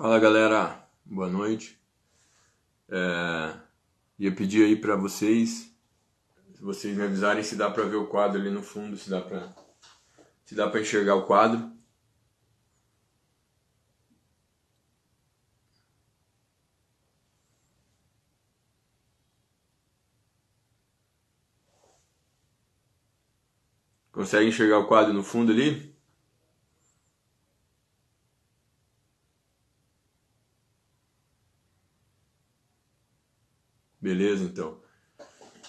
Fala 0.00 0.18
galera, 0.18 0.82
boa 1.04 1.28
noite. 1.28 1.78
É, 2.88 3.54
ia 4.18 4.34
pedir 4.34 4.64
aí 4.64 4.74
para 4.74 4.96
vocês, 4.96 5.74
se 6.54 6.62
vocês 6.62 6.96
me 6.96 7.02
avisarem 7.04 7.42
se 7.42 7.54
dá 7.54 7.70
para 7.70 7.84
ver 7.84 7.96
o 7.96 8.06
quadro 8.06 8.40
ali 8.40 8.50
no 8.50 8.62
fundo, 8.62 8.96
se 8.96 9.10
dá 9.10 9.20
para 9.20 9.54
se 10.46 10.54
dá 10.54 10.70
para 10.70 10.80
enxergar 10.80 11.16
o 11.16 11.26
quadro. 11.26 11.70
Consegue 24.10 24.48
enxergar 24.48 24.78
o 24.78 24.86
quadro 24.86 25.12
no 25.12 25.22
fundo 25.22 25.52
ali? 25.52 25.89
Beleza, 34.10 34.42
então. 34.42 34.82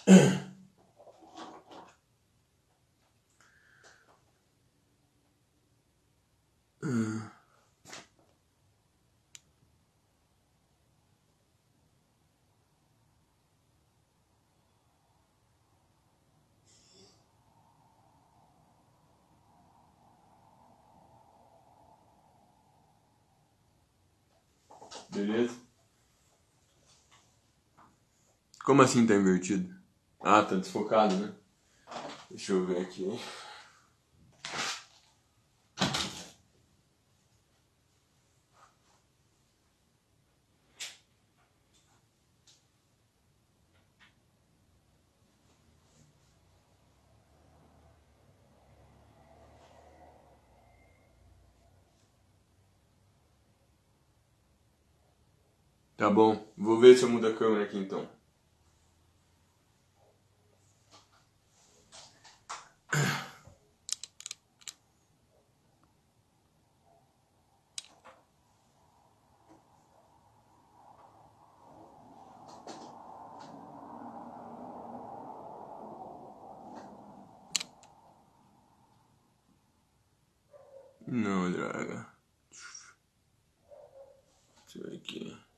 Beleza? 25.11 25.53
Como 28.71 28.83
assim 28.83 29.05
tá 29.05 29.13
invertido? 29.13 29.75
Ah, 30.21 30.41
tá 30.43 30.55
desfocado, 30.55 31.13
né? 31.17 31.33
Deixa 32.29 32.53
eu 32.53 32.65
ver 32.65 32.77
aqui. 32.77 33.05
Tá 55.97 56.09
bom, 56.09 56.53
vou 56.55 56.79
ver 56.79 56.95
se 56.95 57.03
eu 57.03 57.09
mudo 57.09 57.27
a 57.27 57.33
câmera 57.33 57.65
aqui 57.65 57.77
então. 57.77 58.07
Não, 81.07 81.51
droga. 81.51 82.07
Deixa 84.65 84.79
eu 84.79 84.89
ver 84.89 84.97
aqui. 84.97 85.51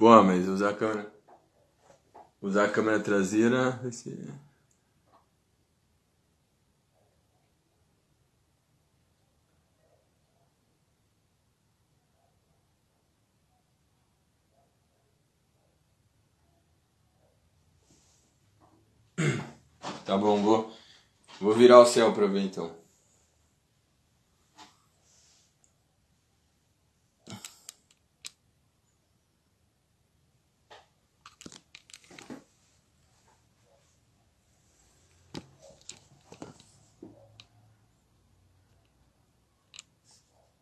Pô, 0.00 0.22
mas 0.22 0.48
usar 0.48 0.70
a 0.70 0.74
câmera. 0.74 1.12
Usar 2.40 2.64
a 2.64 2.68
câmera 2.70 2.98
traseira 3.00 3.78
ser. 3.92 4.32
Tá 20.06 20.16
bom, 20.16 20.42
vou, 20.42 20.72
vou 21.40 21.54
virar 21.54 21.80
o 21.80 21.86
céu 21.86 22.14
pra 22.14 22.26
ver 22.26 22.40
então. 22.40 22.79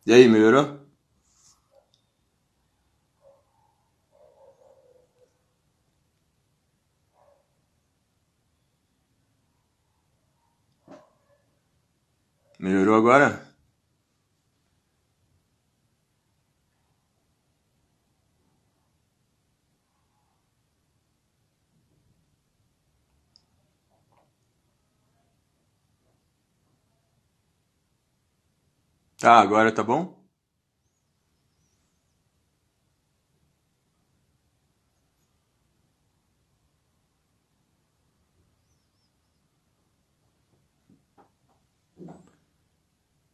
E 0.09 0.13
aí, 0.13 0.27
melhorou? 0.27 0.79
Melhorou 12.57 12.95
agora? 12.95 13.48
Tá, 29.29 29.41
agora 29.41 29.71
tá 29.71 29.83
bom? 29.83 30.17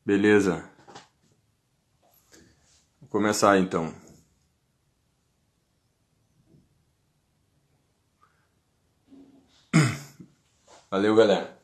Beleza. 0.05 0.69
Vou 2.99 3.09
começar 3.09 3.57
então. 3.57 3.95
Valeu, 10.91 11.15
galera. 11.15 11.57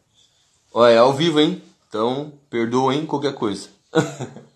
Olha, 0.73 0.93
é 0.93 0.97
ao 0.99 1.11
vivo, 1.13 1.41
hein? 1.41 1.61
Então, 1.89 2.39
perdoem 2.49 3.05
qualquer 3.05 3.35
coisa. 3.35 3.80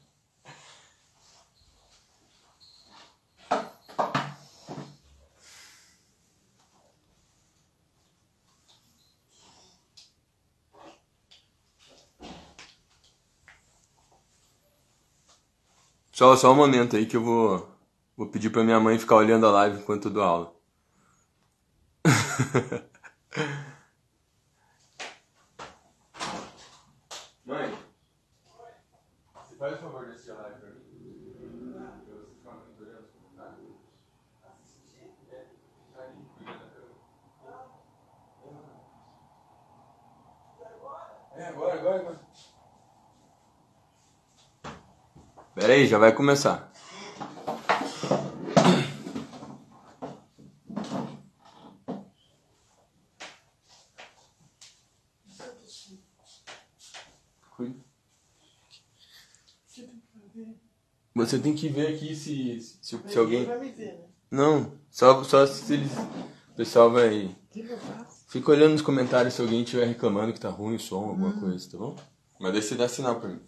Só, 16.11 16.35
só 16.35 16.51
um 16.51 16.55
momento 16.55 16.95
aí 16.95 17.05
que 17.05 17.15
eu 17.15 17.23
vou, 17.23 17.69
vou 18.17 18.27
pedir 18.27 18.49
pra 18.49 18.63
minha 18.63 18.79
mãe 18.79 18.97
ficar 18.97 19.17
olhando 19.17 19.45
a 19.45 19.51
live 19.51 19.77
enquanto 19.79 20.05
eu 20.07 20.11
dou 20.11 20.23
aula. 20.23 20.55
já 45.87 45.97
vai 45.97 46.13
começar. 46.13 46.71
Você 61.25 61.39
tem 61.39 61.55
que 61.55 61.69
ver 61.69 61.87
aqui 61.87 62.13
se, 62.13 62.59
se, 62.59 62.99
se 63.07 63.17
alguém. 63.17 63.45
Vai 63.45 63.59
me 63.59 63.71
ver, 63.71 63.93
né? 63.93 64.05
Não, 64.29 64.73
só, 64.91 65.23
só 65.23 65.47
se 65.47 65.73
eles. 65.73 65.91
O 65.93 66.55
pessoal 66.55 66.91
vai. 66.91 67.35
Fica 68.27 68.51
olhando 68.51 68.73
nos 68.73 68.81
comentários 68.81 69.33
se 69.33 69.41
alguém 69.41 69.63
estiver 69.63 69.85
reclamando 69.87 70.33
que 70.33 70.39
tá 70.39 70.49
ruim 70.49 70.75
o 70.75 70.79
som, 70.79 71.05
alguma 71.05 71.29
hum. 71.29 71.39
coisa, 71.39 71.71
tá 71.71 71.77
bom? 71.77 71.95
Mas 72.39 72.51
deixa 72.51 72.67
você 72.67 72.75
dar 72.75 72.89
sinal 72.89 73.19
pra 73.19 73.29
mim. 73.29 73.39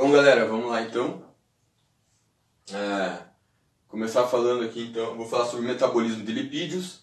Bom, 0.00 0.12
galera, 0.12 0.46
vamos 0.46 0.70
lá 0.70 0.80
então. 0.80 1.24
É, 2.72 3.18
começar 3.88 4.28
falando 4.28 4.62
aqui 4.62 4.80
então. 4.80 5.16
Vou 5.16 5.26
falar 5.26 5.46
sobre 5.46 5.66
metabolismo 5.66 6.24
de 6.24 6.30
lipídios. 6.30 7.02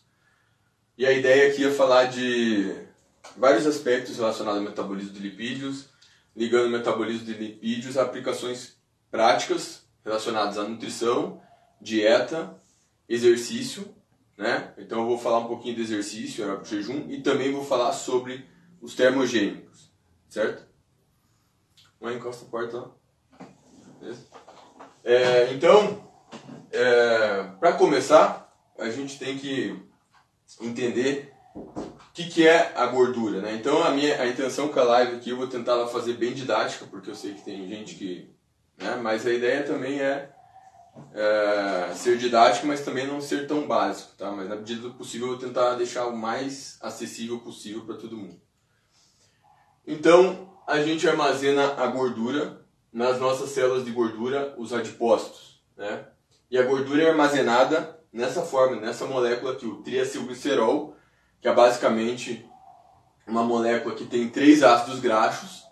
E 0.98 1.06
a 1.06 1.12
ideia 1.12 1.52
aqui 1.52 1.66
é 1.66 1.72
falar 1.72 2.06
de 2.06 2.74
vários 3.36 3.68
aspectos 3.68 4.16
relacionados 4.16 4.62
ao 4.62 4.66
metabolismo 4.66 5.12
de 5.12 5.20
lipídios, 5.20 5.90
ligando 6.34 6.68
o 6.68 6.70
metabolismo 6.70 7.26
de 7.26 7.34
lipídios 7.34 7.98
a 7.98 8.04
aplicações 8.04 8.78
práticas 9.12 9.86
relacionadas 10.06 10.58
à 10.58 10.64
nutrição, 10.64 11.42
dieta, 11.82 12.58
exercício, 13.10 13.94
né? 14.38 14.74
Então 14.78 15.02
eu 15.02 15.06
vou 15.06 15.18
falar 15.18 15.40
um 15.40 15.48
pouquinho 15.48 15.76
de 15.76 15.82
exercício, 15.82 16.46
aeróbico 16.46 16.70
jejum, 16.70 17.10
e 17.10 17.22
também 17.22 17.52
vou 17.52 17.66
falar 17.66 17.92
sobre 17.92 18.46
os 18.82 18.96
termogênicos, 18.96 19.92
certo? 20.30 20.65
Mas 22.06 22.18
encosta 22.18 22.46
a 22.46 22.50
porta 22.50 22.78
lá. 22.78 22.92
É, 25.04 25.52
então, 25.52 26.08
para 27.60 27.74
começar, 27.74 28.56
a 28.78 28.92
gente 28.92 29.18
tem 29.18 29.40
que 29.40 29.76
entender 30.62 31.34
o 31.56 31.74
que, 32.14 32.26
que 32.30 32.48
é 32.48 32.78
a 32.78 32.86
gordura, 32.86 33.42
né? 33.42 33.56
Então 33.56 33.82
a 33.82 33.90
minha 33.90 34.22
a 34.22 34.28
intenção 34.28 34.68
com 34.68 34.80
a 34.80 34.84
live 34.84 35.16
aqui 35.16 35.32
eu 35.32 35.38
vou 35.38 35.48
tentar 35.48 35.72
ela 35.72 35.88
fazer 35.88 36.14
bem 36.14 36.32
didática, 36.34 36.86
porque 36.86 37.10
eu 37.10 37.16
sei 37.16 37.34
que 37.34 37.44
tem 37.44 37.68
gente 37.68 37.96
que, 37.96 38.30
né? 38.78 38.98
Mas 38.98 39.26
a 39.26 39.34
ideia 39.34 39.64
também 39.64 40.00
é, 40.00 40.32
é, 41.12 41.92
ser 41.96 42.20
didático, 42.20 42.68
mas 42.68 42.86
também 42.86 43.08
não 43.08 43.20
ser 43.20 43.48
tão 43.48 43.66
básico, 43.66 44.16
tá? 44.16 44.30
Mas 44.30 44.48
na 44.48 44.58
medida 44.58 44.82
do 44.82 44.94
possível 44.94 45.28
eu 45.28 45.38
vou 45.38 45.42
tentar 45.42 45.74
deixar 45.74 46.06
o 46.06 46.16
mais 46.16 46.78
acessível 46.82 47.40
possível 47.40 47.84
para 47.84 47.96
todo 47.96 48.16
mundo. 48.16 48.40
Então 49.88 50.55
a 50.68 50.82
gente 50.82 51.08
armazena 51.08 51.74
a 51.78 51.88
gordura 51.88 52.66
nas 52.92 53.20
nossas 53.20 53.50
células 53.50 53.86
de 53.86 53.92
gordura, 53.92 54.56
os 54.58 54.74
adipócitos, 54.74 55.62
né? 55.78 56.06
E 56.50 56.58
a 56.58 56.64
gordura 56.64 57.04
é 57.04 57.10
armazenada 57.10 58.00
nessa 58.12 58.42
forma, 58.42 58.78
nessa 58.78 59.06
molécula 59.06 59.52
aqui, 59.52 59.66
o 59.66 59.84
triacilglicerol, 59.84 60.96
que 61.42 61.48
é 61.48 61.54
basicamente 61.54 62.50
uma 63.28 63.44
molécula 63.44 63.94
que 63.94 64.06
tem 64.06 64.30
três 64.30 64.64
ácidos 64.64 65.00
graxos 65.00 65.64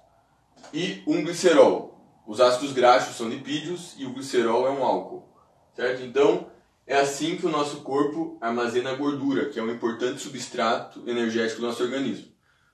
e 0.74 1.02
um 1.08 1.24
glicerol. 1.24 1.94
Os 2.28 2.42
ácidos 2.42 2.74
graxos 2.74 3.16
são 3.16 3.30
lipídios 3.30 3.96
e 3.98 4.06
o 4.06 4.14
glicerol 4.14 4.68
é 4.68 4.72
um 4.72 4.84
álcool, 4.84 5.28
certo? 5.76 6.04
Então, 6.04 6.48
é 6.86 6.98
assim 6.98 7.38
que 7.38 7.46
o 7.46 7.50
nosso 7.50 7.82
corpo 7.82 8.38
armazena 8.42 8.92
a 8.92 8.96
gordura, 8.96 9.50
que 9.50 9.60
é 9.60 9.64
um 9.64 9.72
importante 9.72 10.22
substrato 10.22 11.02
energético 11.08 11.62
do 11.62 11.68
nosso 11.68 11.84
organismo. 11.84 12.33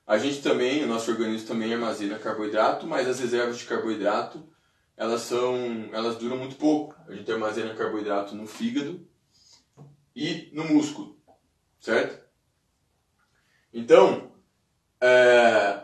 A 0.10 0.18
gente 0.18 0.42
também, 0.42 0.84
o 0.84 0.88
nosso 0.88 1.12
organismo 1.12 1.48
também 1.48 1.72
armazena 1.72 2.18
carboidrato, 2.18 2.88
mas 2.88 3.08
as 3.08 3.20
reservas 3.20 3.60
de 3.60 3.66
carboidrato, 3.66 4.44
elas 4.98 5.22
são, 5.22 5.88
elas 5.94 6.16
duram 6.16 6.36
muito 6.36 6.56
pouco. 6.56 6.96
A 7.08 7.14
gente 7.14 7.32
armazena 7.32 7.76
carboidrato 7.76 8.34
no 8.34 8.48
fígado 8.48 9.08
e 10.16 10.50
no 10.52 10.64
músculo, 10.66 11.16
certo? 11.80 12.28
Então, 13.72 14.32
é, 15.00 15.84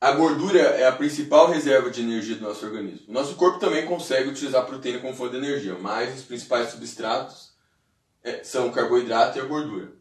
a 0.00 0.12
gordura 0.12 0.60
é 0.60 0.86
a 0.86 0.92
principal 0.92 1.50
reserva 1.50 1.90
de 1.90 2.02
energia 2.02 2.36
do 2.36 2.42
nosso 2.42 2.64
organismo. 2.64 3.08
O 3.08 3.12
nosso 3.12 3.34
corpo 3.34 3.58
também 3.58 3.84
consegue 3.84 4.28
utilizar 4.28 4.62
a 4.62 4.66
proteína 4.66 5.00
como 5.00 5.12
fonte 5.12 5.32
de 5.32 5.38
energia, 5.38 5.76
mas 5.76 6.20
os 6.20 6.24
principais 6.24 6.70
substratos 6.70 7.52
é, 8.22 8.44
são 8.44 8.68
o 8.68 8.72
carboidrato 8.72 9.38
e 9.38 9.40
a 9.40 9.44
gordura. 9.44 9.99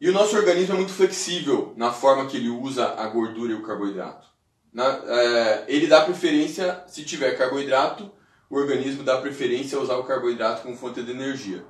E 0.00 0.08
o 0.08 0.12
nosso 0.12 0.34
organismo 0.34 0.74
é 0.74 0.78
muito 0.78 0.92
flexível 0.92 1.74
na 1.76 1.92
forma 1.92 2.26
que 2.26 2.38
ele 2.38 2.48
usa 2.48 2.94
a 2.94 3.06
gordura 3.08 3.52
e 3.52 3.54
o 3.54 3.62
carboidrato. 3.62 4.26
Na, 4.72 4.86
é, 4.86 5.64
ele 5.68 5.86
dá 5.86 6.00
preferência, 6.02 6.82
se 6.86 7.04
tiver 7.04 7.36
carboidrato, 7.36 8.10
o 8.48 8.56
organismo 8.56 9.02
dá 9.02 9.20
preferência 9.20 9.76
a 9.76 9.80
usar 9.82 9.96
o 9.96 10.04
carboidrato 10.04 10.62
como 10.62 10.76
fonte 10.76 11.02
de 11.02 11.10
energia. 11.10 11.64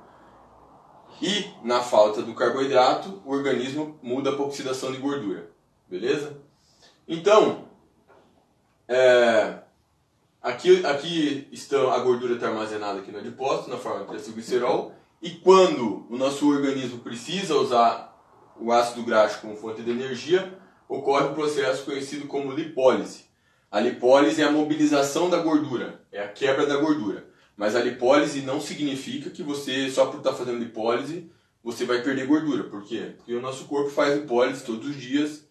E, 1.21 1.45
na 1.63 1.81
falta 1.81 2.21
do 2.21 2.33
carboidrato, 2.33 3.21
o 3.25 3.31
organismo 3.31 3.99
muda 4.01 4.31
para 4.31 4.45
oxidação 4.45 4.91
de 4.91 4.97
gordura. 4.97 5.51
Beleza? 5.89 6.37
Então, 7.07 7.65
é, 8.87 9.59
aqui, 10.41 10.85
aqui 10.85 11.49
estão, 11.51 11.91
a 11.91 11.99
gordura 11.99 12.35
está 12.35 12.47
armazenada 12.47 12.99
aqui 12.99 13.11
no 13.11 13.19
adipócito, 13.19 13.69
na 13.69 13.77
forma 13.77 13.99
de 13.99 14.07
triacilglicerol. 14.07 14.95
E 15.21 15.31
quando 15.31 16.07
o 16.09 16.17
nosso 16.17 16.49
organismo 16.49 16.99
precisa 16.99 17.55
usar 17.55 18.10
o 18.61 18.71
ácido 18.71 19.03
graxo 19.03 19.41
como 19.41 19.57
fonte 19.57 19.81
de 19.81 19.89
energia, 19.89 20.57
ocorre 20.87 21.27
um 21.27 21.33
processo 21.33 21.83
conhecido 21.83 22.27
como 22.27 22.53
lipólise. 22.53 23.25
A 23.71 23.79
lipólise 23.79 24.41
é 24.41 24.45
a 24.45 24.51
mobilização 24.51 25.29
da 25.29 25.37
gordura, 25.39 26.01
é 26.11 26.21
a 26.21 26.27
quebra 26.27 26.65
da 26.65 26.77
gordura. 26.77 27.27
Mas 27.57 27.75
a 27.75 27.81
lipólise 27.81 28.41
não 28.41 28.61
significa 28.61 29.29
que 29.29 29.41
você, 29.41 29.89
só 29.89 30.05
por 30.05 30.17
estar 30.17 30.33
fazendo 30.33 30.59
lipólise, 30.59 31.31
você 31.63 31.85
vai 31.85 32.01
perder 32.01 32.27
gordura. 32.27 32.65
Por 32.65 32.83
quê? 32.83 33.13
Porque 33.17 33.33
o 33.33 33.41
nosso 33.41 33.65
corpo 33.65 33.89
faz 33.89 34.15
lipólise 34.15 34.63
todos 34.63 34.87
os 34.87 34.95
dias, 34.95 35.47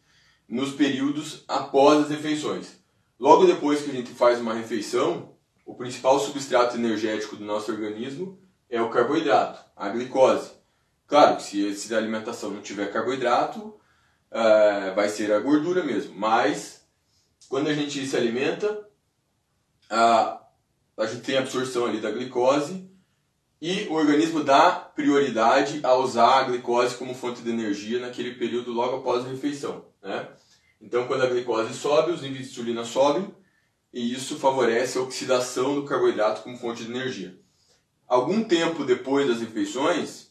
nos 0.48 0.72
períodos 0.72 1.44
após 1.48 2.04
as 2.04 2.10
refeições. 2.10 2.78
Logo 3.18 3.44
depois 3.44 3.82
que 3.82 3.90
a 3.90 3.94
gente 3.94 4.12
faz 4.12 4.40
uma 4.40 4.54
refeição, 4.54 5.34
o 5.66 5.74
principal 5.74 6.18
substrato 6.18 6.76
energético 6.76 7.36
do 7.36 7.44
nosso 7.44 7.70
organismo 7.70 8.38
é 8.68 8.80
o 8.80 8.90
carboidrato, 8.90 9.64
a 9.76 9.88
glicose. 9.88 10.59
Claro 11.10 11.38
que 11.38 11.42
se, 11.42 11.74
se 11.74 11.92
a 11.92 11.98
alimentação 11.98 12.52
não 12.52 12.62
tiver 12.62 12.92
carboidrato, 12.92 13.58
uh, 14.30 14.94
vai 14.94 15.08
ser 15.08 15.32
a 15.32 15.40
gordura 15.40 15.82
mesmo. 15.82 16.14
Mas, 16.14 16.86
quando 17.48 17.66
a 17.66 17.74
gente 17.74 18.06
se 18.06 18.16
alimenta, 18.16 18.88
a, 19.90 20.40
a 20.96 21.06
gente 21.06 21.22
tem 21.22 21.36
a 21.36 21.40
absorção 21.40 21.86
ali 21.86 22.00
da 22.00 22.12
glicose 22.12 22.88
e 23.60 23.88
o 23.88 23.94
organismo 23.94 24.44
dá 24.44 24.70
prioridade 24.70 25.80
a 25.82 25.94
usar 25.96 26.38
a 26.38 26.44
glicose 26.44 26.94
como 26.94 27.12
fonte 27.12 27.42
de 27.42 27.50
energia 27.50 27.98
naquele 27.98 28.36
período 28.36 28.72
logo 28.72 28.98
após 28.98 29.26
a 29.26 29.30
refeição. 29.30 29.86
Né? 30.00 30.28
Então, 30.80 31.08
quando 31.08 31.24
a 31.24 31.28
glicose 31.28 31.74
sobe, 31.74 32.12
os 32.12 32.22
níveis 32.22 32.44
de 32.44 32.52
insulina 32.52 32.84
sobem 32.84 33.34
e 33.92 34.14
isso 34.14 34.38
favorece 34.38 34.96
a 34.96 35.02
oxidação 35.02 35.74
do 35.74 35.84
carboidrato 35.84 36.42
como 36.42 36.56
fonte 36.56 36.84
de 36.84 36.90
energia. 36.92 37.36
Algum 38.06 38.44
tempo 38.44 38.84
depois 38.84 39.26
das 39.26 39.40
refeições, 39.40 40.29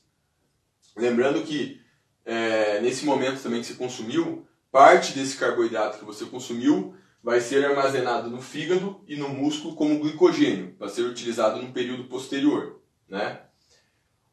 lembrando 1.00 1.42
que 1.44 1.80
é, 2.26 2.80
nesse 2.82 3.06
momento 3.06 3.42
também 3.42 3.62
que 3.62 3.68
você 3.68 3.74
consumiu, 3.74 4.46
parte 4.72 5.14
desse 5.14 5.38
carboidrato 5.38 5.98
que 5.98 6.06
você 6.06 6.26
consumiu 6.26 6.94
vai 7.24 7.42
ser 7.42 7.66
armazenado 7.66 8.30
no 8.30 8.42
fígado 8.42 9.02
e 9.08 9.16
no 9.16 9.30
músculo 9.30 9.76
como 9.76 10.00
glicogênio, 10.00 10.76
para 10.78 10.90
ser 10.90 11.02
utilizado 11.02 11.62
no 11.62 11.72
período 11.72 12.06
posterior. 12.06 12.82
Né? 13.08 13.40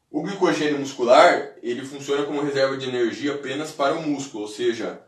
O 0.09 0.21
glicogênio 0.21 0.79
muscular 0.79 1.55
ele 1.61 1.83
funciona 1.83 2.23
como 2.23 2.41
reserva 2.41 2.77
de 2.77 2.87
energia 2.87 3.33
apenas 3.33 3.71
para 3.71 3.95
o 3.95 4.07
músculo, 4.07 4.43
ou 4.43 4.49
seja, 4.49 5.01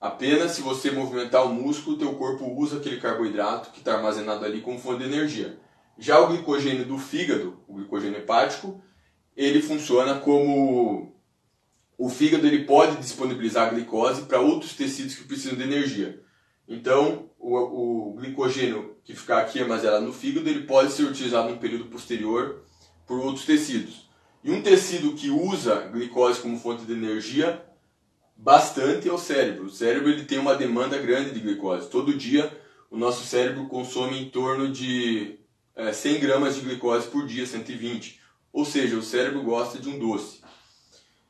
apenas 0.00 0.52
se 0.52 0.62
você 0.62 0.90
movimentar 0.90 1.44
o 1.44 1.54
músculo, 1.54 1.98
teu 1.98 2.14
corpo 2.14 2.44
usa 2.58 2.78
aquele 2.78 3.00
carboidrato 3.00 3.70
que 3.70 3.78
está 3.78 3.94
armazenado 3.94 4.44
ali 4.44 4.60
como 4.60 4.78
fonte 4.78 5.04
de 5.04 5.12
energia. 5.12 5.58
Já 5.98 6.18
o 6.18 6.28
glicogênio 6.28 6.84
do 6.84 6.98
fígado, 6.98 7.62
o 7.68 7.74
glicogênio 7.74 8.18
hepático, 8.18 8.82
ele 9.40 9.62
funciona 9.62 10.16
como 10.20 11.14
o 11.96 12.10
fígado 12.10 12.46
ele 12.46 12.64
pode 12.64 12.96
disponibilizar 12.96 13.68
a 13.68 13.70
glicose 13.70 14.22
para 14.22 14.38
outros 14.38 14.74
tecidos 14.74 15.14
que 15.14 15.24
precisam 15.24 15.56
de 15.56 15.62
energia. 15.62 16.20
Então, 16.68 17.30
o, 17.38 18.10
o 18.10 18.14
glicogênio 18.14 18.96
que 19.02 19.14
ficar 19.14 19.38
aqui 19.38 19.58
armazenado 19.58 20.04
no 20.04 20.12
fígado, 20.12 20.48
ele 20.48 20.66
pode 20.66 20.92
ser 20.92 21.04
utilizado 21.04 21.48
no 21.48 21.56
período 21.56 21.86
posterior 21.86 22.64
por 23.06 23.18
outros 23.18 23.46
tecidos. 23.46 24.08
E 24.44 24.50
um 24.50 24.62
tecido 24.62 25.14
que 25.14 25.30
usa 25.30 25.88
glicose 25.88 26.40
como 26.40 26.58
fonte 26.58 26.84
de 26.84 26.92
energia 26.92 27.64
bastante 28.36 29.08
é 29.08 29.12
o 29.12 29.18
cérebro. 29.18 29.66
O 29.66 29.70
cérebro 29.70 30.10
ele 30.10 30.24
tem 30.24 30.38
uma 30.38 30.54
demanda 30.54 30.98
grande 30.98 31.30
de 31.30 31.40
glicose. 31.40 31.88
Todo 31.88 32.14
dia 32.14 32.50
o 32.90 32.96
nosso 32.98 33.24
cérebro 33.24 33.66
consome 33.68 34.20
em 34.20 34.28
torno 34.28 34.70
de 34.70 35.38
é, 35.74 35.92
100 35.92 36.20
gramas 36.20 36.56
de 36.56 36.60
glicose 36.60 37.08
por 37.08 37.26
dia, 37.26 37.46
120. 37.46 38.19
Ou 38.52 38.64
seja, 38.64 38.96
o 38.96 39.02
cérebro 39.02 39.42
gosta 39.42 39.78
de 39.78 39.88
um 39.88 39.98
doce. 39.98 40.40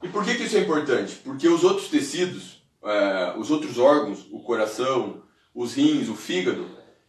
E 0.02 0.08
por 0.08 0.24
que, 0.24 0.34
que 0.34 0.44
isso 0.44 0.56
é 0.56 0.60
importante? 0.60 1.16
Porque 1.22 1.48
os 1.48 1.62
outros 1.62 1.88
tecidos, 1.88 2.62
é, 2.82 3.34
os 3.36 3.50
outros 3.50 3.78
órgãos, 3.78 4.26
o 4.30 4.40
coração, 4.40 5.22
os 5.54 5.74
rins, 5.74 6.08
o 6.08 6.14
fígado, 6.14 6.66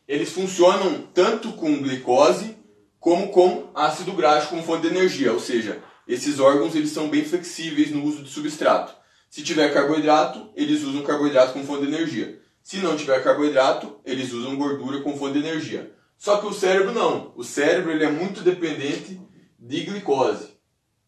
eles 0.07 0.31
funcionam 0.31 1.07
tanto 1.13 1.53
com 1.53 1.81
glicose 1.81 2.57
como 2.99 3.29
com 3.29 3.69
ácido 3.73 4.11
graxo 4.11 4.49
como 4.49 4.63
fonte 4.63 4.81
de 4.81 4.95
energia. 4.95 5.31
Ou 5.31 5.39
seja, 5.39 5.81
esses 6.07 6.39
órgãos 6.39 6.75
eles 6.75 6.91
são 6.91 7.07
bem 7.07 7.23
flexíveis 7.23 7.91
no 7.91 8.03
uso 8.03 8.23
de 8.23 8.29
substrato. 8.29 8.93
Se 9.29 9.41
tiver 9.41 9.73
carboidrato, 9.73 10.49
eles 10.55 10.83
usam 10.83 11.03
carboidrato 11.03 11.53
como 11.53 11.65
fonte 11.65 11.85
de 11.85 11.93
energia. 11.93 12.41
Se 12.61 12.77
não 12.77 12.97
tiver 12.97 13.23
carboidrato, 13.23 13.99
eles 14.05 14.33
usam 14.33 14.57
gordura 14.57 14.99
como 14.99 15.17
fonte 15.17 15.39
de 15.39 15.47
energia. 15.47 15.93
Só 16.17 16.37
que 16.37 16.45
o 16.45 16.53
cérebro 16.53 16.93
não. 16.93 17.31
O 17.35 17.43
cérebro 17.43 17.91
ele 17.91 18.03
é 18.03 18.11
muito 18.11 18.41
dependente 18.41 19.19
de 19.61 19.83
glicose, 19.83 20.49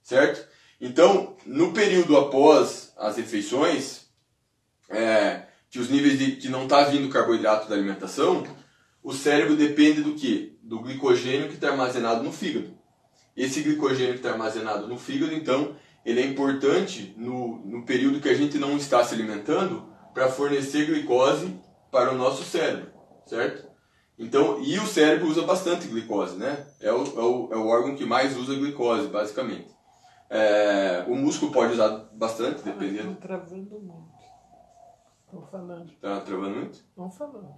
certo? 0.04 0.48
Então, 0.80 1.36
no 1.46 1.74
período 1.74 2.16
após 2.16 2.94
as 2.96 3.18
refeições, 3.18 4.06
é, 4.90 5.48
que 5.72 5.80
os 5.80 5.90
níveis 5.90 6.20
de 6.20 6.36
que 6.36 6.50
não 6.50 6.64
está 6.64 6.84
vindo 6.84 7.10
carboidrato 7.10 7.68
da 7.68 7.74
alimentação, 7.74 8.44
o 9.02 9.12
cérebro 9.12 9.56
depende 9.56 10.04
do 10.04 10.14
que? 10.14 10.60
Do 10.62 10.80
glicogênio 10.82 11.48
que 11.48 11.56
está 11.56 11.72
armazenado 11.72 12.24
no 12.24 12.32
fígado. 12.32 12.78
Esse 13.36 13.64
glicogênio 13.64 14.14
que 14.14 14.20
está 14.20 14.32
armazenado 14.32 14.88
no 14.88 15.00
fígado, 15.00 15.34
então, 15.34 15.76
ele 16.06 16.22
é 16.22 16.26
importante 16.26 17.16
no, 17.18 17.66
no 17.66 17.84
período 17.86 18.22
que 18.22 18.30
a 18.30 18.36
gente 18.36 18.60
não 18.60 18.78
está 18.78 19.04
se 19.04 19.16
alimentando 19.16 19.92
para 20.14 20.30
fornecer 20.30 20.86
glicose 20.86 21.60
para 21.92 22.12
o 22.14 22.18
nosso 22.18 22.44
cérebro, 22.44 22.92
certo? 23.26 23.73
Então, 24.18 24.62
e 24.62 24.78
o 24.78 24.86
cérebro 24.86 25.28
usa 25.28 25.42
bastante 25.42 25.88
glicose, 25.88 26.36
né? 26.36 26.66
É 26.80 26.92
o, 26.92 27.04
é 27.04 27.24
o, 27.24 27.54
é 27.54 27.58
o 27.58 27.68
órgão 27.68 27.96
que 27.96 28.06
mais 28.06 28.38
usa 28.38 28.54
glicose, 28.56 29.08
basicamente. 29.08 29.74
É, 30.30 31.04
o 31.08 31.16
músculo 31.16 31.52
pode 31.52 31.74
usar 31.74 31.90
bastante, 32.14 32.62
dependendo. 32.64 33.12
Estão 33.12 33.16
travando 33.16 33.80
muito. 33.80 34.14
Estão 35.26 35.42
falando. 35.48 35.92
Tá 36.00 36.22
travando 36.22 36.56
muito? 36.56 36.74
Estão 36.74 37.12
falando. 37.12 37.54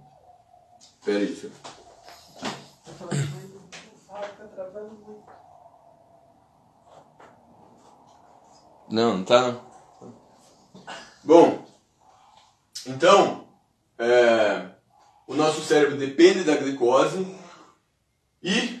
Pera 1.04 1.18
aí, 1.18 1.36
senhor. 1.36 1.52
Estão 2.34 2.94
falando 2.94 3.30
muito. 3.30 3.56
Está 3.78 4.46
travando 4.54 4.94
muito. 5.06 5.36
Não, 8.90 9.18
não 9.18 9.24
tá 9.24 9.52
não. 9.52 9.66
Bom, 11.24 11.66
então, 12.86 13.48
é, 13.98 14.75
o 15.26 15.34
nosso 15.34 15.60
cérebro 15.62 15.96
depende 15.96 16.44
da 16.44 16.56
glicose 16.56 17.26
e 18.42 18.80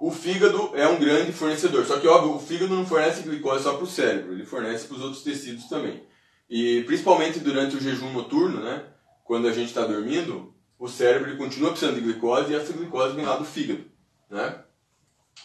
o 0.00 0.10
fígado 0.10 0.70
é 0.74 0.86
um 0.88 0.98
grande 0.98 1.32
fornecedor. 1.32 1.84
Só 1.86 1.98
que, 1.98 2.06
óbvio, 2.06 2.34
o 2.34 2.40
fígado 2.40 2.74
não 2.74 2.86
fornece 2.86 3.22
glicose 3.22 3.64
só 3.64 3.74
para 3.74 3.84
o 3.84 3.86
cérebro, 3.86 4.32
ele 4.32 4.44
fornece 4.44 4.86
para 4.86 4.96
os 4.96 5.02
outros 5.02 5.22
tecidos 5.22 5.68
também. 5.68 6.02
E 6.48 6.82
principalmente 6.84 7.38
durante 7.38 7.76
o 7.76 7.80
jejum 7.80 8.12
noturno, 8.12 8.60
né, 8.60 8.84
quando 9.24 9.46
a 9.46 9.52
gente 9.52 9.68
está 9.68 9.84
dormindo, 9.86 10.54
o 10.78 10.88
cérebro 10.88 11.36
continua 11.36 11.70
precisando 11.70 11.94
de 11.94 12.00
glicose 12.00 12.52
e 12.52 12.56
essa 12.56 12.72
glicose 12.72 13.14
vem 13.14 13.24
lá 13.24 13.36
do 13.36 13.44
fígado. 13.44 13.84
Né? 14.28 14.58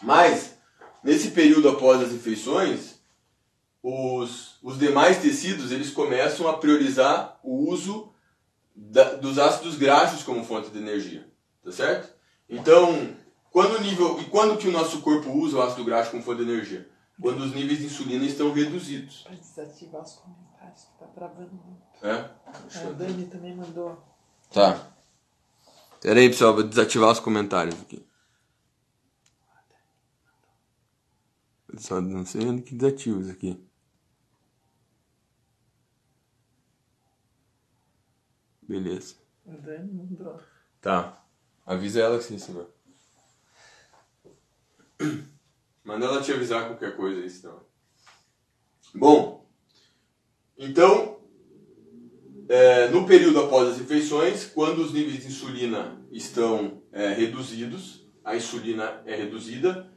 Mas, 0.01 0.57
nesse 1.03 1.31
período 1.31 1.69
após 1.69 2.01
as 2.01 2.11
refeições, 2.11 2.95
os, 3.83 4.57
os 4.63 4.79
demais 4.79 5.19
tecidos 5.19 5.71
eles 5.71 5.91
começam 5.91 6.47
a 6.47 6.57
priorizar 6.57 7.39
o 7.43 7.69
uso 7.69 8.11
da, 8.75 9.15
dos 9.15 9.39
ácidos 9.39 9.77
graxos 9.77 10.23
como 10.23 10.43
fonte 10.43 10.69
de 10.69 10.77
energia, 10.77 11.27
tá 11.63 11.71
certo? 11.71 12.13
Então, 12.49 13.15
quando 13.51 13.77
o 13.77 13.81
nível 13.81 14.19
e 14.19 14.25
quando 14.25 14.57
que 14.57 14.67
o 14.67 14.71
nosso 14.71 15.01
corpo 15.01 15.31
usa 15.31 15.57
o 15.57 15.61
ácido 15.61 15.85
graxo 15.85 16.11
como 16.11 16.23
fonte 16.23 16.43
de 16.43 16.51
energia? 16.51 16.89
Quando 17.21 17.39
os 17.41 17.55
níveis 17.55 17.79
de 17.79 17.85
insulina 17.85 18.25
estão 18.25 18.51
reduzidos. 18.51 19.21
Para 19.21 19.35
desativar 19.35 20.01
os 20.01 20.13
comentários, 20.13 20.83
que 20.83 20.91
está 20.91 21.05
travando 21.05 21.53
muito. 21.53 21.81
É? 22.03 22.11
A 22.11 22.91
Dani 22.91 23.25
também 23.27 23.55
mandou. 23.55 24.03
Tá. 24.51 24.91
Pera 26.01 26.19
aí, 26.19 26.29
pessoal, 26.29 26.53
vou 26.53 26.63
desativar 26.63 27.09
os 27.09 27.21
comentários 27.21 27.79
aqui. 27.81 28.05
Só 31.77 32.01
não 32.01 32.25
sei 32.25 32.45
onde 32.45 32.61
que 32.61 32.75
desativa 32.75 33.21
isso 33.21 33.31
aqui. 33.31 33.65
Beleza. 38.67 39.15
Tá. 40.81 41.23
Avisa 41.65 42.01
ela 42.01 42.17
que 42.17 42.23
você 42.23 42.33
recebeu. 42.33 42.69
Manda 45.83 46.05
ela 46.05 46.21
te 46.21 46.31
avisar 46.31 46.67
qualquer 46.67 46.95
coisa 46.95 47.21
aí, 47.21 47.29
senão. 47.29 47.59
Bom, 48.93 49.45
então, 50.57 51.19
é, 52.47 52.87
no 52.87 53.05
período 53.05 53.39
após 53.41 53.69
as 53.69 53.77
refeições, 53.77 54.45
quando 54.45 54.79
os 54.79 54.93
níveis 54.93 55.19
de 55.19 55.27
insulina 55.27 55.99
estão 56.11 56.81
é, 56.93 57.09
reduzidos, 57.09 58.07
a 58.23 58.35
insulina 58.35 59.01
é 59.05 59.15
reduzida, 59.15 59.91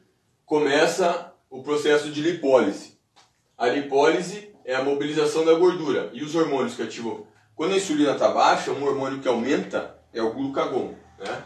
começa 0.44 1.32
o 1.48 1.62
processo 1.62 2.10
de 2.10 2.20
lipólise. 2.20 2.98
A 3.56 3.68
lipólise 3.68 4.52
é 4.64 4.74
a 4.74 4.82
mobilização 4.82 5.44
da 5.44 5.54
gordura 5.54 6.10
e 6.12 6.22
os 6.22 6.34
hormônios 6.34 6.74
que 6.74 6.82
ativam. 6.82 7.26
Quando 7.58 7.72
a 7.72 7.76
insulina 7.76 8.12
está 8.12 8.28
baixa, 8.28 8.70
um 8.70 8.84
hormônio 8.84 9.20
que 9.20 9.26
aumenta 9.26 10.00
é 10.12 10.22
o 10.22 10.32
glucagon. 10.32 10.94
Né? 11.18 11.44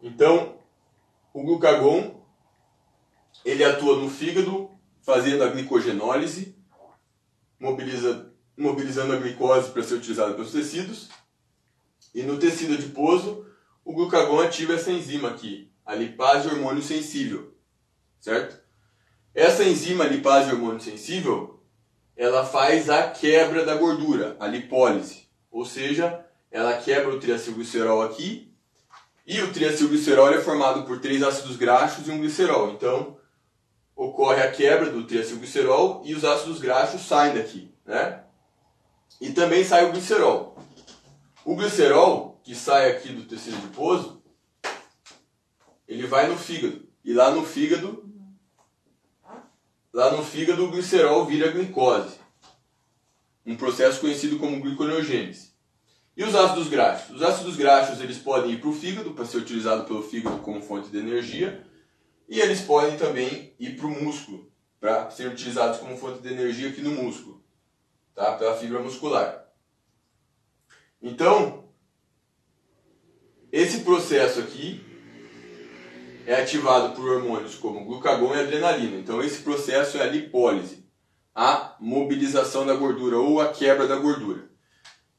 Então, 0.00 0.60
o 1.34 1.42
glucagon 1.42 2.24
ele 3.44 3.64
atua 3.64 3.96
no 3.96 4.08
fígado, 4.08 4.70
fazendo 5.02 5.42
a 5.42 5.48
glicogenólise, 5.48 6.56
mobiliza, 7.58 8.32
mobilizando 8.56 9.12
a 9.14 9.16
glicose 9.16 9.72
para 9.72 9.82
ser 9.82 9.94
utilizada 9.94 10.34
pelos 10.34 10.52
tecidos. 10.52 11.08
E 12.14 12.22
no 12.22 12.38
tecido 12.38 12.74
adiposo, 12.74 13.44
o 13.84 13.92
glucagon 13.92 14.38
ativa 14.38 14.74
essa 14.74 14.92
enzima 14.92 15.30
aqui, 15.30 15.68
a 15.84 15.96
lipase 15.96 16.46
hormônio 16.46 16.80
sensível, 16.80 17.58
certo? 18.20 18.59
Essa 19.34 19.64
enzima 19.64 20.04
lipase 20.04 20.50
hormônio 20.50 20.80
sensível, 20.80 21.62
ela 22.16 22.44
faz 22.44 22.90
a 22.90 23.08
quebra 23.08 23.64
da 23.64 23.74
gordura, 23.76 24.36
a 24.40 24.46
lipólise. 24.46 25.28
Ou 25.50 25.64
seja, 25.64 26.24
ela 26.50 26.76
quebra 26.76 27.14
o 27.14 27.20
triacilglicerol 27.20 28.02
aqui, 28.02 28.52
e 29.26 29.40
o 29.42 29.52
triacilglicerol 29.52 30.32
é 30.34 30.40
formado 30.40 30.84
por 30.84 31.00
três 31.00 31.22
ácidos 31.22 31.56
graxos 31.56 32.08
e 32.08 32.10
um 32.10 32.18
glicerol. 32.18 32.72
Então, 32.72 33.16
ocorre 33.94 34.42
a 34.42 34.50
quebra 34.50 34.90
do 34.90 35.06
triacilglicerol 35.06 36.02
e 36.04 36.14
os 36.14 36.24
ácidos 36.24 36.58
graxos 36.58 37.02
saem 37.02 37.34
daqui, 37.34 37.72
né? 37.84 38.24
E 39.20 39.30
também 39.30 39.62
sai 39.64 39.84
o 39.84 39.92
glicerol. 39.92 40.56
O 41.44 41.54
glicerol, 41.54 42.40
que 42.42 42.54
sai 42.54 42.90
aqui 42.90 43.10
do 43.10 43.24
tecido 43.24 43.56
adiposo, 43.58 44.20
ele 45.86 46.06
vai 46.06 46.26
no 46.26 46.36
fígado. 46.36 46.88
E 47.04 47.12
lá 47.12 47.30
no 47.30 47.44
fígado, 47.44 48.09
lá 49.92 50.10
no 50.12 50.24
fígado 50.24 50.64
o 50.64 50.70
glicerol 50.70 51.26
vira 51.26 51.50
glicose. 51.50 52.18
Um 53.44 53.56
processo 53.56 54.00
conhecido 54.00 54.38
como 54.38 54.60
gliconeogênese. 54.60 55.50
E 56.16 56.24
os 56.24 56.34
ácidos 56.34 56.68
graxos? 56.68 57.16
Os 57.16 57.22
ácidos 57.22 57.56
graxos 57.56 58.00
eles 58.00 58.18
podem 58.18 58.52
ir 58.52 58.60
para 58.60 58.68
o 58.68 58.74
fígado, 58.74 59.12
para 59.12 59.24
ser 59.24 59.38
utilizado 59.38 59.84
pelo 59.84 60.02
fígado 60.02 60.38
como 60.38 60.60
fonte 60.60 60.88
de 60.88 60.98
energia, 60.98 61.66
e 62.28 62.38
eles 62.38 62.60
podem 62.60 62.96
também 62.96 63.54
ir 63.58 63.76
para 63.76 63.86
o 63.86 64.04
músculo, 64.04 64.50
para 64.78 65.10
serem 65.10 65.32
utilizados 65.32 65.78
como 65.78 65.96
fonte 65.96 66.20
de 66.20 66.28
energia 66.28 66.68
aqui 66.68 66.80
no 66.80 66.90
músculo, 66.90 67.42
tá? 68.14 68.36
pela 68.36 68.56
fibra 68.56 68.80
muscular. 68.80 69.46
Então, 71.02 71.64
esse 73.50 73.80
processo 73.80 74.40
aqui 74.40 74.84
é 76.26 76.40
ativado 76.40 76.94
por 76.94 77.08
hormônios 77.08 77.54
como 77.54 77.84
glucagon 77.84 78.34
e 78.34 78.40
adrenalina. 78.40 78.96
Então, 78.96 79.22
esse 79.22 79.42
processo 79.42 79.98
é 79.98 80.02
a 80.02 80.06
lipólise, 80.06 80.84
a 81.34 81.76
mobilização 81.80 82.66
da 82.66 82.74
gordura 82.74 83.18
ou 83.18 83.40
a 83.40 83.48
quebra 83.48 83.86
da 83.86 83.96
gordura. 83.96 84.50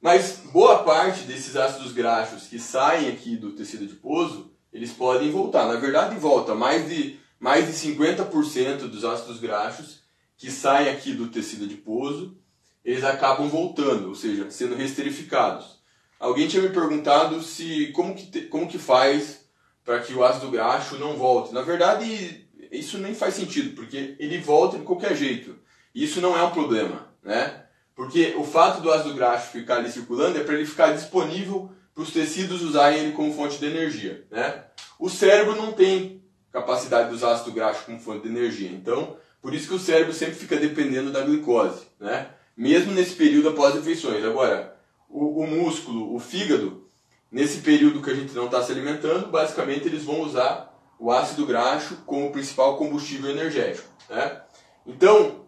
Mas 0.02 0.42
boa 0.52 0.84
parte 0.84 1.24
desses 1.24 1.56
ácidos 1.56 1.92
graxos 1.92 2.48
que 2.48 2.60
saem 2.60 3.10
aqui 3.10 3.36
do 3.36 3.52
tecido 3.52 3.84
adiposo, 3.84 4.52
eles 4.74 4.92
podem 4.92 5.30
voltar. 5.32 5.68
Na 5.68 5.80
verdade, 5.80 6.16
volta 6.16 6.56
mais 6.56 6.90
de, 6.90 7.20
mais 7.40 7.68
de 7.68 7.74
50% 7.74 8.88
dos 8.88 9.06
ácidos 9.06 9.40
graxos 9.40 10.02
que 10.38 10.50
saem 10.50 10.90
aqui 10.90 11.14
do 11.14 11.28
tecido 11.28 11.66
adiposo, 11.66 12.36
eles 12.84 13.04
acabam 13.04 13.48
voltando, 13.48 14.08
ou 14.08 14.16
seja, 14.16 14.50
sendo 14.50 14.76
resterificados. 14.76 15.80
Alguém 16.20 16.48
tinha 16.48 16.64
me 16.64 16.70
perguntado 16.70 17.42
se 17.44 17.92
como 17.94 18.16
que, 18.16 18.42
como 18.44 18.68
que 18.68 18.80
faz 18.80 19.41
para 19.84 20.00
que 20.00 20.14
o 20.14 20.24
ácido 20.24 20.52
graxo 20.52 20.98
não 20.98 21.16
volte. 21.16 21.54
Na 21.54 21.62
verdade, 21.62 22.48
isso 22.72 22.98
nem 22.98 23.14
faz 23.14 23.34
sentido, 23.34 23.76
porque 23.76 24.16
ele 24.20 24.38
volta 24.38 24.78
de 24.78 24.84
qualquer 24.84 25.16
jeito. 25.16 25.56
Isso 25.94 26.22
não 26.22 26.38
é 26.38 26.44
um 26.44 26.52
problema, 26.52 27.08
né? 27.24 27.66
Porque 27.96 28.34
o 28.38 28.44
fato 28.44 28.82
do 28.82 28.92
ácido 28.92 29.14
graxo 29.14 29.52
ficar 29.52 29.78
ali 29.78 29.92
circulando 29.92 30.38
é 30.38 30.44
para 30.44 30.56
ele 30.56 30.66
ficar 30.66 30.92
disponível 30.94 31.72
para 31.94 32.04
os 32.04 32.12
tecidos 32.12 32.62
usarem 32.62 33.00
ele 33.00 33.12
como 33.12 33.34
fonte 33.34 33.60
de 33.60 33.66
energia. 33.66 34.26
Né? 34.32 34.64
O 34.98 35.10
cérebro 35.10 35.56
não 35.56 35.74
tem 35.74 36.24
capacidade 36.52 37.10
de 37.10 37.16
usar 37.16 37.34
ácido 37.34 37.52
graxo 37.52 37.86
como 37.86 38.00
fonte 38.00 38.24
de 38.24 38.30
energia. 38.30 38.70
Então, 38.70 39.18
por 39.42 39.54
isso 39.54 39.68
que 39.68 39.74
o 39.74 39.80
cérebro 39.80 40.14
sempre 40.14 40.36
fica 40.36 40.56
dependendo 40.56 41.12
da 41.12 41.22
glicose. 41.22 41.86
Né? 42.00 42.30
Mesmo 42.56 42.94
nesse 42.94 43.16
período 43.16 43.50
após 43.50 43.76
refeições. 43.76 44.24
Agora, 44.24 44.76
o, 45.10 45.44
o 45.44 45.48
músculo, 45.48 46.16
o 46.16 46.20
fígado, 46.20 46.88
nesse 47.32 47.60
período 47.60 48.02
que 48.02 48.12
a 48.12 48.16
gente 48.16 48.34
não 48.34 48.46
está 48.46 48.62
se 48.62 48.72
alimentando, 48.72 49.28
basicamente 49.28 49.88
eles 49.88 50.04
vão 50.04 50.22
usar 50.22 50.72
o 51.00 51.12
ácido 51.12 51.46
graxo 51.46 52.04
como 52.06 52.32
principal 52.32 52.78
combustível 52.78 53.32
energético. 53.32 53.88
Né? 54.10 54.42
Então, 54.86 55.46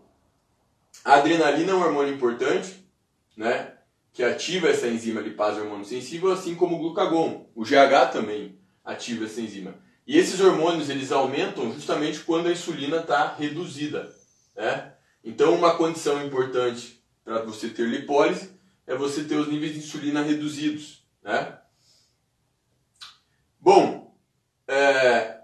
a 1.04 1.16
adrenalina 1.16 1.72
é 1.72 1.76
um 1.76 1.82
hormônio 1.84 2.14
importante, 2.14 2.88
né? 3.36 3.74
que 4.14 4.24
ativa 4.24 4.70
essa 4.70 4.88
enzima 4.88 5.20
lipase 5.20 5.60
hormônio 5.60 5.86
sensível, 5.86 6.32
assim 6.32 6.56
como 6.56 6.76
o 6.76 6.80
glucagon. 6.80 7.50
O 7.56 7.64
GH 7.64 8.12
também 8.12 8.58
ativa 8.86 9.26
essa 9.26 9.42
enzima. 9.42 9.76
E 10.06 10.18
esses 10.18 10.40
hormônios 10.40 10.90
eles 10.90 11.12
aumentam 11.12 11.74
justamente 11.74 12.20
quando 12.20 12.48
a 12.48 12.52
insulina 12.52 12.98
está 12.98 13.34
reduzida. 13.34 14.14
Né? 14.56 14.94
Então, 15.24 15.56
uma 15.56 15.76
condição 15.76 16.26
importante 16.26 17.04
para 17.24 17.42
você 17.42 17.70
ter 17.70 17.88
lipólise 17.88 18.52
é 18.86 18.96
você 18.96 19.24
ter 19.24 19.36
os 19.36 19.48
níveis 19.48 19.74
de 19.74 19.80
insulina 19.80 20.22
reduzidos. 20.22 21.06
Né? 21.24 21.58
Bom, 23.64 24.14
é, 24.68 25.40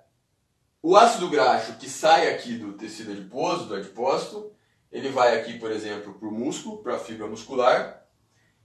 o 0.84 0.98
ácido 0.98 1.30
graxo 1.30 1.78
que 1.78 1.90
sai 1.90 2.30
aqui 2.30 2.58
do 2.58 2.74
tecido 2.74 3.14
adiposo, 3.14 3.68
do 3.68 3.76
adipócito, 3.76 4.52
ele 4.92 5.08
vai 5.08 5.40
aqui, 5.40 5.58
por 5.58 5.72
exemplo, 5.72 6.14
para 6.16 6.28
o 6.28 6.32
músculo, 6.32 6.84
para 6.84 6.98
a 6.98 7.00
fibra 7.00 7.28
muscular, 7.28 8.06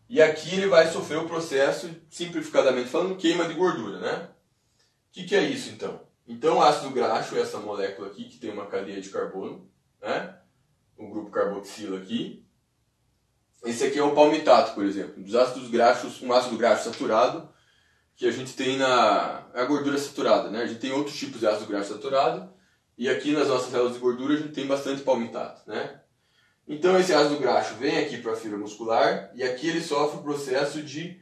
e 0.09 0.21
aqui 0.21 0.57
ele 0.57 0.67
vai 0.67 0.91
sofrer 0.91 1.19
o 1.19 1.29
processo, 1.29 1.89
simplificadamente 2.11 2.89
falando, 2.89 3.17
queima 3.17 3.47
de 3.47 3.55
gordura, 3.55 4.01
né? 4.01 4.29
O 5.09 5.13
que, 5.13 5.23
que 5.23 5.37
é 5.37 5.45
isso, 5.45 5.71
então? 5.71 6.01
Então, 6.27 6.57
o 6.59 6.61
ácido 6.61 6.91
graxo 6.91 7.37
é 7.37 7.41
essa 7.41 7.61
molécula 7.61 8.09
aqui, 8.09 8.25
que 8.25 8.39
tem 8.39 8.51
uma 8.51 8.67
cadeia 8.67 9.01
de 9.01 9.09
carbono, 9.09 9.71
né? 10.03 10.37
O 10.97 11.09
grupo 11.09 11.31
carboxila 11.31 11.99
aqui. 11.99 12.45
Esse 13.65 13.85
aqui 13.85 14.01
é 14.01 14.03
o 14.03 14.17
palmitato, 14.17 14.75
por 14.75 14.85
exemplo. 14.85 15.23
Dos 15.23 15.37
ácidos 15.37 15.71
graxos, 15.71 16.21
um 16.23 16.33
ácido 16.33 16.59
graxo 16.59 16.91
saturado, 16.91 17.54
que 18.17 18.27
a 18.27 18.31
gente 18.31 18.55
tem 18.55 18.77
na 18.77 19.45
a 19.53 19.65
gordura 19.65 19.99
saturada, 19.99 20.51
né? 20.51 20.63
A 20.63 20.67
gente 20.67 20.81
tem 20.81 20.93
outros 20.93 21.17
tipos 21.17 21.41
de 21.41 21.47
ácido 21.47 21.67
graxo 21.67 21.93
saturado, 21.93 22.53
e 22.97 23.09
aqui 23.09 23.33
nas 23.33 23.49
nossas 23.49 23.71
células 23.71 23.95
de 23.95 23.99
gordura 23.99 24.35
a 24.35 24.37
gente 24.37 24.53
tem 24.53 24.67
bastante 24.67 25.03
palmitato, 25.03 25.69
né? 25.69 26.01
Então 26.67 26.99
esse 26.99 27.13
ácido 27.13 27.39
graxo 27.39 27.75
vem 27.75 27.99
aqui 27.99 28.19
para 28.19 28.33
a 28.33 28.37
fibra 28.37 28.57
muscular 28.57 29.31
e 29.35 29.43
aqui 29.43 29.69
ele 29.69 29.83
sofre 29.83 30.19
o 30.19 30.23
processo 30.23 30.83
de 30.83 31.21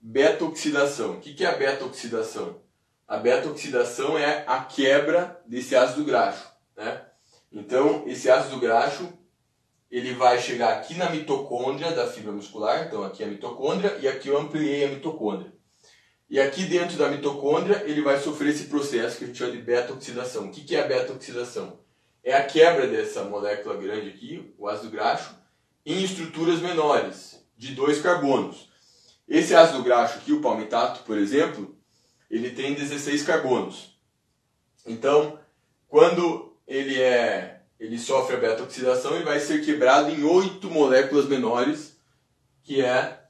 beta-oxidação. 0.00 1.14
O 1.14 1.20
que 1.20 1.44
é 1.44 1.48
a 1.48 1.56
beta-oxidação? 1.56 2.60
A 3.08 3.16
beta-oxidação 3.16 4.16
é 4.16 4.44
a 4.46 4.60
quebra 4.60 5.40
desse 5.46 5.74
ácido 5.74 6.04
graxo. 6.04 6.46
Né? 6.76 7.02
Então 7.50 8.04
esse 8.06 8.30
ácido 8.30 8.60
graxo 8.60 9.08
ele 9.90 10.12
vai 10.12 10.40
chegar 10.40 10.74
aqui 10.74 10.94
na 10.94 11.10
mitocôndria 11.10 11.92
da 11.92 12.06
fibra 12.06 12.32
muscular, 12.32 12.84
então 12.86 13.04
aqui 13.04 13.22
é 13.22 13.26
a 13.26 13.30
mitocôndria 13.30 13.96
e 14.00 14.08
aqui 14.08 14.28
eu 14.28 14.38
ampliei 14.38 14.84
a 14.84 14.88
mitocôndria. 14.88 15.53
E 16.28 16.40
aqui 16.40 16.64
dentro 16.64 16.96
da 16.96 17.08
mitocôndria 17.08 17.82
ele 17.86 18.02
vai 18.02 18.18
sofrer 18.18 18.50
esse 18.50 18.64
processo 18.64 19.18
que 19.18 19.24
a 19.24 19.26
gente 19.26 19.38
chama 19.38 19.52
de 19.52 19.62
beta-oxidação. 19.62 20.46
O 20.46 20.50
que 20.50 20.74
é 20.74 20.82
a 20.82 20.86
beta-oxidação? 20.86 21.78
é 22.24 22.34
a 22.34 22.44
quebra 22.44 22.88
dessa 22.88 23.22
molécula 23.24 23.76
grande 23.76 24.08
aqui, 24.08 24.54
o 24.58 24.66
ácido 24.66 24.90
graxo, 24.90 25.36
em 25.84 26.02
estruturas 26.02 26.60
menores, 26.60 27.38
de 27.56 27.74
dois 27.74 28.00
carbonos. 28.00 28.70
Esse 29.28 29.54
ácido 29.54 29.82
graxo 29.82 30.18
aqui, 30.18 30.32
o 30.32 30.40
palmitato, 30.40 31.02
por 31.04 31.18
exemplo, 31.18 31.76
ele 32.30 32.50
tem 32.50 32.74
16 32.74 33.22
carbonos. 33.22 33.98
Então, 34.86 35.38
quando 35.86 36.56
ele 36.66 37.00
é 37.00 37.50
ele 37.78 37.98
sofre 37.98 38.36
a 38.36 38.38
beta-oxidação, 38.38 39.14
ele 39.14 39.24
vai 39.24 39.38
ser 39.40 39.62
quebrado 39.62 40.08
em 40.08 40.22
oito 40.24 40.70
moléculas 40.70 41.26
menores, 41.26 41.98
que 42.62 42.80
é 42.80 43.24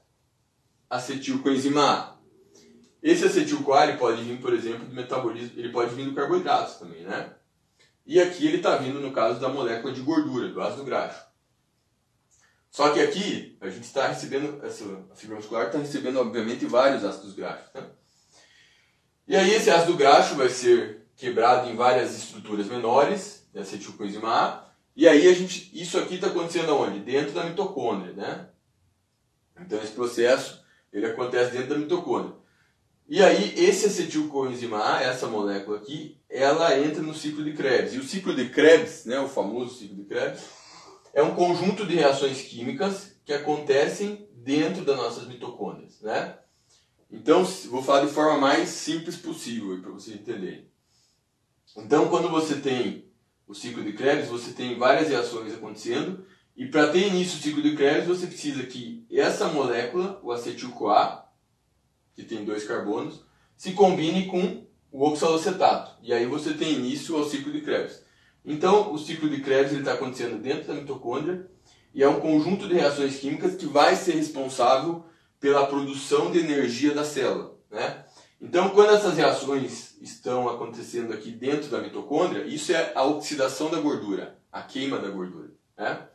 acetilcoenzima 0.89 1.83
A. 1.83 2.14
Esse 3.05 3.25
acetil-CoA 3.25 3.97
pode 3.97 4.23
vir, 4.23 4.41
por 4.41 4.51
exemplo, 4.51 4.87
do 4.87 4.95
metabolismo, 4.95 5.59
ele 5.59 5.69
pode 5.69 5.93
vir 5.93 6.05
do 6.05 6.15
carboidrato 6.15 6.79
também, 6.79 7.03
né? 7.03 7.35
E 8.03 8.19
aqui 8.19 8.47
ele 8.47 8.57
está 8.57 8.77
vindo 8.77 8.99
no 8.99 9.11
caso 9.11 9.39
da 9.39 9.47
molécula 9.47 9.93
de 9.93 10.01
gordura, 10.01 10.49
do 10.49 10.59
ácido 10.59 10.83
graxo. 10.83 11.23
Só 12.71 12.89
que 12.89 12.99
aqui 12.99 13.59
a 13.61 13.69
gente 13.69 13.83
está 13.83 14.07
recebendo, 14.07 14.59
a 14.65 15.15
fibra 15.15 15.35
muscular 15.35 15.67
está 15.67 15.77
recebendo 15.77 16.19
obviamente 16.19 16.65
vários 16.65 17.05
ácidos 17.05 17.35
graxos. 17.35 17.71
Né? 17.75 17.83
E 19.27 19.35
aí 19.35 19.53
esse 19.53 19.69
ácido 19.69 19.95
graxo 19.95 20.33
vai 20.33 20.49
ser 20.49 21.05
quebrado 21.15 21.69
em 21.69 21.75
várias 21.75 22.17
estruturas 22.17 22.65
menores, 22.65 23.47
de 23.53 23.59
acetilcoenzima 23.59 24.29
A, 24.29 24.65
e 24.95 25.07
aí 25.07 25.27
a 25.27 25.33
gente, 25.33 25.69
isso 25.79 25.99
aqui 25.99 26.15
está 26.15 26.25
acontecendo 26.25 26.75
onde? 26.75 27.01
Dentro 27.01 27.33
da 27.33 27.43
mitocôndria, 27.43 28.13
né? 28.13 28.49
Então 29.61 29.77
esse 29.77 29.91
processo 29.91 30.65
ele 30.91 31.05
acontece 31.05 31.51
dentro 31.51 31.69
da 31.69 31.77
mitocôndria. 31.77 32.44
E 33.07 33.21
aí, 33.21 33.53
esse 33.55 33.85
acetilcoenzima 33.85 34.83
A, 34.83 35.01
essa 35.01 35.27
molécula 35.27 35.77
aqui, 35.77 36.17
ela 36.27 36.77
entra 36.79 37.03
no 37.03 37.13
ciclo 37.13 37.43
de 37.43 37.53
Krebs. 37.53 37.93
E 37.93 37.99
o 37.99 38.03
ciclo 38.03 38.35
de 38.35 38.49
Krebs, 38.49 39.05
né, 39.05 39.19
o 39.19 39.29
famoso 39.29 39.77
ciclo 39.77 39.95
de 39.95 40.05
Krebs, 40.05 40.41
é 41.13 41.21
um 41.21 41.35
conjunto 41.35 41.85
de 41.85 41.93
reações 41.93 42.41
químicas 42.41 43.15
que 43.23 43.31
acontecem 43.31 44.27
dentro 44.33 44.83
das 44.83 44.97
nossas 44.97 45.27
mitocôndrias. 45.27 46.01
Né? 46.01 46.35
Então, 47.11 47.43
vou 47.69 47.83
falar 47.83 48.05
de 48.05 48.11
forma 48.11 48.39
mais 48.39 48.69
simples 48.69 49.15
possível 49.15 49.79
para 49.81 49.91
vocês 49.91 50.15
entenderem. 50.15 50.67
Então, 51.77 52.09
quando 52.09 52.27
você 52.29 52.55
tem 52.55 53.05
o 53.47 53.53
ciclo 53.53 53.83
de 53.83 53.93
Krebs, 53.93 54.29
você 54.29 54.51
tem 54.51 54.79
várias 54.79 55.09
reações 55.09 55.53
acontecendo, 55.53 56.25
e 56.57 56.65
para 56.65 56.87
ter 56.87 57.07
início 57.07 57.37
o 57.37 57.41
ciclo 57.41 57.61
de 57.61 57.75
Krebs, 57.75 58.07
você 58.07 58.25
precisa 58.25 58.63
que 58.63 59.05
essa 59.11 59.47
molécula, 59.49 60.19
o 60.23 60.31
acetil-CoA, 60.31 61.24
que 62.15 62.23
tem 62.23 62.45
dois 62.45 62.63
carbonos, 62.65 63.23
se 63.57 63.73
combine 63.73 64.27
com 64.27 64.65
o 64.91 65.05
oxalocetato. 65.05 65.91
E 66.01 66.13
aí 66.13 66.25
você 66.25 66.53
tem 66.53 66.73
início 66.73 67.15
ao 67.15 67.25
ciclo 67.25 67.51
de 67.51 67.61
Krebs. 67.61 68.03
Então, 68.43 68.93
o 68.93 68.97
ciclo 68.97 69.29
de 69.29 69.41
Krebs 69.41 69.73
está 69.73 69.93
acontecendo 69.93 70.41
dentro 70.41 70.67
da 70.67 70.73
mitocôndria 70.73 71.49
e 71.93 72.03
é 72.03 72.07
um 72.07 72.19
conjunto 72.19 72.67
de 72.67 72.75
reações 72.75 73.17
químicas 73.17 73.55
que 73.55 73.65
vai 73.65 73.95
ser 73.95 74.15
responsável 74.15 75.05
pela 75.39 75.67
produção 75.67 76.31
de 76.31 76.39
energia 76.39 76.93
da 76.93 77.03
célula. 77.03 77.55
Né? 77.69 78.05
Então, 78.39 78.69
quando 78.69 78.93
essas 78.93 79.17
reações 79.17 79.95
estão 80.01 80.47
acontecendo 80.47 81.13
aqui 81.13 81.31
dentro 81.31 81.69
da 81.69 81.81
mitocôndria, 81.81 82.45
isso 82.45 82.71
é 82.71 82.93
a 82.95 83.03
oxidação 83.03 83.69
da 83.69 83.79
gordura, 83.79 84.37
a 84.51 84.61
queima 84.61 84.99
da 84.99 85.09
gordura. 85.09 85.51
Né? 85.77 86.07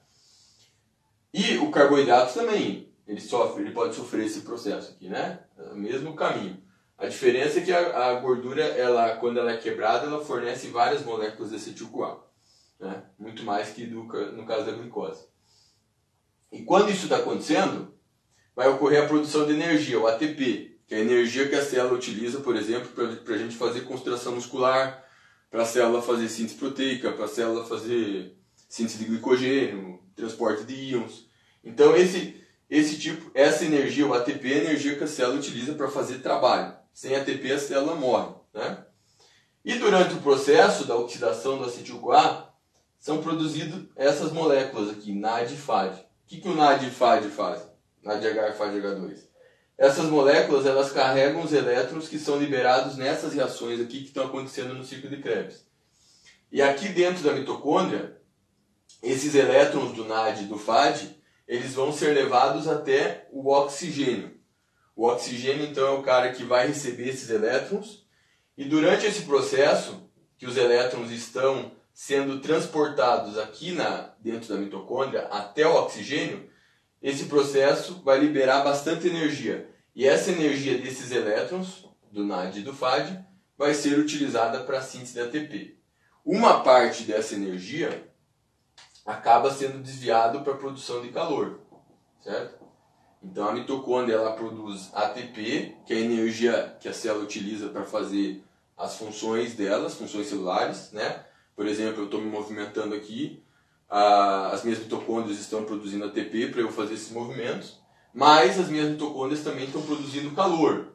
E 1.34 1.58
o 1.58 1.70
carboidrato 1.70 2.34
também 2.34 2.89
ele 3.10 3.20
sofre, 3.20 3.62
ele 3.62 3.72
pode 3.72 3.96
sofrer 3.96 4.24
esse 4.24 4.42
processo 4.42 4.92
aqui, 4.92 5.08
né? 5.08 5.40
Mesmo 5.74 6.14
caminho. 6.14 6.62
A 6.96 7.08
diferença 7.08 7.58
é 7.58 7.62
que 7.62 7.72
a, 7.72 8.10
a, 8.10 8.14
gordura, 8.20 8.62
ela, 8.62 9.16
quando 9.16 9.40
ela 9.40 9.50
é 9.50 9.56
quebrada, 9.56 10.06
ela 10.06 10.24
fornece 10.24 10.68
várias 10.68 11.04
moléculas 11.04 11.50
de 11.50 11.56
acetil-CoA, 11.56 12.24
né? 12.78 13.02
Muito 13.18 13.42
mais 13.42 13.70
que 13.70 13.84
do, 13.84 14.04
no 14.04 14.46
caso 14.46 14.64
da 14.64 14.72
glicose. 14.72 15.24
E 16.52 16.62
quando 16.62 16.90
isso 16.90 17.04
está 17.04 17.16
acontecendo, 17.16 17.92
vai 18.54 18.68
ocorrer 18.68 19.02
a 19.02 19.08
produção 19.08 19.44
de 19.44 19.54
energia, 19.54 19.98
o 19.98 20.06
ATP, 20.06 20.78
que 20.86 20.94
é 20.94 20.98
a 20.98 21.00
energia 21.00 21.48
que 21.48 21.56
a 21.56 21.64
célula 21.64 21.96
utiliza, 21.96 22.38
por 22.40 22.54
exemplo, 22.54 22.90
para 23.24 23.34
a 23.34 23.38
gente 23.38 23.56
fazer 23.56 23.80
contração 23.80 24.36
muscular, 24.36 25.04
para 25.50 25.62
a 25.62 25.66
célula 25.66 26.00
fazer 26.00 26.28
síntese 26.28 26.54
proteica, 26.54 27.10
para 27.10 27.24
a 27.24 27.28
célula 27.28 27.64
fazer 27.64 28.36
síntese 28.68 28.98
de 28.98 29.06
glicogênio, 29.06 30.00
transporte 30.14 30.62
de 30.62 30.74
íons. 30.74 31.28
Então 31.64 31.96
esse 31.96 32.39
esse 32.70 32.96
tipo, 32.98 33.30
essa 33.34 33.64
energia, 33.64 34.06
o 34.06 34.14
ATP, 34.14 34.52
é 34.52 34.54
a 34.54 34.64
energia 34.64 34.96
que 34.96 35.02
a 35.02 35.08
célula 35.08 35.40
utiliza 35.40 35.74
para 35.74 35.88
fazer 35.88 36.18
trabalho. 36.18 36.72
Sem 36.94 37.16
ATP 37.16 37.50
a 37.52 37.58
célula 37.58 37.96
morre. 37.96 38.32
Né? 38.54 38.84
E 39.64 39.74
durante 39.74 40.14
o 40.14 40.20
processo 40.20 40.86
da 40.86 40.96
oxidação 40.96 41.58
do 41.58 41.64
acetil-CoA, 41.64 42.48
são 42.96 43.20
produzidas 43.22 43.82
essas 43.96 44.30
moléculas 44.30 44.90
aqui, 44.90 45.12
NAD 45.12 45.54
e 45.54 45.56
FAD. 45.56 45.96
O 45.96 46.04
que, 46.28 46.40
que 46.40 46.48
o 46.48 46.54
NAD 46.54 46.86
e 46.86 46.90
FAD 46.90 47.28
fazem? 47.28 47.66
NADH 48.04 48.50
e 48.50 48.58
FADH2. 48.58 49.18
Essas 49.76 50.04
moléculas 50.04 50.66
elas 50.66 50.92
carregam 50.92 51.42
os 51.42 51.52
elétrons 51.52 52.06
que 52.06 52.18
são 52.18 52.38
liberados 52.38 52.96
nessas 52.96 53.32
reações 53.32 53.80
aqui 53.80 54.00
que 54.00 54.08
estão 54.08 54.26
acontecendo 54.26 54.74
no 54.74 54.84
ciclo 54.84 55.10
de 55.10 55.16
Krebs. 55.16 55.66
E 56.52 56.62
aqui 56.62 56.88
dentro 56.90 57.24
da 57.24 57.32
mitocôndria, 57.32 58.20
esses 59.02 59.34
elétrons 59.34 59.92
do 59.92 60.04
NAD 60.04 60.42
e 60.42 60.46
do 60.46 60.58
FAD 60.58 61.19
eles 61.50 61.74
vão 61.74 61.92
ser 61.92 62.14
levados 62.14 62.68
até 62.68 63.26
o 63.32 63.50
oxigênio. 63.50 64.38
O 64.94 65.04
oxigênio, 65.08 65.66
então, 65.66 65.84
é 65.84 65.98
o 65.98 66.02
cara 66.02 66.32
que 66.32 66.44
vai 66.44 66.68
receber 66.68 67.08
esses 67.08 67.28
elétrons, 67.28 68.06
e 68.56 68.64
durante 68.64 69.04
esse 69.04 69.22
processo, 69.22 70.08
que 70.38 70.46
os 70.46 70.56
elétrons 70.56 71.10
estão 71.10 71.72
sendo 71.92 72.38
transportados 72.38 73.36
aqui 73.36 73.72
na, 73.72 74.14
dentro 74.20 74.48
da 74.48 74.60
mitocôndria 74.60 75.22
até 75.22 75.66
o 75.66 75.74
oxigênio, 75.74 76.48
esse 77.02 77.24
processo 77.24 78.00
vai 78.04 78.20
liberar 78.20 78.62
bastante 78.62 79.08
energia. 79.08 79.68
E 79.92 80.06
essa 80.06 80.30
energia 80.30 80.78
desses 80.78 81.10
elétrons, 81.10 81.84
do 82.12 82.24
NAD 82.24 82.60
e 82.60 82.62
do 82.62 82.72
FAD, 82.72 83.24
vai 83.58 83.74
ser 83.74 83.98
utilizada 83.98 84.60
para 84.60 84.78
a 84.78 84.82
síntese 84.82 85.14
de 85.14 85.20
ATP. 85.20 85.78
Uma 86.24 86.62
parte 86.62 87.02
dessa 87.02 87.34
energia 87.34 88.08
acaba 89.10 89.50
sendo 89.50 89.82
desviado 89.82 90.40
para 90.40 90.52
a 90.52 90.56
produção 90.56 91.02
de 91.02 91.08
calor, 91.08 91.60
certo? 92.20 92.60
Então 93.22 93.48
a 93.48 93.52
mitocôndria 93.52 94.14
ela 94.14 94.32
produz 94.32 94.90
ATP, 94.94 95.76
que 95.84 95.92
é 95.92 95.96
a 95.96 96.00
energia 96.00 96.76
que 96.80 96.88
a 96.88 96.92
célula 96.92 97.24
utiliza 97.24 97.68
para 97.68 97.84
fazer 97.84 98.42
as 98.76 98.96
funções 98.96 99.54
delas, 99.54 99.94
funções 99.94 100.28
celulares, 100.28 100.90
né? 100.92 101.24
Por 101.54 101.66
exemplo, 101.66 102.00
eu 102.00 102.04
estou 102.06 102.20
me 102.20 102.30
movimentando 102.30 102.94
aqui, 102.94 103.42
as 103.88 104.62
minhas 104.64 104.78
mitocôndrias 104.78 105.38
estão 105.38 105.64
produzindo 105.64 106.04
ATP 106.06 106.46
para 106.46 106.60
eu 106.60 106.72
fazer 106.72 106.94
esses 106.94 107.10
movimentos, 107.10 107.78
mas 108.14 108.58
as 108.58 108.68
minhas 108.68 108.88
mitocôndrias 108.88 109.42
também 109.42 109.64
estão 109.64 109.82
produzindo 109.82 110.34
calor. 110.34 110.94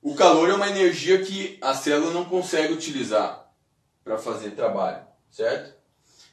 O 0.00 0.14
calor 0.16 0.48
é 0.48 0.54
uma 0.54 0.68
energia 0.68 1.22
que 1.22 1.58
a 1.60 1.74
célula 1.74 2.12
não 2.12 2.24
consegue 2.24 2.72
utilizar 2.72 3.52
para 4.02 4.18
fazer 4.18 4.50
trabalho, 4.52 5.04
certo? 5.30 5.81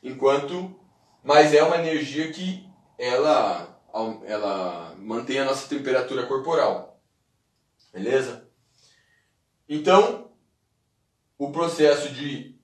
Enquanto, 0.01 0.79
mas 1.23 1.53
é 1.53 1.61
uma 1.61 1.77
energia 1.77 2.31
que 2.31 2.67
ela, 2.97 3.81
ela 4.25 4.95
mantém 4.97 5.39
a 5.39 5.45
nossa 5.45 5.67
temperatura 5.67 6.25
corporal, 6.25 7.01
beleza? 7.93 8.47
Então, 9.67 10.31
o 11.37 11.51
processo 11.51 12.09
de, 12.13 12.55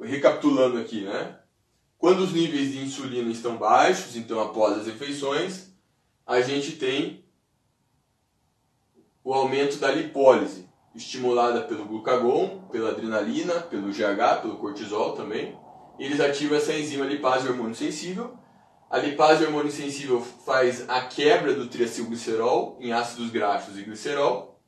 recapitulando 0.00 0.78
aqui, 0.78 1.02
né? 1.02 1.38
Quando 1.98 2.20
os 2.20 2.32
níveis 2.32 2.72
de 2.72 2.78
insulina 2.78 3.30
estão 3.30 3.58
baixos, 3.58 4.16
então 4.16 4.40
após 4.40 4.78
as 4.78 4.86
refeições, 4.86 5.70
a 6.26 6.40
gente 6.40 6.72
tem 6.72 7.24
o 9.22 9.34
aumento 9.34 9.76
da 9.78 9.90
lipólise, 9.90 10.68
estimulada 10.94 11.60
pelo 11.62 11.84
glucagon, 11.84 12.68
pela 12.70 12.90
adrenalina, 12.90 13.60
pelo 13.60 13.92
GH, 13.92 14.40
pelo 14.40 14.56
cortisol 14.56 15.14
também. 15.14 15.58
Eles 16.00 16.20
ativam 16.20 16.58
essa 16.58 16.74
enzima 16.74 17.04
lipase 17.04 17.46
hormônio 17.46 17.76
sensível. 17.76 18.36
A 18.90 18.98
lipase 18.98 19.44
hormônio 19.44 19.70
sensível 19.70 20.20
faz 20.20 20.88
a 20.88 21.02
quebra 21.02 21.54
do 21.54 21.68
triacilglicerol 21.68 22.76
em 22.80 22.92
ácidos 22.92 23.30
graxos 23.30 23.78
e 23.78 23.82
glicerol. 23.82 24.60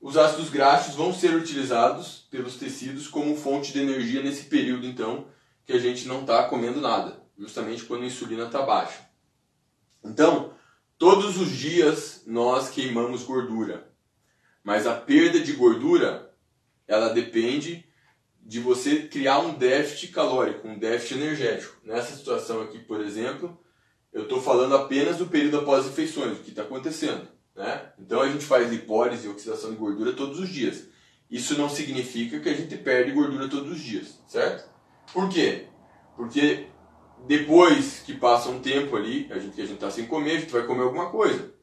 Os 0.00 0.16
ácidos 0.16 0.48
graxos 0.48 0.94
vão 0.94 1.12
ser 1.12 1.34
utilizados 1.34 2.26
pelos 2.30 2.56
tecidos 2.56 3.06
como 3.06 3.36
fonte 3.36 3.72
de 3.72 3.80
energia 3.80 4.22
nesse 4.22 4.44
período, 4.44 4.86
então, 4.86 5.26
que 5.66 5.74
a 5.74 5.78
gente 5.78 6.08
não 6.08 6.22
está 6.22 6.44
comendo 6.44 6.80
nada, 6.80 7.22
justamente 7.36 7.84
quando 7.84 8.04
a 8.04 8.06
insulina 8.06 8.46
está 8.46 8.62
baixa. 8.62 9.10
Então, 10.02 10.54
Todos 11.00 11.40
os 11.40 11.48
dias 11.48 12.24
nós 12.26 12.68
queimamos 12.68 13.22
gordura, 13.22 13.90
mas 14.62 14.86
a 14.86 14.94
perda 14.94 15.40
de 15.40 15.54
gordura 15.54 16.30
ela 16.86 17.08
depende 17.08 17.89
de 18.50 18.58
você 18.58 19.02
criar 19.02 19.38
um 19.38 19.54
déficit 19.54 20.08
calórico, 20.08 20.66
um 20.66 20.76
déficit 20.76 21.20
energético. 21.20 21.76
Nessa 21.84 22.16
situação 22.16 22.60
aqui, 22.60 22.80
por 22.80 23.00
exemplo, 23.00 23.56
eu 24.12 24.24
estou 24.24 24.42
falando 24.42 24.74
apenas 24.74 25.18
do 25.18 25.28
período 25.28 25.58
após 25.58 25.84
as 25.84 25.90
refeições, 25.90 26.36
o 26.36 26.42
que 26.42 26.50
está 26.50 26.62
acontecendo. 26.62 27.28
Né? 27.54 27.92
Então 27.96 28.20
a 28.20 28.28
gente 28.28 28.44
faz 28.44 28.68
lipólise 28.68 29.24
e 29.24 29.30
oxidação 29.30 29.70
de 29.70 29.76
gordura 29.76 30.14
todos 30.14 30.40
os 30.40 30.48
dias. 30.48 30.88
Isso 31.30 31.56
não 31.56 31.68
significa 31.68 32.40
que 32.40 32.48
a 32.48 32.54
gente 32.54 32.76
perde 32.76 33.12
gordura 33.12 33.48
todos 33.48 33.70
os 33.70 33.80
dias, 33.80 34.20
certo? 34.26 34.68
Por 35.12 35.28
quê? 35.28 35.68
Porque 36.16 36.66
depois 37.28 38.00
que 38.00 38.14
passa 38.14 38.48
um 38.48 38.58
tempo 38.58 38.96
ali, 38.96 39.28
a 39.30 39.38
gente, 39.38 39.54
que 39.54 39.62
a 39.62 39.64
gente 39.64 39.74
está 39.74 39.92
sem 39.92 40.06
comer, 40.06 40.38
a 40.38 40.40
gente 40.40 40.52
vai 40.52 40.66
comer 40.66 40.82
alguma 40.82 41.08
coisa. 41.08 41.54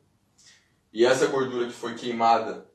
E 0.93 1.06
essa 1.06 1.28
gordura 1.28 1.67
que 1.67 1.73
foi 1.73 1.95
queimada 1.95 2.65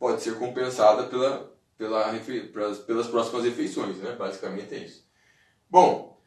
pode 0.00 0.20
ser 0.20 0.36
compensada 0.36 1.04
pela, 1.04 1.55
pela, 1.76 2.12
pelas, 2.52 2.78
pelas 2.78 3.06
próximas 3.08 3.44
refeições, 3.44 3.98
né? 3.98 4.12
Basicamente 4.12 4.74
é 4.74 4.78
isso. 4.78 5.06
Bom, 5.68 6.20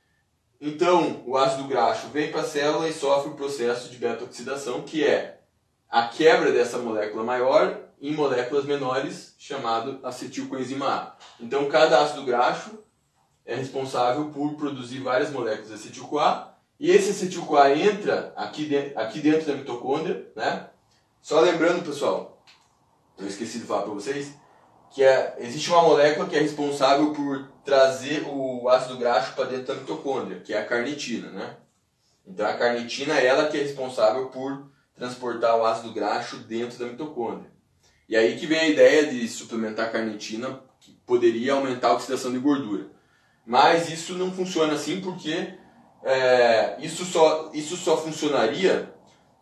então 0.62 1.24
o 1.26 1.38
ácido 1.38 1.68
graxo 1.68 2.08
vem 2.10 2.32
para 2.32 2.42
a 2.42 2.46
célula 2.46 2.88
e 2.88 2.94
sofre 2.94 3.32
o 3.32 3.36
processo 3.36 3.90
de 3.90 3.98
beta-oxidação, 3.98 4.82
que 4.82 5.04
é 5.06 5.42
a 5.90 6.08
quebra 6.08 6.52
dessa 6.52 6.78
molécula 6.78 7.24
maior 7.24 7.80
em 8.02 8.14
moléculas 8.14 8.66
menores, 8.66 9.36
chamado 9.38 10.00
acetilcoenzima 10.04 10.88
A. 10.88 11.16
Então 11.40 11.68
cada 11.68 12.02
ácido 12.02 12.24
graxo 12.24 12.84
é 13.46 13.56
responsável 13.56 14.30
por 14.30 14.56
produzir 14.56 15.00
várias 15.00 15.32
moléculas 15.32 15.70
de 15.70 15.74
acetil-CoA 15.76 16.54
e 16.80 16.92
esse 16.92 17.12
acetil-CoA 17.12 17.76
entra 17.76 18.34
aqui 18.36 18.66
dentro, 18.66 19.00
aqui 19.00 19.20
dentro 19.20 19.48
da 19.48 19.56
mitocôndria, 19.56 20.32
né? 20.36 20.70
Só 21.22 21.42
lembrando, 21.42 21.84
pessoal, 21.84 22.42
eu 23.18 23.28
esqueci 23.28 23.60
de 23.60 23.66
falar 23.66 23.82
para 23.82 23.94
vocês, 23.94 24.34
que 24.92 25.04
é, 25.04 25.36
existe 25.40 25.70
uma 25.70 25.84
molécula 25.84 26.28
que 26.28 26.36
é 26.36 26.40
responsável 26.40 27.14
por 27.14 27.48
trazer 27.64 28.24
o 28.28 28.68
ácido 28.70 28.98
graxo 28.98 29.34
para 29.34 29.46
dentro 29.46 29.68
da 29.68 29.76
mitocôndria, 29.76 30.40
que 30.40 30.54
é 30.54 30.60
a 30.60 30.66
carnitina, 30.66 31.30
né? 31.30 31.56
Então 32.26 32.46
a 32.46 32.54
carnitina 32.54 33.20
é 33.20 33.26
ela 33.26 33.48
que 33.48 33.58
é 33.58 33.62
responsável 33.62 34.28
por 34.28 34.70
transportar 34.96 35.58
o 35.58 35.66
ácido 35.66 35.94
graxo 35.94 36.38
dentro 36.38 36.78
da 36.78 36.86
mitocôndria. 36.86 37.52
E 38.08 38.16
aí 38.16 38.38
que 38.38 38.48
vem 38.48 38.60
a 38.60 38.68
ideia 38.68 39.06
de 39.08 39.28
suplementar 39.28 39.92
carnitina, 39.92 40.60
que 40.80 40.92
poderia 41.06 41.54
aumentar 41.54 41.90
a 41.90 41.94
oxidação 41.94 42.32
de 42.32 42.40
gordura. 42.40 42.88
Mas 43.46 43.90
isso 43.90 44.14
não 44.14 44.32
funciona 44.32 44.74
assim 44.74 45.02
porque 45.02 45.54
é, 46.04 46.78
isso, 46.80 47.06
só, 47.06 47.52
isso 47.54 47.76
só 47.78 47.98
funcionaria 47.98 48.94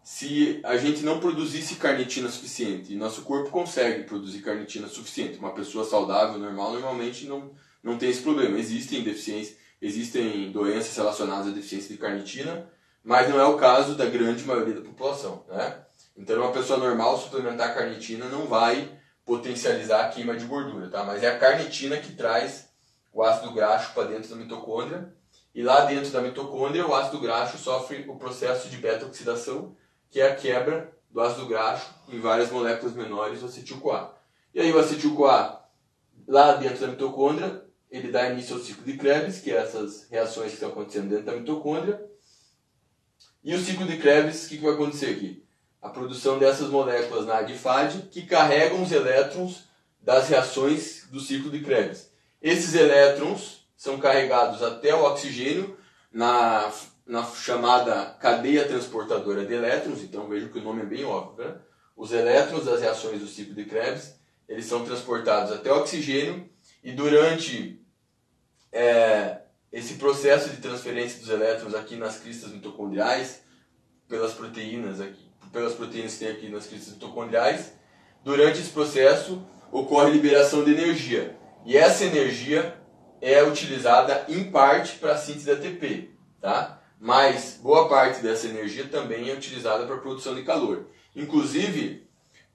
se 0.07 0.61
a 0.63 0.77
gente 0.77 1.03
não 1.03 1.19
produzisse 1.19 1.75
carnitina 1.75 2.29
suficiente. 2.29 2.93
E 2.93 2.95
nosso 2.95 3.23
corpo 3.23 3.49
consegue 3.49 4.03
produzir 4.03 4.39
carnitina 4.39 4.87
suficiente. 4.87 5.37
Uma 5.37 5.53
pessoa 5.53 5.83
saudável, 5.83 6.39
normal, 6.39 6.71
normalmente 6.71 7.27
não, 7.27 7.51
não 7.83 7.97
tem 7.97 8.09
esse 8.09 8.21
problema. 8.21 8.57
Existem 8.57 9.03
deficiências, 9.03 9.57
existem 9.81 10.49
doenças 10.49 10.95
relacionadas 10.95 11.47
à 11.47 11.51
deficiência 11.51 11.89
de 11.93 11.97
carnitina, 11.99 12.71
mas 13.03 13.27
não 13.27 13.37
é 13.37 13.43
o 13.43 13.57
caso 13.57 13.95
da 13.95 14.05
grande 14.05 14.45
maioria 14.45 14.75
da 14.75 14.81
população. 14.81 15.43
Né? 15.49 15.77
Então, 16.15 16.41
uma 16.41 16.53
pessoa 16.53 16.79
normal 16.79 17.19
suplementar 17.19 17.75
carnitina 17.75 18.29
não 18.29 18.47
vai 18.47 18.89
potencializar 19.25 20.05
a 20.05 20.07
queima 20.09 20.37
de 20.37 20.45
gordura, 20.45 20.89
tá? 20.89 21.03
mas 21.03 21.21
é 21.21 21.27
a 21.27 21.37
carnitina 21.37 21.97
que 21.97 22.13
traz 22.13 22.69
o 23.11 23.21
ácido 23.21 23.51
graxo 23.51 23.93
para 23.93 24.07
dentro 24.07 24.29
da 24.29 24.37
mitocôndria. 24.37 25.13
E 25.53 25.61
lá 25.61 25.83
dentro 25.83 26.11
da 26.11 26.21
mitocôndria, 26.21 26.87
o 26.87 26.95
ácido 26.95 27.19
graxo 27.19 27.57
sofre 27.57 28.05
o 28.07 28.15
processo 28.15 28.69
de 28.69 28.77
beta-oxidação, 28.77 29.75
que 30.09 30.19
é 30.19 30.31
a 30.31 30.35
quebra 30.35 30.93
do 31.09 31.21
ácido 31.21 31.47
graxo 31.47 31.89
em 32.09 32.19
várias 32.19 32.51
moléculas 32.51 32.93
menores 32.95 33.41
do 33.41 33.47
acetil-CoA. 33.47 34.15
E 34.53 34.59
aí 34.59 34.71
o 34.71 34.79
acetil-CoA, 34.79 35.61
lá 36.27 36.53
dentro 36.53 36.79
da 36.79 36.87
mitocôndria, 36.87 37.63
ele 37.89 38.11
dá 38.11 38.29
início 38.29 38.55
ao 38.55 38.61
ciclo 38.61 38.83
de 38.83 38.97
Krebs, 38.97 39.39
que 39.39 39.51
é 39.51 39.57
essas 39.57 40.07
reações 40.09 40.49
que 40.49 40.55
estão 40.55 40.69
acontecendo 40.69 41.09
dentro 41.09 41.25
da 41.25 41.33
mitocôndria. 41.33 42.05
E 43.43 43.55
o 43.55 43.59
ciclo 43.59 43.85
de 43.85 43.97
Krebs, 43.97 44.45
o 44.45 44.49
que, 44.49 44.57
que 44.57 44.63
vai 44.63 44.73
acontecer 44.73 45.07
aqui? 45.07 45.43
A 45.81 45.89
produção 45.89 46.37
dessas 46.37 46.69
moléculas 46.69 47.25
na 47.25 47.37
ADFAD 47.37 48.09
que 48.11 48.25
carregam 48.25 48.81
os 48.81 48.91
elétrons 48.91 49.67
das 50.01 50.27
reações 50.27 51.07
do 51.09 51.19
ciclo 51.19 51.49
de 51.49 51.61
Krebs. 51.61 52.11
Esses 52.41 52.75
elétrons 52.75 53.67
são 53.75 53.99
carregados 53.99 54.61
até 54.61 54.93
o 54.93 55.03
oxigênio 55.03 55.77
na, 56.11 56.71
na 57.07 57.23
chamada 57.23 58.17
cadeia 58.19 58.67
transportadora 58.67 59.45
de 59.45 59.53
elétrons, 59.53 60.01
então 60.01 60.27
vejam 60.27 60.49
que 60.49 60.59
o 60.59 60.63
nome 60.63 60.81
é 60.81 60.85
bem 60.85 61.05
óbvio. 61.05 61.45
Né? 61.45 61.55
Os 61.95 62.11
elétrons 62.11 62.65
das 62.65 62.81
reações 62.81 63.21
do 63.21 63.27
ciclo 63.27 63.55
de 63.55 63.65
Krebs 63.65 64.17
eles 64.47 64.65
são 64.65 64.85
transportados 64.85 65.51
até 65.51 65.71
o 65.71 65.77
oxigênio 65.77 66.49
e 66.83 66.91
durante 66.91 67.81
é, 68.71 69.41
esse 69.71 69.95
processo 69.95 70.49
de 70.49 70.57
transferência 70.57 71.19
dos 71.19 71.29
elétrons 71.29 71.75
aqui 71.75 71.95
nas 71.95 72.19
cristas 72.19 72.51
mitocondriais, 72.51 73.41
pelas 74.07 74.33
proteínas 74.33 75.01
aqui, 75.01 75.29
pelas 75.51 75.73
proteínas 75.73 76.13
que 76.13 76.19
tem 76.19 76.29
aqui 76.29 76.49
nas 76.49 76.65
cristas 76.65 76.93
mitocondriais, 76.93 77.73
durante 78.23 78.59
esse 78.59 78.69
processo 78.69 79.45
ocorre 79.71 80.11
liberação 80.11 80.63
de 80.63 80.71
energia. 80.71 81.37
E 81.65 81.75
essa 81.75 82.05
energia 82.05 82.77
é 83.19 83.43
utilizada 83.43 84.25
em 84.29 84.49
parte 84.49 84.97
para 84.97 85.13
a 85.13 85.17
síntese 85.17 85.45
de 85.45 85.51
ATP, 85.51 86.11
tá? 86.39 86.76
Mas 86.99 87.59
boa 87.61 87.87
parte 87.87 88.21
dessa 88.21 88.47
energia 88.47 88.87
também 88.87 89.29
é 89.29 89.33
utilizada 89.33 89.85
para 89.85 89.95
a 89.95 89.99
produção 89.99 90.33
de 90.33 90.43
calor. 90.43 90.87
Inclusive, 91.15 92.07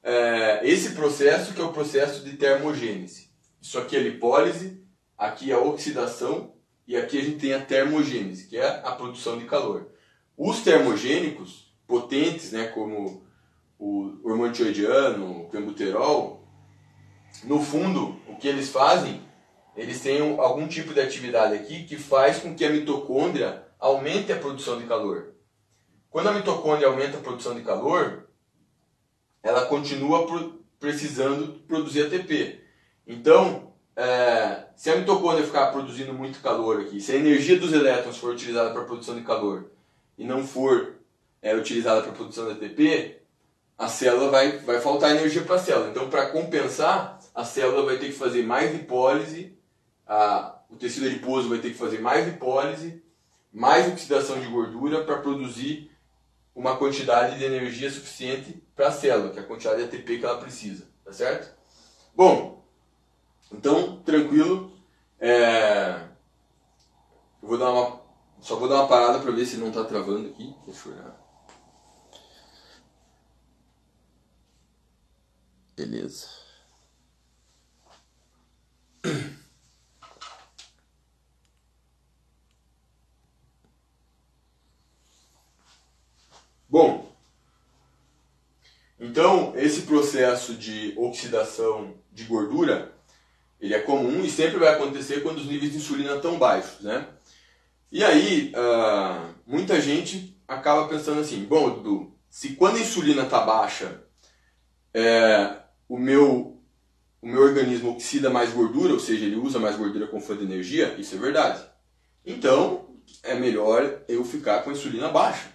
é, 0.02 0.60
esse 0.64 0.90
processo 0.90 1.54
que 1.54 1.60
é 1.60 1.64
o 1.64 1.72
processo 1.72 2.24
de 2.24 2.36
termogênese. 2.36 3.30
Isso 3.60 3.78
aqui 3.78 3.96
é 3.96 4.00
lipólise, 4.00 4.82
aqui 5.16 5.52
é 5.52 5.54
a 5.54 5.60
oxidação 5.60 6.54
e 6.86 6.96
aqui 6.96 7.18
a 7.18 7.22
gente 7.22 7.38
tem 7.38 7.54
a 7.54 7.64
termogênese, 7.64 8.48
que 8.48 8.56
é 8.56 8.66
a 8.84 8.90
produção 8.92 9.38
de 9.38 9.44
calor. 9.44 9.92
Os 10.36 10.60
termogênicos 10.60 11.72
potentes, 11.86 12.50
né, 12.50 12.66
como 12.66 13.24
o 13.78 14.18
hormônio 14.24 14.52
o 15.20 15.48
clenbuterol, 15.48 16.42
no 17.44 17.60
fundo, 17.60 18.20
o 18.28 18.36
que 18.36 18.48
eles 18.48 18.70
fazem, 18.70 19.20
eles 19.76 20.00
têm 20.00 20.20
algum 20.38 20.68
tipo 20.68 20.92
de 20.92 21.00
atividade 21.00 21.54
aqui 21.54 21.84
que 21.84 21.96
faz 21.96 22.38
com 22.38 22.54
que 22.54 22.64
a 22.64 22.70
mitocôndria 22.70 23.61
aumente 23.82 24.32
a 24.32 24.38
produção 24.38 24.78
de 24.78 24.86
calor. 24.86 25.34
Quando 26.08 26.28
a 26.28 26.32
mitocôndria 26.32 26.86
aumenta 26.86 27.18
a 27.18 27.20
produção 27.20 27.52
de 27.52 27.62
calor, 27.62 28.28
ela 29.42 29.66
continua 29.66 30.24
precisando 30.78 31.60
produzir 31.66 32.02
ATP. 32.02 32.60
Então, 33.04 33.72
é, 33.96 34.66
se 34.76 34.88
a 34.88 34.96
mitocôndria 34.96 35.44
ficar 35.44 35.72
produzindo 35.72 36.14
muito 36.14 36.40
calor 36.40 36.82
aqui, 36.82 37.00
se 37.00 37.10
a 37.10 37.16
energia 37.16 37.58
dos 37.58 37.72
elétrons 37.72 38.18
for 38.18 38.32
utilizada 38.32 38.70
para 38.70 38.82
a 38.82 38.84
produção 38.84 39.16
de 39.16 39.22
calor 39.22 39.72
e 40.16 40.24
não 40.24 40.46
for 40.46 40.94
é, 41.42 41.52
utilizada 41.56 42.02
para 42.02 42.12
a 42.12 42.14
produção 42.14 42.46
de 42.46 42.52
ATP, 42.52 43.16
a 43.76 43.88
célula 43.88 44.30
vai, 44.30 44.58
vai 44.58 44.80
faltar 44.80 45.10
energia 45.10 45.42
para 45.42 45.56
a 45.56 45.58
célula. 45.58 45.90
Então, 45.90 46.08
para 46.08 46.30
compensar, 46.30 47.18
a 47.34 47.44
célula 47.44 47.84
vai 47.84 47.98
ter 47.98 48.06
que 48.06 48.12
fazer 48.12 48.44
mais 48.44 48.70
lipólise, 48.70 49.58
a, 50.06 50.56
o 50.70 50.76
tecido 50.76 51.06
adiposo 51.06 51.48
vai 51.48 51.58
ter 51.58 51.70
que 51.70 51.78
fazer 51.78 52.00
mais 52.00 52.26
lipólise, 52.26 53.01
mais 53.52 53.86
oxidação 53.92 54.40
de 54.40 54.46
gordura 54.46 55.04
para 55.04 55.18
produzir 55.18 55.90
uma 56.54 56.76
quantidade 56.76 57.38
de 57.38 57.44
energia 57.44 57.90
suficiente 57.90 58.62
para 58.74 58.88
a 58.88 58.92
célula, 58.92 59.30
que 59.30 59.38
é 59.38 59.42
a 59.42 59.46
quantidade 59.46 59.78
de 59.78 59.84
ATP 59.84 60.18
que 60.18 60.24
ela 60.24 60.38
precisa, 60.38 60.86
tá 61.04 61.12
certo? 61.12 61.54
Bom, 62.14 62.64
então, 63.52 64.00
tranquilo. 64.02 64.72
É... 65.18 66.08
Eu 67.42 67.48
vou 67.48 67.58
dar 67.58 67.70
uma... 67.70 68.00
Só 68.40 68.56
vou 68.56 68.68
dar 68.68 68.76
uma 68.76 68.88
parada 68.88 69.20
para 69.20 69.30
ver 69.30 69.46
se 69.46 69.56
não 69.56 69.68
está 69.68 69.84
travando 69.84 70.28
aqui. 70.28 70.54
Deixa 70.66 70.88
eu 70.88 70.94
olhar. 70.94 71.22
Beleza. 75.76 76.28
Bom, 86.68 87.12
então 88.98 89.52
esse 89.56 89.82
processo 90.52 90.54
de 90.54 90.94
oxidação 90.96 91.94
de 92.12 92.24
gordura 92.24 92.92
ele 93.60 93.74
é 93.74 93.78
comum 93.78 94.24
e 94.24 94.30
sempre 94.30 94.58
vai 94.58 94.70
acontecer 94.70 95.22
quando 95.22 95.38
os 95.38 95.46
níveis 95.46 95.70
de 95.70 95.78
insulina 95.78 96.16
estão 96.16 96.36
baixos, 96.36 96.80
né? 96.80 97.06
E 97.92 98.02
aí 98.02 98.52
uh, 98.56 99.34
muita 99.46 99.80
gente 99.80 100.36
acaba 100.48 100.88
pensando 100.88 101.20
assim, 101.20 101.44
bom, 101.44 101.70
Dudu, 101.70 102.12
se 102.28 102.56
quando 102.56 102.78
a 102.78 102.80
insulina 102.80 103.22
está 103.22 103.40
baixa 103.42 104.02
é, 104.92 105.58
o 105.88 105.96
meu 105.96 106.60
o 107.20 107.26
meu 107.28 107.40
organismo 107.40 107.92
oxida 107.92 108.28
mais 108.28 108.50
gordura, 108.50 108.92
ou 108.92 108.98
seja, 108.98 109.24
ele 109.24 109.36
usa 109.36 109.60
mais 109.60 109.76
gordura 109.76 110.08
como 110.08 110.20
fonte 110.20 110.40
de 110.40 110.52
energia, 110.52 110.96
isso 110.98 111.14
é 111.14 111.18
verdade. 111.18 111.64
Então, 112.26 112.96
é 113.22 113.36
melhor 113.36 114.02
eu 114.08 114.24
ficar 114.24 114.64
com 114.64 114.70
a 114.70 114.72
insulina 114.72 115.08
baixa. 115.08 115.48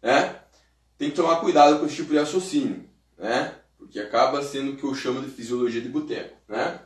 Né? 0.00 0.40
Tem 0.96 1.10
que 1.10 1.16
tomar 1.16 1.36
cuidado 1.36 1.78
com 1.78 1.84
esse 1.84 1.96
tipo 1.96 2.12
de 2.12 2.18
raciocínio, 2.18 2.88
né? 3.18 3.57
Porque 3.78 4.00
acaba 4.00 4.42
sendo 4.42 4.72
o 4.72 4.76
que 4.76 4.84
eu 4.84 4.94
chamo 4.94 5.22
de 5.22 5.30
fisiologia 5.30 5.80
de 5.80 5.88
boteco. 5.88 6.36
Né? 6.48 6.80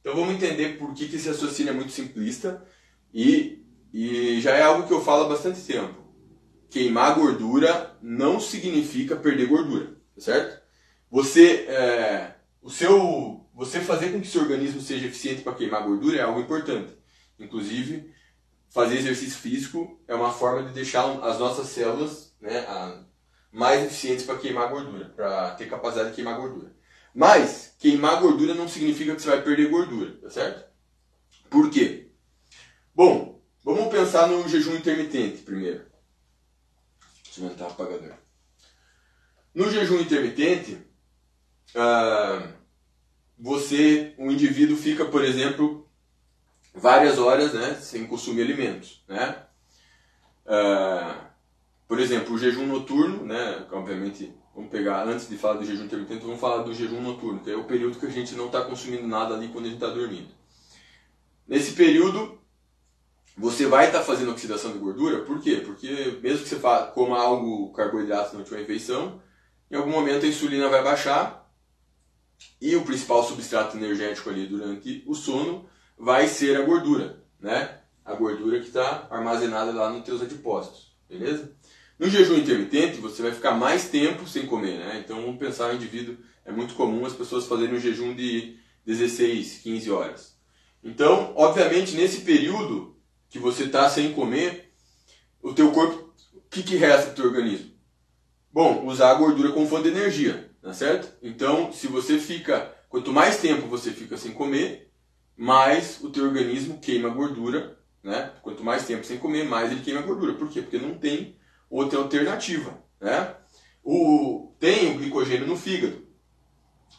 Então 0.00 0.14
vamos 0.16 0.34
entender 0.34 0.78
por 0.78 0.94
que, 0.94 1.06
que 1.06 1.16
esse 1.16 1.28
raciocínio 1.28 1.70
é 1.70 1.74
muito 1.74 1.92
simplista 1.92 2.66
e, 3.12 3.62
e 3.92 4.40
já 4.40 4.52
é 4.52 4.62
algo 4.62 4.88
que 4.88 4.92
eu 4.92 5.04
falo 5.04 5.26
há 5.26 5.28
bastante 5.28 5.60
tempo. 5.60 6.08
Queimar 6.70 7.14
gordura 7.14 7.96
não 8.02 8.40
significa 8.40 9.14
perder 9.14 9.46
gordura, 9.46 9.96
tá 10.14 10.20
certo? 10.20 10.62
Você, 11.10 11.66
é, 11.68 12.34
o 12.60 12.70
seu, 12.70 13.46
você 13.54 13.80
fazer 13.80 14.12
com 14.12 14.20
que 14.20 14.26
seu 14.26 14.42
organismo 14.42 14.80
seja 14.80 15.06
eficiente 15.06 15.42
para 15.42 15.54
queimar 15.54 15.84
gordura 15.84 16.18
é 16.18 16.22
algo 16.22 16.40
importante. 16.40 16.92
Inclusive, 17.38 18.12
fazer 18.70 18.98
exercício 18.98 19.38
físico 19.38 19.98
é 20.06 20.14
uma 20.14 20.32
forma 20.32 20.68
de 20.68 20.74
deixar 20.74 21.04
as 21.22 21.38
nossas 21.38 21.68
células 21.68 22.34
né, 22.40 22.58
a, 22.60 23.04
mais 23.52 23.84
eficientes 23.84 24.24
para 24.24 24.38
queimar 24.38 24.68
gordura, 24.68 25.06
para 25.16 25.52
ter 25.52 25.68
capacidade 25.68 26.10
de 26.10 26.14
queimar 26.14 26.36
gordura. 26.36 26.72
Mas 27.14 27.74
queimar 27.78 28.20
gordura 28.20 28.54
não 28.54 28.68
significa 28.68 29.14
que 29.14 29.22
você 29.22 29.28
vai 29.28 29.42
perder 29.42 29.70
gordura, 29.70 30.16
tá 30.20 30.30
certo? 30.30 30.68
Por 31.48 31.70
quê? 31.70 32.10
Bom, 32.94 33.42
vamos 33.64 33.88
pensar 33.88 34.26
no 34.26 34.48
jejum 34.48 34.74
intermitente 34.74 35.42
primeiro. 35.42 35.86
Deixa 37.24 37.40
eu 37.40 37.44
aumentar 37.44 37.64
o 37.64 37.68
apagador. 37.68 38.14
No 39.54 39.70
jejum 39.70 40.00
intermitente, 40.00 40.78
ah, 41.74 42.52
você, 43.38 44.14
um 44.18 44.30
indivíduo 44.30 44.76
fica, 44.76 45.04
por 45.04 45.24
exemplo, 45.24 45.88
várias 46.74 47.18
horas 47.18 47.54
né, 47.54 47.74
sem 47.80 48.06
consumir 48.06 48.42
alimentos. 48.42 49.04
Né? 49.08 49.42
Ah, 50.46 51.30
por 51.88 51.98
exemplo, 51.98 52.34
o 52.34 52.38
jejum 52.38 52.66
noturno, 52.66 53.24
né, 53.24 53.66
obviamente, 53.72 54.30
vamos 54.54 54.70
pegar, 54.70 55.08
antes 55.08 55.26
de 55.26 55.38
falar 55.38 55.54
do 55.54 55.64
jejum 55.64 55.84
intermitente, 55.84 56.24
vamos 56.24 56.38
falar 56.38 56.62
do 56.62 56.74
jejum 56.74 57.00
noturno, 57.00 57.40
que 57.40 57.50
é 57.50 57.56
o 57.56 57.64
período 57.64 57.98
que 57.98 58.06
a 58.06 58.10
gente 58.10 58.34
não 58.34 58.46
está 58.46 58.60
consumindo 58.60 59.08
nada 59.08 59.34
ali 59.34 59.48
quando 59.48 59.64
a 59.64 59.68
gente 59.68 59.82
está 59.82 59.88
dormindo. 59.88 60.28
Nesse 61.46 61.72
período, 61.72 62.38
você 63.38 63.66
vai 63.66 63.86
estar 63.86 64.00
tá 64.00 64.04
fazendo 64.04 64.30
oxidação 64.30 64.72
de 64.72 64.78
gordura, 64.78 65.24
por 65.24 65.40
quê? 65.40 65.62
Porque 65.64 66.18
mesmo 66.22 66.44
que 66.44 66.48
você 66.50 66.60
coma 66.92 67.18
algo 67.18 67.72
carboidrato 67.72 68.34
na 68.34 68.40
última 68.40 68.58
refeição, 68.58 69.22
em 69.70 69.76
algum 69.76 69.90
momento 69.90 70.26
a 70.26 70.28
insulina 70.28 70.68
vai 70.68 70.82
baixar 70.82 71.50
e 72.60 72.76
o 72.76 72.84
principal 72.84 73.22
substrato 73.24 73.76
energético 73.76 74.28
ali 74.28 74.46
durante 74.46 75.02
o 75.06 75.14
sono 75.14 75.66
vai 75.96 76.28
ser 76.28 76.56
a 76.56 76.64
gordura, 76.64 77.24
né? 77.40 77.80
A 78.04 78.14
gordura 78.14 78.60
que 78.60 78.66
está 78.66 79.06
armazenada 79.10 79.72
lá 79.72 79.90
nos 79.90 80.04
teus 80.04 80.20
adipócitos, 80.20 80.96
beleza? 81.08 81.56
No 81.98 82.08
jejum 82.08 82.36
intermitente, 82.36 83.00
você 83.00 83.22
vai 83.22 83.32
ficar 83.32 83.52
mais 83.52 83.88
tempo 83.88 84.26
sem 84.28 84.46
comer, 84.46 84.78
né? 84.78 85.02
Então, 85.04 85.20
vamos 85.20 85.38
pensar 85.38 85.68
no 85.68 85.74
indivíduo, 85.74 86.16
é 86.44 86.52
muito 86.52 86.74
comum 86.74 87.04
as 87.04 87.12
pessoas 87.12 87.46
fazerem 87.46 87.74
um 87.74 87.80
jejum 87.80 88.14
de 88.14 88.56
16, 88.86 89.58
15 89.62 89.90
horas. 89.90 90.38
Então, 90.82 91.32
obviamente, 91.36 91.96
nesse 91.96 92.20
período 92.20 92.96
que 93.28 93.38
você 93.38 93.64
está 93.64 93.90
sem 93.90 94.12
comer, 94.12 94.72
o 95.42 95.52
teu 95.52 95.72
corpo, 95.72 96.14
o 96.34 96.40
que, 96.48 96.62
que 96.62 96.76
resta 96.76 97.10
do 97.10 97.16
teu 97.16 97.24
organismo? 97.26 97.72
Bom, 98.52 98.86
usar 98.86 99.10
a 99.10 99.14
gordura 99.14 99.50
como 99.52 99.66
fonte 99.66 99.90
de 99.90 99.96
energia, 99.96 100.50
tá 100.62 100.72
certo? 100.72 101.12
Então, 101.20 101.72
se 101.72 101.88
você 101.88 102.18
fica, 102.18 102.74
quanto 102.88 103.12
mais 103.12 103.38
tempo 103.38 103.66
você 103.66 103.90
fica 103.90 104.16
sem 104.16 104.32
comer, 104.32 104.90
mais 105.36 105.98
o 106.02 106.10
teu 106.10 106.24
organismo 106.24 106.78
queima 106.78 107.08
gordura, 107.08 107.78
né? 108.02 108.32
Quanto 108.42 108.64
mais 108.64 108.86
tempo 108.86 109.04
sem 109.04 109.18
comer, 109.18 109.44
mais 109.44 109.70
ele 109.72 109.82
queima 109.82 110.02
gordura. 110.02 110.34
Por 110.34 110.48
quê? 110.48 110.62
Porque 110.62 110.78
não 110.78 110.96
tem 110.96 111.37
outra 111.70 111.98
alternativa, 111.98 112.78
né? 113.00 113.34
O, 113.82 114.52
tem 114.58 114.90
o 114.90 114.98
glicogênio 114.98 115.46
no 115.46 115.56
fígado, 115.56 116.06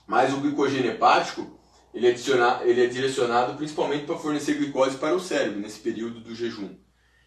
mas 0.07 0.33
o 0.33 0.39
glicogênio 0.39 0.91
hepático 0.91 1.59
ele 1.93 2.07
é, 2.07 2.15
ele 2.63 2.83
é 2.83 2.87
direcionado 2.87 3.55
principalmente 3.55 4.05
para 4.05 4.17
fornecer 4.17 4.55
glicose 4.55 4.97
para 4.97 5.15
o 5.15 5.19
cérebro 5.19 5.59
nesse 5.59 5.79
período 5.79 6.19
do 6.19 6.35
jejum. 6.35 6.75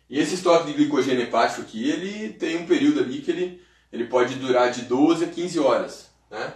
E 0.09 0.19
esse 0.19 0.35
estoque 0.35 0.67
de 0.67 0.75
glicogênio 0.75 1.23
hepático 1.23 1.63
aqui, 1.63 1.89
ele 1.89 2.33
tem 2.35 2.59
um 2.59 2.67
período 2.67 3.01
ali 3.01 3.21
que 3.21 3.31
ele 3.31 3.63
ele 3.93 4.07
pode 4.07 4.37
durar 4.37 4.71
de 4.71 4.83
12 4.83 5.27
a 5.27 5.29
15 5.29 5.59
horas, 5.61 6.11
né? 6.31 6.55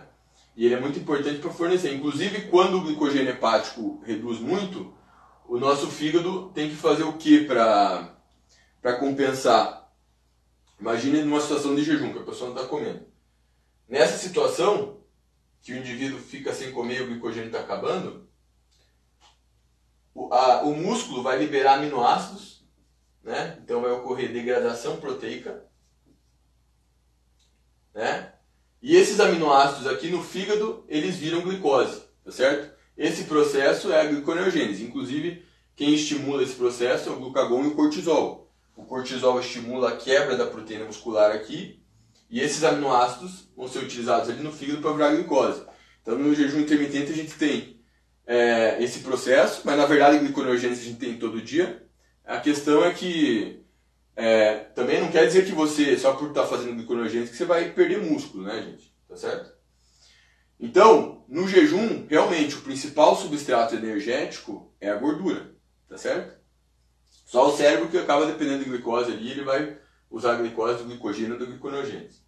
E 0.57 0.64
ele 0.64 0.75
é 0.75 0.81
muito 0.81 0.99
importante 0.99 1.38
para 1.38 1.51
fornecer. 1.51 1.94
Inclusive, 1.94 2.49
quando 2.49 2.79
o 2.79 2.81
glicogênio 2.81 3.29
hepático 3.29 4.03
reduz 4.07 4.40
muito, 4.40 4.94
o 5.46 5.59
nosso 5.59 5.87
fígado 5.88 6.51
tem 6.55 6.70
que 6.70 6.75
fazer 6.75 7.03
o 7.03 7.12
que 7.12 7.44
para 7.44 8.16
compensar? 8.99 9.86
Imagine 10.79 11.23
numa 11.23 11.41
situação 11.41 11.75
de 11.75 11.83
jejum, 11.83 12.12
que 12.12 12.19
a 12.19 12.25
pessoa 12.25 12.51
não 12.51 12.57
está 12.57 12.69
comendo. 12.69 13.07
Nessa 13.89 14.19
situação, 14.19 15.01
que 15.62 15.73
o 15.73 15.77
indivíduo 15.77 16.19
fica 16.19 16.53
sem 16.53 16.73
comer 16.73 16.99
e 16.99 17.03
o 17.03 17.07
glicogênio 17.07 17.47
está 17.47 17.61
acabando, 17.61 18.29
o, 20.15 20.33
a, 20.33 20.62
o 20.62 20.75
músculo 20.75 21.23
vai 21.23 21.39
liberar 21.39 21.75
aminoácidos, 21.75 22.65
né? 23.23 23.59
então 23.62 23.83
vai 23.83 23.91
ocorrer 23.91 24.33
degradação 24.33 24.99
proteica, 24.99 25.67
né? 27.95 28.33
E 28.83 28.95
esses 28.95 29.19
aminoácidos 29.19 29.87
aqui 29.87 30.11
no 30.11 30.23
fígado, 30.23 30.85
eles 30.87 31.17
viram 31.17 31.41
glicose, 31.41 32.03
tá 32.23 32.31
certo? 32.31 32.77
Esse 32.97 33.25
processo 33.25 33.91
é 33.91 34.01
a 34.01 34.05
gliconeogênese. 34.05 34.85
Inclusive, 34.85 35.45
quem 35.75 35.95
estimula 35.95 36.43
esse 36.43 36.55
processo 36.55 37.09
é 37.09 37.12
o 37.12 37.17
glucagon 37.17 37.65
e 37.65 37.69
o 37.69 37.75
cortisol. 37.75 38.45
O 38.77 38.85
cortisol 38.85 39.41
estimula 39.41 39.91
a 39.91 39.97
quebra 39.97 40.37
da 40.37 40.47
proteína 40.47 40.85
muscular 40.85 41.33
aqui, 41.33 41.83
e 42.29 42.41
esses 42.41 42.62
aminoácidos 42.62 43.49
vão 43.57 43.67
ser 43.67 43.79
utilizados 43.79 44.29
ali 44.29 44.43
no 44.43 44.53
fígado 44.53 44.83
para 44.83 44.93
virar 44.93 45.15
glicose. 45.15 45.65
Então, 46.03 46.19
no 46.19 46.35
jejum 46.35 46.61
intermitente, 46.61 47.11
a 47.11 47.15
gente 47.15 47.35
tem 47.35 47.81
é, 48.27 48.83
esse 48.83 49.01
processo, 49.01 49.62
mas 49.65 49.77
na 49.77 49.87
verdade 49.87 50.17
a 50.17 50.21
gliconeogênese 50.21 50.83
a 50.83 50.85
gente 50.85 50.99
tem 50.99 51.19
todo 51.19 51.41
dia. 51.41 51.87
A 52.25 52.39
questão 52.39 52.85
é 52.85 52.93
que 52.93 53.65
é, 54.17 54.57
também 54.75 55.01
não 55.01 55.11
quer 55.11 55.27
dizer 55.27 55.47
que 55.47 55.53
você, 55.53 55.97
só 55.97 56.15
por 56.15 56.29
estar 56.29 56.43
tá 56.43 56.49
fazendo 56.49 56.75
gliconogênese, 56.75 57.31
que 57.31 57.37
você 57.37 57.45
vai 57.45 57.71
perder 57.71 57.99
músculo, 58.03 58.45
né, 58.45 58.62
gente? 58.62 58.95
Tá 59.09 59.17
certo? 59.17 59.55
Então, 60.59 61.25
no 61.29 61.47
jejum, 61.47 62.07
realmente, 62.09 62.57
o 62.57 62.62
principal 62.62 63.15
substrato 63.15 63.75
energético 63.75 64.75
é 64.81 64.91
a 64.91 64.97
gordura, 64.97 65.55
tá 65.89 65.97
certo? 65.97 66.36
Só 67.27 67.49
o 67.49 67.57
cérebro 67.57 67.89
que 67.89 67.99
acaba 67.99 68.25
dependendo 68.25 68.62
de 68.62 68.71
glicose 68.71 69.11
ali, 69.11 69.33
ele 69.33 69.43
vai 69.43 69.77
usar 70.09 70.35
a 70.35 70.37
glicose 70.37 70.79
do 70.79 70.85
glicogênio 70.85 71.37
da 71.37 71.45
gliconogênese. 71.45 72.21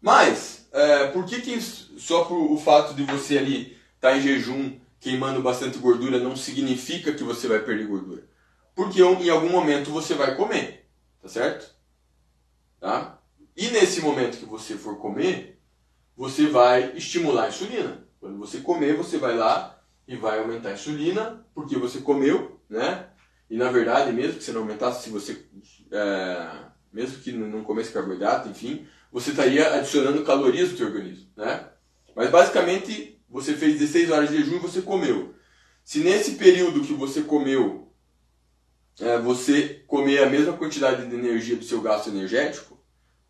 Mas, 0.00 0.68
é, 0.72 1.08
por 1.08 1.26
que, 1.26 1.40
que 1.42 1.60
só 1.60 2.24
por 2.24 2.36
o 2.36 2.56
fato 2.56 2.94
de 2.94 3.02
você 3.02 3.36
ali 3.36 3.76
estar 3.96 4.12
tá 4.12 4.16
em 4.16 4.22
jejum, 4.22 4.78
queimando 5.00 5.42
bastante 5.42 5.78
gordura, 5.78 6.20
não 6.20 6.36
significa 6.36 7.12
que 7.12 7.24
você 7.24 7.48
vai 7.48 7.58
perder 7.58 7.88
gordura? 7.88 8.22
Porque 8.72 9.02
em 9.02 9.28
algum 9.28 9.50
momento 9.50 9.90
você 9.90 10.14
vai 10.14 10.36
comer. 10.36 10.88
Tá 11.20 11.28
certo? 11.28 11.74
Tá? 12.78 13.18
E 13.56 13.68
nesse 13.68 14.00
momento 14.00 14.38
que 14.38 14.46
você 14.46 14.76
for 14.76 14.96
comer, 14.98 15.60
você 16.16 16.46
vai 16.46 16.96
estimular 16.96 17.46
a 17.46 17.48
insulina. 17.48 18.06
Quando 18.20 18.38
você 18.38 18.60
comer, 18.60 18.96
você 18.96 19.18
vai 19.18 19.36
lá 19.36 19.82
e 20.06 20.14
vai 20.14 20.38
aumentar 20.38 20.70
a 20.70 20.74
insulina, 20.74 21.44
porque 21.52 21.76
você 21.76 22.00
comeu, 22.00 22.60
né? 22.70 23.09
E 23.50 23.56
na 23.56 23.70
verdade, 23.70 24.12
mesmo 24.12 24.38
que 24.38 24.44
você 24.44 24.52
não 24.52 24.60
aumentasse, 24.60 25.02
se 25.02 25.10
você. 25.10 25.44
É, 25.90 26.50
mesmo 26.92 27.18
que 27.18 27.32
não 27.32 27.64
comesse 27.64 27.92
carboidrato, 27.92 28.48
enfim, 28.48 28.86
você 29.12 29.30
estaria 29.30 29.74
adicionando 29.74 30.24
calorias 30.24 30.70
no 30.70 30.76
seu 30.76 30.86
organismo, 30.86 31.28
né? 31.36 31.68
Mas 32.14 32.30
basicamente, 32.30 33.20
você 33.28 33.54
fez 33.54 33.78
16 33.78 34.10
horas 34.10 34.30
de 34.30 34.36
jejum 34.36 34.56
e 34.56 34.60
você 34.60 34.80
comeu. 34.80 35.34
Se 35.84 36.00
nesse 36.00 36.32
período 36.36 36.82
que 36.82 36.92
você 36.92 37.22
comeu, 37.22 37.92
é, 39.00 39.18
você 39.18 39.82
comer 39.86 40.22
a 40.22 40.30
mesma 40.30 40.52
quantidade 40.52 41.06
de 41.06 41.14
energia 41.14 41.56
do 41.56 41.64
seu 41.64 41.80
gasto 41.80 42.08
energético, 42.08 42.78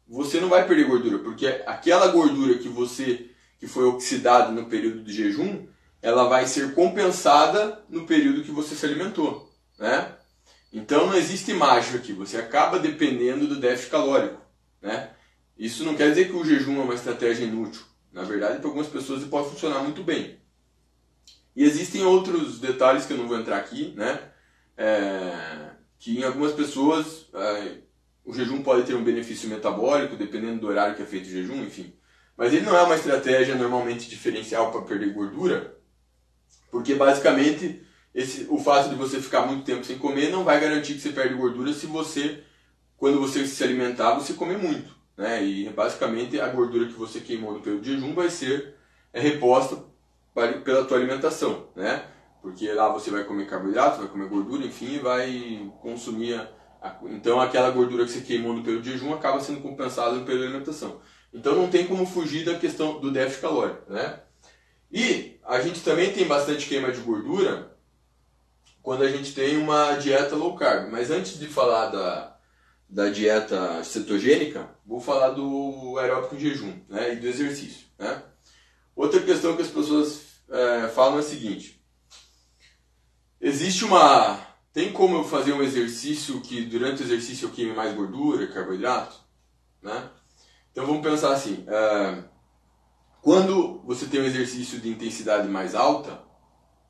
você 0.07 0.41
não 0.41 0.49
vai 0.49 0.67
perder 0.67 0.89
gordura, 0.89 1.19
porque 1.21 1.47
aquela 1.67 2.09
gordura 2.09 2.59
que 2.59 2.69
você 2.69 3.31
que 3.59 3.67
foi 3.67 3.85
oxidada 3.85 4.51
no 4.51 4.67
período 4.67 5.05
de 5.05 5.13
jejum, 5.13 5.67
ela 6.01 6.25
vai 6.29 6.47
ser 6.47 6.75
compensada 6.75 7.85
no 7.91 8.07
período 8.07 8.43
que 8.43 8.51
você 8.51 8.75
se 8.75 8.87
alimentou, 8.87 9.50
né? 9.81 10.15
Então 10.73 11.07
não 11.07 11.17
existe 11.17 11.53
mágica 11.55 11.97
aqui, 11.97 12.13
você 12.13 12.37
acaba 12.37 12.79
dependendo 12.79 13.49
do 13.49 13.57
déficit 13.57 13.91
calórico, 13.91 14.41
né? 14.81 15.11
Isso 15.59 15.85
não 15.85 15.97
quer 15.97 16.11
dizer 16.11 16.27
que 16.27 16.37
o 16.37 16.45
jejum 16.45 16.81
é 16.81 16.85
uma 16.85 16.95
estratégia 16.95 17.45
inútil. 17.45 17.83
Na 18.13 18.23
verdade, 18.23 18.59
para 18.59 18.69
algumas 18.69 18.87
pessoas 18.87 19.23
ele 19.23 19.31
pode 19.31 19.51
funcionar 19.51 19.81
muito 19.81 20.03
bem. 20.03 20.39
E 21.57 21.65
existem 21.65 22.03
outros 22.03 22.61
detalhes 22.61 23.05
que 23.05 23.13
eu 23.13 23.17
não 23.17 23.27
vou 23.27 23.39
entrar 23.39 23.57
aqui, 23.57 23.93
né? 23.97 24.21
É, 24.77 25.71
que 25.99 26.19
em 26.19 26.23
algumas 26.23 26.53
pessoas 26.53 27.29
é, 27.35 27.79
o 28.25 28.33
jejum 28.33 28.63
pode 28.63 28.87
ter 28.87 28.95
um 28.95 29.05
benefício 29.05 29.49
metabólico, 29.49 30.17
dependendo 30.17 30.61
do 30.61 30.69
horário 30.69 30.95
que 30.95 31.03
é 31.03 31.07
feito 31.07 31.27
o 31.27 31.31
jejum, 31.31 31.63
enfim. 31.65 31.93
Mas 32.37 32.55
ele 32.55 32.65
não 32.65 32.77
é 32.77 32.83
uma 32.83 32.95
estratégia 32.95 33.55
normalmente 33.55 34.09
diferencial 34.09 34.71
para 34.71 34.83
perder 34.83 35.13
gordura, 35.13 35.77
porque 36.71 36.95
basicamente 36.95 37.85
esse, 38.15 38.47
o 38.51 38.59
fato 38.59 38.89
de 38.89 38.97
você 38.97 39.21
ficar 39.21 39.47
muito 39.47 39.65
tempo 39.65 39.85
sem 39.85 39.99
comer 39.99 40.31
não 40.31 40.45
vai 40.45 40.61
garantir 40.61 40.95
que 40.95 41.01
você 41.01 41.11
perde 41.11 41.35
gordura 41.35 41.73
se 41.73 41.87
você, 41.87 42.43
quando 42.97 43.21
você 43.21 43.47
se 43.47 43.63
alimentar, 43.63 44.15
você 44.15 44.35
comer 44.35 44.59
muito. 44.59 44.95
Né? 45.17 45.45
E 45.45 45.69
basicamente 45.69 46.41
a 46.41 46.49
gordura 46.49 46.87
que 46.87 46.95
você 46.95 47.21
queimou 47.21 47.53
no 47.53 47.61
período 47.61 47.83
de 47.83 47.93
jejum 47.93 48.15
vai 48.15 48.31
ser 48.31 48.75
é 49.13 49.21
reposta 49.21 49.85
pela 50.65 50.85
tua 50.85 50.97
alimentação, 50.97 51.69
né? 51.75 52.05
Porque 52.41 52.73
lá 52.73 52.89
você 52.89 53.11
vai 53.11 53.25
comer 53.25 53.47
carboidrato, 53.47 53.99
vai 53.99 54.09
comer 54.09 54.29
gordura, 54.29 54.65
enfim, 54.65 54.99
vai 54.99 55.71
consumir. 55.83 56.35
A, 56.81 56.97
então 57.11 57.41
aquela 57.41 57.71
gordura 57.71 58.05
que 58.05 58.13
você 58.13 58.21
queimou 58.21 58.55
no 58.55 58.63
período 58.63 58.83
de 58.83 58.93
jejum 58.93 59.13
acaba 59.13 59.41
sendo 59.41 59.61
compensada 59.61 60.19
de 60.19 60.33
alimentação. 60.33 61.01
Então 61.35 61.55
não 61.55 61.69
tem 61.69 61.87
como 61.87 62.07
fugir 62.07 62.45
da 62.45 62.55
questão 62.55 63.01
do 63.01 63.11
déficit 63.11 63.43
calórico, 63.43 63.93
né? 63.93 64.21
E 64.91 65.39
a 65.45 65.61
gente 65.61 65.83
também 65.83 66.13
tem 66.13 66.27
bastante 66.27 66.67
queima 66.67 66.91
de 66.91 67.01
gordura 67.01 67.77
quando 68.83 69.03
a 69.03 69.09
gente 69.09 69.35
tem 69.35 69.57
uma 69.57 69.95
dieta 69.95 70.37
low 70.37 70.57
carb. 70.57 70.91
Mas 70.91 71.11
antes 71.11 71.39
de 71.39 71.47
falar 71.47 71.87
da, 71.87 72.37
da 72.89 73.09
dieta 73.09 73.83
cetogênica, 73.85 74.69
vou 74.85 75.01
falar 75.01 75.31
do 75.31 75.99
aeróbico 75.99 76.35
em 76.35 76.41
jejum 76.41 76.75
né, 76.89 77.15
e 77.15 77.17
do 77.17 77.27
exercício. 77.27 77.87
Né? 77.99 78.23
Outra 78.97 79.21
questão 79.21 79.57
que 79.57 79.63
as 79.63 79.69
pessoas 79.69 80.23
é, 80.49 80.89
falam 80.89 81.17
é 81.17 81.21
a 81.21 81.23
seguinte: 81.23 81.83
existe 83.41 83.85
uma. 83.85 84.49
Tem 84.73 84.93
como 84.93 85.17
eu 85.17 85.25
fazer 85.25 85.53
um 85.53 85.63
exercício 85.63 86.41
que 86.41 86.65
durante 86.65 87.03
o 87.03 87.05
exercício 87.05 87.47
eu 87.47 87.53
queime 87.53 87.75
mais 87.75 87.95
gordura, 87.95 88.47
carboidrato? 88.47 89.17
Né? 89.83 90.11
Então 90.71 90.87
vamos 90.87 91.03
pensar 91.03 91.33
assim: 91.33 91.65
é, 91.67 92.25
quando 93.23 93.81
você 93.85 94.07
tem 94.07 94.21
um 94.21 94.27
exercício 94.27 94.81
de 94.81 94.89
intensidade 94.89 95.49
mais 95.49 95.75
alta, 95.75 96.23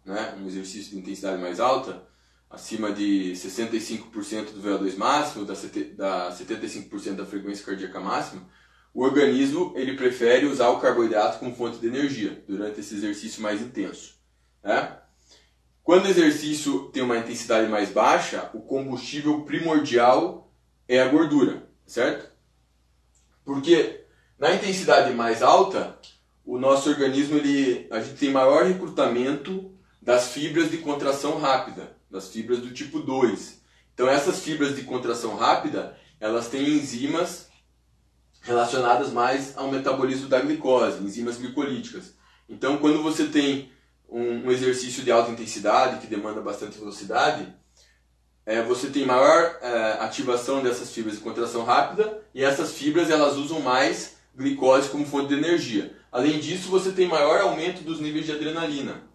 né, 0.04 0.34
um 0.40 0.46
exercício 0.46 0.92
de 0.92 0.98
intensidade 0.98 1.40
mais 1.40 1.60
alta, 1.60 2.06
acima 2.48 2.92
de 2.92 3.32
65% 3.32 4.52
do 4.52 4.62
VO2 4.62 4.96
máximo, 4.96 5.44
da, 5.44 5.54
da 5.96 6.36
75% 6.36 7.14
da 7.14 7.26
frequência 7.26 7.64
cardíaca 7.64 8.00
máxima, 8.00 8.46
o 8.92 9.04
organismo 9.04 9.72
ele 9.76 9.96
prefere 9.96 10.46
usar 10.46 10.68
o 10.70 10.80
carboidrato 10.80 11.38
como 11.38 11.54
fonte 11.54 11.78
de 11.78 11.86
energia 11.86 12.42
durante 12.48 12.80
esse 12.80 12.94
exercício 12.94 13.40
mais 13.40 13.60
intenso. 13.60 14.16
Né? 14.64 14.98
Quando 15.82 16.06
o 16.06 16.08
exercício 16.08 16.90
tem 16.90 17.02
uma 17.02 17.18
intensidade 17.18 17.68
mais 17.68 17.90
baixa, 17.90 18.50
o 18.52 18.60
combustível 18.60 19.42
primordial 19.42 20.52
é 20.88 21.00
a 21.00 21.08
gordura, 21.08 21.68
certo? 21.86 22.28
Porque 23.44 24.04
na 24.38 24.54
intensidade 24.54 25.14
mais 25.14 25.42
alta, 25.42 25.98
o 26.44 26.58
nosso 26.58 26.88
organismo 26.90 27.36
ele, 27.36 27.86
a 27.90 28.00
gente 28.00 28.18
tem 28.18 28.30
maior 28.30 28.64
recrutamento 28.64 29.72
das 30.00 30.28
fibras 30.32 30.70
de 30.70 30.78
contração 30.78 31.38
rápida 31.38 32.00
das 32.10 32.28
fibras 32.28 32.58
do 32.58 32.72
tipo 32.72 32.98
2. 32.98 33.60
Então 33.94 34.08
essas 34.08 34.40
fibras 34.40 34.74
de 34.74 34.82
contração 34.82 35.36
rápida, 35.36 35.96
elas 36.18 36.48
têm 36.48 36.68
enzimas 36.68 37.48
relacionadas 38.42 39.12
mais 39.12 39.56
ao 39.56 39.70
metabolismo 39.70 40.28
da 40.28 40.40
glicose, 40.40 41.02
enzimas 41.02 41.36
glicolíticas. 41.36 42.14
Então 42.48 42.78
quando 42.78 43.02
você 43.02 43.26
tem 43.26 43.70
um, 44.08 44.50
exercício 44.50 45.04
de 45.04 45.12
alta 45.12 45.30
intensidade 45.30 46.00
que 46.00 46.08
demanda 46.08 46.40
bastante 46.40 46.78
velocidade, 46.78 47.54
é, 48.44 48.62
você 48.62 48.88
tem 48.88 49.06
maior 49.06 49.58
é, 49.62 49.98
ativação 50.00 50.62
dessas 50.62 50.90
fibras 50.90 51.16
de 51.16 51.20
contração 51.20 51.62
rápida 51.62 52.20
e 52.34 52.42
essas 52.42 52.72
fibras 52.72 53.10
elas 53.10 53.36
usam 53.36 53.60
mais 53.60 54.16
glicose 54.34 54.88
como 54.88 55.06
fonte 55.06 55.28
de 55.28 55.34
energia. 55.34 55.94
Além 56.10 56.40
disso, 56.40 56.68
você 56.68 56.90
tem 56.90 57.06
maior 57.06 57.40
aumento 57.40 57.84
dos 57.84 58.00
níveis 58.00 58.26
de 58.26 58.32
adrenalina 58.32 59.09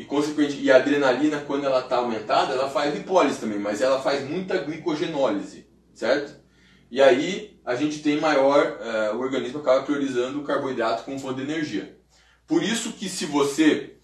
e 0.00 0.04
consequentemente 0.06 0.64
e 0.64 0.70
a 0.70 0.76
adrenalina 0.76 1.40
quando 1.40 1.66
ela 1.66 1.80
está 1.80 1.96
aumentada 1.96 2.54
ela 2.54 2.70
faz 2.70 2.94
lipólise 2.94 3.38
também 3.38 3.58
mas 3.58 3.82
ela 3.82 4.00
faz 4.00 4.26
muita 4.26 4.56
glicogenólise 4.56 5.68
certo? 5.92 6.40
E 6.90 7.02
aí 7.02 7.60
a 7.64 7.74
gente 7.74 8.02
tem 8.02 8.18
maior 8.18 8.78
uh, 8.80 9.16
o 9.16 9.20
organismo 9.20 9.60
acaba 9.60 9.82
priorizando 9.82 10.40
o 10.40 10.44
carboidrato 10.44 11.04
como 11.04 11.18
fonte 11.18 11.36
de 11.36 11.42
energia. 11.42 11.98
Por 12.46 12.62
isso 12.62 12.94
que 12.94 13.10
se 13.10 13.26
você 13.26 13.98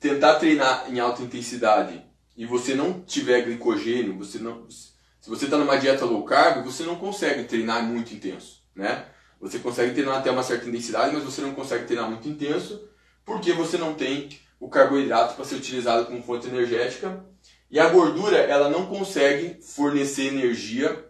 tentar 0.00 0.36
treinar 0.36 0.86
em 0.88 0.98
alta 0.98 1.22
intensidade 1.22 2.02
e 2.34 2.46
você 2.46 2.74
não 2.74 3.02
tiver 3.02 3.42
glicogênio 3.42 4.16
você 4.16 4.38
não 4.38 4.66
se 4.70 5.28
você 5.28 5.44
está 5.44 5.58
numa 5.58 5.76
dieta 5.76 6.06
low 6.06 6.24
carb 6.24 6.64
você 6.64 6.82
não 6.82 6.96
consegue 6.96 7.44
treinar 7.44 7.82
muito 7.82 8.14
intenso 8.14 8.62
né? 8.74 9.04
Você 9.38 9.58
consegue 9.58 9.92
treinar 9.92 10.18
até 10.18 10.30
uma 10.30 10.42
certa 10.42 10.66
intensidade 10.66 11.14
mas 11.14 11.24
você 11.24 11.42
não 11.42 11.52
consegue 11.52 11.84
treinar 11.84 12.08
muito 12.08 12.26
intenso 12.26 12.88
porque 13.22 13.52
você 13.52 13.76
não 13.76 13.92
tem 13.92 14.30
o 14.62 14.68
carboidrato 14.68 15.34
para 15.34 15.44
ser 15.44 15.56
utilizado 15.56 16.06
como 16.06 16.22
fonte 16.22 16.46
energética 16.46 17.26
e 17.68 17.80
a 17.80 17.88
gordura 17.88 18.38
ela 18.38 18.70
não 18.70 18.86
consegue 18.86 19.60
fornecer 19.60 20.28
energia 20.28 21.04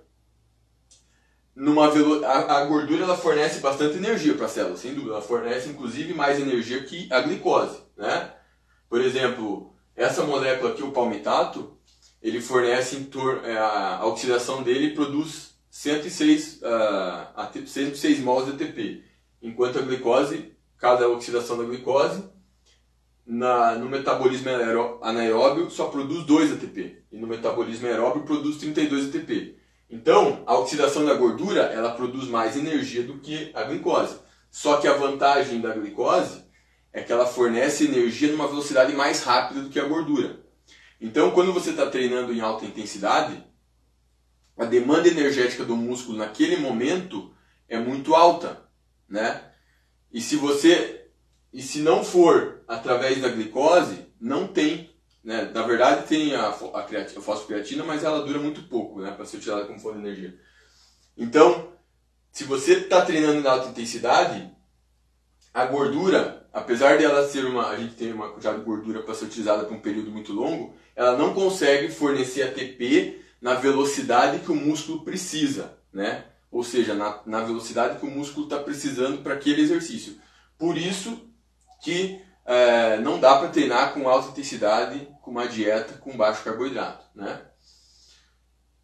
numa 1.55 1.91
velo... 1.91 2.25
a, 2.25 2.65
gordura 2.65 3.05
ela 3.05 3.15
fornece 3.15 3.61
bastante 3.61 3.99
energia 3.99 4.35
para 4.35 4.47
a 4.47 4.49
célula, 4.49 4.79
sem 4.79 4.95
dúvida, 4.95 5.13
ela 5.13 5.21
fornece 5.21 5.69
inclusive 5.69 6.15
mais 6.15 6.41
energia 6.41 6.83
que 6.83 7.13
a 7.13 7.21
glicose, 7.21 7.79
né? 7.95 8.33
Por 8.89 9.03
exemplo, 9.03 9.75
essa 9.95 10.25
molécula 10.25 10.71
aqui, 10.71 10.83
o 10.83 10.91
palmitato, 10.91 11.77
ele 12.23 12.41
fornece 12.41 12.97
em 12.97 13.05
tor... 13.05 13.45
É, 13.45 13.59
a 13.59 14.07
oxidação 14.07 14.63
dele 14.63 14.95
produz 14.95 15.55
106, 15.69 16.63
uh, 16.63 17.67
106 17.67 18.19
mols 18.21 18.47
de 18.47 18.53
ATP, 18.53 19.05
enquanto 19.43 19.79
a 19.79 19.83
glicose, 19.83 20.55
cada 20.79 21.07
oxidação 21.07 21.59
da 21.59 21.65
glicose 21.65 22.33
na, 23.27 23.77
no 23.77 23.89
metabolismo 23.89 24.51
anaeróbio 25.01 25.71
só 25.71 25.87
produz 25.87 26.25
2 26.25 26.53
ATP 26.53 27.05
e 27.11 27.19
no 27.19 27.27
metabolismo 27.27 27.87
aeróbio 27.87 28.23
produz 28.25 28.57
32 28.59 29.09
ATP. 29.09 29.57
Então, 29.89 30.43
a 30.47 30.57
oxidação 30.59 31.05
da 31.05 31.15
gordura 31.15 31.63
ela 31.65 31.93
produz 31.93 32.27
mais 32.27 32.57
energia 32.57 33.03
do 33.03 33.19
que 33.19 33.51
a 33.55 33.63
glicose. 33.65 34.19
Só 34.51 34.79
que 34.79 34.89
a 34.89 34.95
vantagem 34.95 35.61
da 35.61 35.75
glicose 35.75 36.45
é 36.93 37.03
que 37.03 37.13
ela 37.13 37.27
fornece 37.27 37.85
energia 37.85 38.31
numa 38.31 38.49
velocidade 38.49 38.95
mais 38.95 39.23
rápida 39.23 39.61
do 39.61 39.71
que 39.71 39.79
a 39.79 39.85
gordura. 39.85 40.41
Então, 41.01 41.31
quando 41.31 41.53
você 41.53 41.71
está 41.71 41.87
treinando 41.87 42.33
em 42.33 42.41
alta 42.41 42.65
intensidade, 42.65 43.45
a 44.57 44.65
demanda 44.65 45.09
energética 45.09 45.65
do 45.65 45.77
músculo 45.77 46.19
naquele 46.19 46.57
momento 46.57 47.35
é 47.69 47.79
muito 47.79 48.15
alta, 48.15 48.63
né? 49.09 49.43
E 50.13 50.21
se 50.21 50.37
você 50.37 51.09
e 51.53 51.61
se 51.61 51.81
não 51.81 52.03
for 52.03 52.62
através 52.73 53.21
da 53.21 53.29
glicose, 53.29 54.07
não 54.21 54.47
tem. 54.47 54.91
Né? 55.23 55.51
Na 55.55 55.63
verdade, 55.63 56.07
tem 56.07 56.35
a, 56.35 56.49
a, 56.49 56.83
creatina, 56.83 57.21
a 57.21 57.23
fosfocreatina, 57.23 57.85
mas 57.85 58.03
ela 58.03 58.25
dura 58.25 58.39
muito 58.39 58.63
pouco 58.63 59.01
né? 59.01 59.11
para 59.11 59.25
ser 59.25 59.37
utilizada 59.37 59.67
como 59.67 59.79
fonte 59.79 59.99
de 59.99 60.07
energia. 60.07 60.39
Então, 61.17 61.73
se 62.33 62.45
você 62.45 62.75
está 62.75 63.03
treinando 63.05 63.41
em 63.41 63.47
alta 63.47 63.69
intensidade, 63.69 64.51
a 65.53 65.67
gordura, 65.67 66.49
apesar 66.53 66.97
de 66.97 67.05
ela 67.05 67.29
ser 67.29 67.45
uma. 67.45 67.69
A 67.69 67.77
gente 67.77 67.95
tem 67.95 68.13
uma 68.13 68.31
quantidade 68.31 68.59
de 68.59 68.65
gordura 68.65 69.03
para 69.03 69.15
ser 69.15 69.27
utilizada 69.27 69.65
por 69.65 69.75
um 69.77 69.81
período 69.81 70.11
muito 70.11 70.33
longo, 70.33 70.75
ela 70.97 71.17
não 71.17 71.35
consegue 71.35 71.91
fornecer 71.91 72.43
ATP 72.43 73.23
na 73.41 73.55
velocidade 73.55 74.39
que 74.39 74.51
o 74.51 74.57
músculo 74.57 75.05
precisa, 75.05 75.77
né? 75.93 76.25
Ou 76.51 76.65
seja, 76.65 76.95
na, 76.95 77.21
na 77.27 77.41
velocidade 77.43 77.99
que 77.99 78.07
o 78.07 78.11
músculo 78.11 78.47
está 78.47 78.59
precisando 78.59 79.23
para 79.23 79.35
aquele 79.35 79.61
exercício. 79.61 80.17
Por 80.59 80.79
isso 80.79 81.19
que 81.83 82.21
é, 82.45 82.99
não 82.99 83.21
dá 83.21 83.37
para 83.39 83.49
treinar 83.49 83.95
com 83.95 84.09
alta 84.09 84.31
intensidade, 84.31 85.09
com 85.23 85.31
uma 85.31 85.47
dieta 85.47 85.95
com 85.95 86.17
baixo 86.17 86.43
carboidrato, 86.43 87.05
né? 87.15 87.41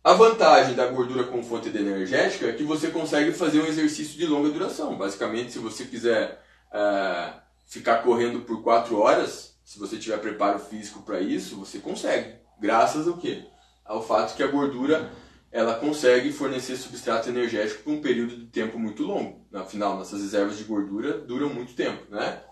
A 0.02 0.14
vantagem 0.14 0.74
da 0.74 0.86
gordura 0.86 1.24
como 1.24 1.42
fonte 1.42 1.68
energética 1.68 2.46
é 2.46 2.52
que 2.52 2.62
você 2.62 2.88
consegue 2.88 3.32
fazer 3.32 3.60
um 3.60 3.66
exercício 3.66 4.16
de 4.16 4.26
longa 4.26 4.48
duração. 4.48 4.96
Basicamente, 4.96 5.52
se 5.52 5.58
você 5.58 5.84
quiser 5.84 6.40
é, 6.72 7.32
ficar 7.66 7.98
correndo 7.98 8.40
por 8.40 8.62
4 8.62 8.98
horas, 8.98 9.58
se 9.64 9.78
você 9.78 9.98
tiver 9.98 10.18
preparo 10.18 10.58
físico 10.60 11.02
para 11.02 11.20
isso, 11.20 11.56
você 11.56 11.78
consegue. 11.78 12.36
Graças 12.58 13.06
ao 13.06 13.18
quê? 13.18 13.44
Ao 13.84 14.02
fato 14.02 14.34
que 14.34 14.42
a 14.42 14.46
gordura 14.46 15.10
ela 15.50 15.74
consegue 15.74 16.32
fornecer 16.32 16.76
substrato 16.76 17.28
energético 17.28 17.82
por 17.82 17.92
um 17.92 18.00
período 18.00 18.36
de 18.36 18.46
tempo 18.46 18.78
muito 18.78 19.02
longo. 19.02 19.46
Afinal, 19.52 19.96
nossas 19.96 20.20
reservas 20.20 20.56
de 20.58 20.64
gordura 20.64 21.18
duram 21.18 21.48
muito 21.48 21.74
tempo, 21.74 22.10
né? 22.10 22.42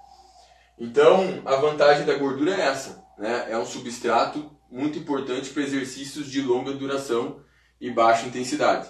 Então, 0.78 1.42
a 1.44 1.56
vantagem 1.56 2.04
da 2.04 2.14
gordura 2.14 2.54
é 2.54 2.60
essa, 2.60 3.02
né? 3.18 3.46
É 3.48 3.56
um 3.56 3.64
substrato 3.64 4.50
muito 4.70 4.98
importante 4.98 5.50
para 5.50 5.62
exercícios 5.62 6.26
de 6.26 6.42
longa 6.42 6.72
duração 6.72 7.40
e 7.80 7.90
baixa 7.90 8.26
intensidade. 8.26 8.88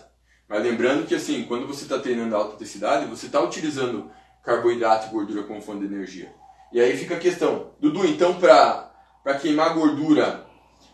Mas 0.49 0.62
lembrando 0.62 1.07
que 1.07 1.14
assim, 1.14 1.45
quando 1.45 1.66
você 1.66 1.84
está 1.84 1.99
treinando 1.99 2.34
alta 2.34 2.55
intensidade, 2.55 3.07
você 3.07 3.26
está 3.26 3.41
utilizando 3.41 4.11
carboidrato 4.43 5.09
e 5.09 5.11
gordura 5.11 5.43
como 5.43 5.61
fonte 5.61 5.87
de 5.87 5.95
energia. 5.95 6.32
E 6.72 6.80
aí 6.80 6.97
fica 6.97 7.16
a 7.16 7.20
questão, 7.20 7.72
Dudu, 7.80 8.07
então 8.07 8.34
para 8.34 9.39
queimar 9.41 9.74
gordura 9.74 10.47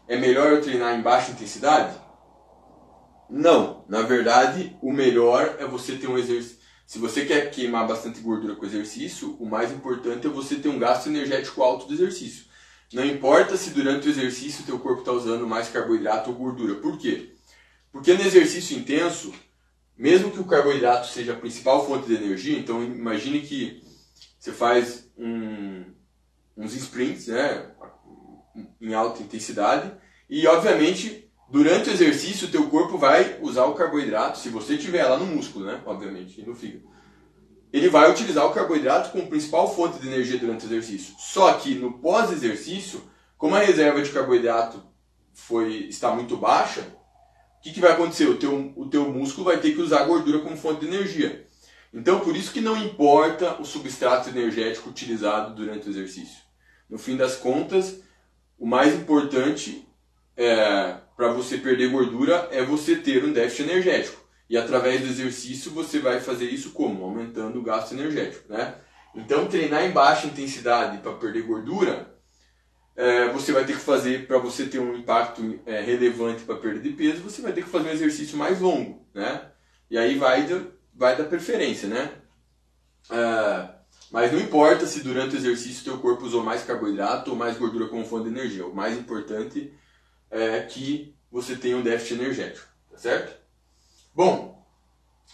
é 0.09 0.16
melhor 0.16 0.53
eu 0.53 0.61
treinar 0.61 0.99
em 0.99 1.03
baixa 1.03 1.32
intensidade? 1.32 1.97
Não, 3.28 3.84
na 3.88 4.03
verdade 4.03 4.76
o 4.82 4.93
melhor 4.93 5.57
é 5.59 5.66
você 5.66 5.97
ter 5.97 6.09
um 6.09 6.18
exercício 6.18 6.62
se 6.87 6.99
você 6.99 7.24
quer 7.24 7.51
queimar 7.51 7.87
bastante 7.87 8.20
gordura 8.20 8.55
com 8.55 8.66
exercício, 8.66 9.37
o 9.39 9.47
mais 9.47 9.72
importante 9.72 10.26
é 10.26 10.30
você 10.30 10.57
ter 10.57 10.68
um 10.68 10.78
gasto 10.78 11.09
energético 11.09 11.62
alto 11.62 11.87
do 11.87 11.95
exercício. 11.95 12.45
Não 12.93 13.05
importa 13.05 13.57
se 13.57 13.70
durante 13.70 14.07
o 14.07 14.11
exercício 14.11 14.64
teu 14.64 14.78
corpo 14.78 15.01
está 15.01 15.12
usando 15.12 15.47
mais 15.47 15.68
carboidrato 15.68 16.30
ou 16.30 16.37
gordura. 16.37 16.74
Por 16.74 16.99
quê? 16.99 17.35
Porque 17.91 18.12
no 18.12 18.20
exercício 18.20 18.76
intenso, 18.76 19.33
mesmo 19.97 20.30
que 20.30 20.41
o 20.41 20.45
carboidrato 20.45 21.07
seja 21.07 21.33
a 21.33 21.37
principal 21.37 21.87
fonte 21.87 22.07
de 22.07 22.14
energia, 22.14 22.59
então 22.59 22.83
imagine 22.83 23.41
que 23.41 23.83
você 24.39 24.53
faz 24.53 25.11
um, 25.16 25.85
uns 26.57 26.74
sprints 26.74 27.28
né, 27.28 27.70
em 28.80 28.93
alta 28.93 29.22
intensidade 29.22 29.93
e 30.28 30.47
obviamente 30.47 31.30
Durante 31.53 31.91
o 31.91 31.93
exercício, 31.93 32.49
o 32.49 32.51
teu 32.51 32.67
corpo 32.71 32.97
vai 32.97 33.37
usar 33.43 33.67
o 33.67 33.75
carboidrato, 33.75 34.39
se 34.39 34.49
você 34.49 34.79
tiver 34.79 35.05
lá 35.05 35.19
no 35.19 35.27
músculo, 35.27 35.67
né? 35.67 35.83
Obviamente, 35.85 36.41
e 36.41 36.47
no 36.47 36.55
fígado. 36.55 36.85
Ele 37.71 37.91
vai 37.91 38.11
utilizar 38.11 38.47
o 38.47 38.55
carboidrato 38.55 39.11
como 39.11 39.27
principal 39.27 39.71
fonte 39.75 39.99
de 39.99 40.09
energia 40.09 40.39
durante 40.39 40.65
o 40.65 40.69
exercício. 40.69 41.15
Só 41.19 41.53
que 41.53 41.75
no 41.75 41.99
pós-exercício, 41.99 43.03
como 43.37 43.55
a 43.55 43.59
reserva 43.59 44.01
de 44.01 44.09
carboidrato 44.09 44.83
foi, 45.35 45.89
está 45.91 46.15
muito 46.15 46.39
baixa, 46.39 46.81
o 47.59 47.61
que, 47.61 47.71
que 47.71 47.81
vai 47.81 47.93
acontecer? 47.93 48.31
O 48.31 48.39
teu, 48.39 48.73
o 48.75 48.89
teu 48.89 49.13
músculo 49.13 49.45
vai 49.45 49.59
ter 49.59 49.73
que 49.73 49.83
usar 49.83 50.01
a 50.01 50.07
gordura 50.07 50.39
como 50.39 50.57
fonte 50.57 50.81
de 50.81 50.87
energia. 50.87 51.47
Então, 51.93 52.21
por 52.21 52.35
isso 52.35 52.51
que 52.51 52.63
não 52.63 52.83
importa 52.83 53.61
o 53.61 53.65
substrato 53.67 54.31
energético 54.31 54.89
utilizado 54.89 55.55
durante 55.55 55.87
o 55.87 55.91
exercício. 55.91 56.41
No 56.89 56.97
fim 56.97 57.15
das 57.15 57.37
contas, 57.37 58.01
o 58.59 58.67
mais 58.67 58.95
importante 58.95 59.87
é, 60.35 60.97
para 61.17 61.33
você 61.33 61.59
perder 61.59 61.91
gordura 61.91 62.49
é 62.51 62.63
você 62.63 62.97
ter 62.97 63.25
um 63.25 63.33
déficit 63.33 63.71
energético. 63.71 64.23
E 64.49 64.57
através 64.57 65.01
do 65.01 65.07
exercício 65.07 65.71
você 65.71 65.99
vai 65.99 66.21
fazer 66.21 66.47
isso 66.47 66.71
como? 66.73 67.05
Aumentando 67.05 67.59
o 67.59 67.63
gasto 67.63 67.93
energético. 67.93 68.53
Né? 68.53 68.75
Então, 69.15 69.47
treinar 69.47 69.85
em 69.85 69.91
baixa 69.91 70.27
intensidade 70.27 70.99
para 70.99 71.13
perder 71.15 71.43
gordura, 71.43 72.15
é, 72.95 73.29
você 73.29 73.53
vai 73.53 73.65
ter 73.65 73.75
que 73.75 73.81
fazer, 73.81 74.27
para 74.27 74.39
você 74.39 74.67
ter 74.67 74.79
um 74.79 74.95
impacto 74.95 75.59
é, 75.65 75.81
relevante 75.81 76.45
para 76.45 76.57
perda 76.57 76.81
de 76.81 76.91
peso, 76.91 77.23
você 77.23 77.41
vai 77.41 77.53
ter 77.53 77.63
que 77.63 77.71
fazer 77.71 77.89
um 77.89 77.93
exercício 77.93 78.37
mais 78.37 78.61
longo. 78.61 79.07
Né? 79.15 79.43
E 79.91 79.97
aí 79.97 80.19
vai, 80.19 80.45
da, 80.45 80.61
vai 80.95 81.17
da 81.17 81.25
preferência. 81.25 81.89
Né? 81.89 82.11
É, 83.11 83.69
mas 84.11 84.31
não 84.33 84.39
importa 84.39 84.87
se 84.87 85.01
durante 85.01 85.35
o 85.35 85.39
exercício 85.39 85.85
teu 85.85 85.99
corpo 85.99 86.27
usou 86.27 86.43
mais 86.43 86.63
carboidrato 86.63 87.31
ou 87.31 87.37
mais 87.37 87.57
gordura 87.57 87.89
como 87.89 88.05
fonte 88.05 88.25
de 88.25 88.39
energia. 88.39 88.67
O 88.67 88.75
mais 88.75 88.99
importante 88.99 89.73
é, 90.33 90.62
que 90.62 91.14
você 91.30 91.55
tenha 91.55 91.76
um 91.76 91.83
déficit 91.83 92.14
energético, 92.14 92.66
tá 92.91 92.97
certo? 92.97 93.39
Bom, 94.14 94.66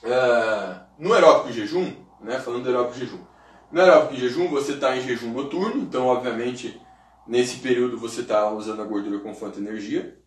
uh, 0.02 0.80
no 0.98 1.14
aeróbico 1.14 1.52
jejum, 1.52 1.94
né, 2.20 2.38
falando 2.40 2.64
do 2.64 2.68
aeróbico 2.68 2.98
jejum, 2.98 3.24
no 3.70 3.80
aeróbico 3.80 4.16
jejum 4.16 4.48
você 4.48 4.72
está 4.72 4.96
em 4.96 5.02
jejum 5.02 5.32
noturno, 5.32 5.80
então 5.82 6.06
obviamente 6.06 6.80
nesse 7.26 7.58
período 7.58 7.96
você 7.96 8.22
está 8.22 8.50
usando 8.50 8.82
a 8.82 8.84
gordura 8.84 9.20
como 9.20 9.34
fonte 9.34 9.58
energia, 9.58 10.18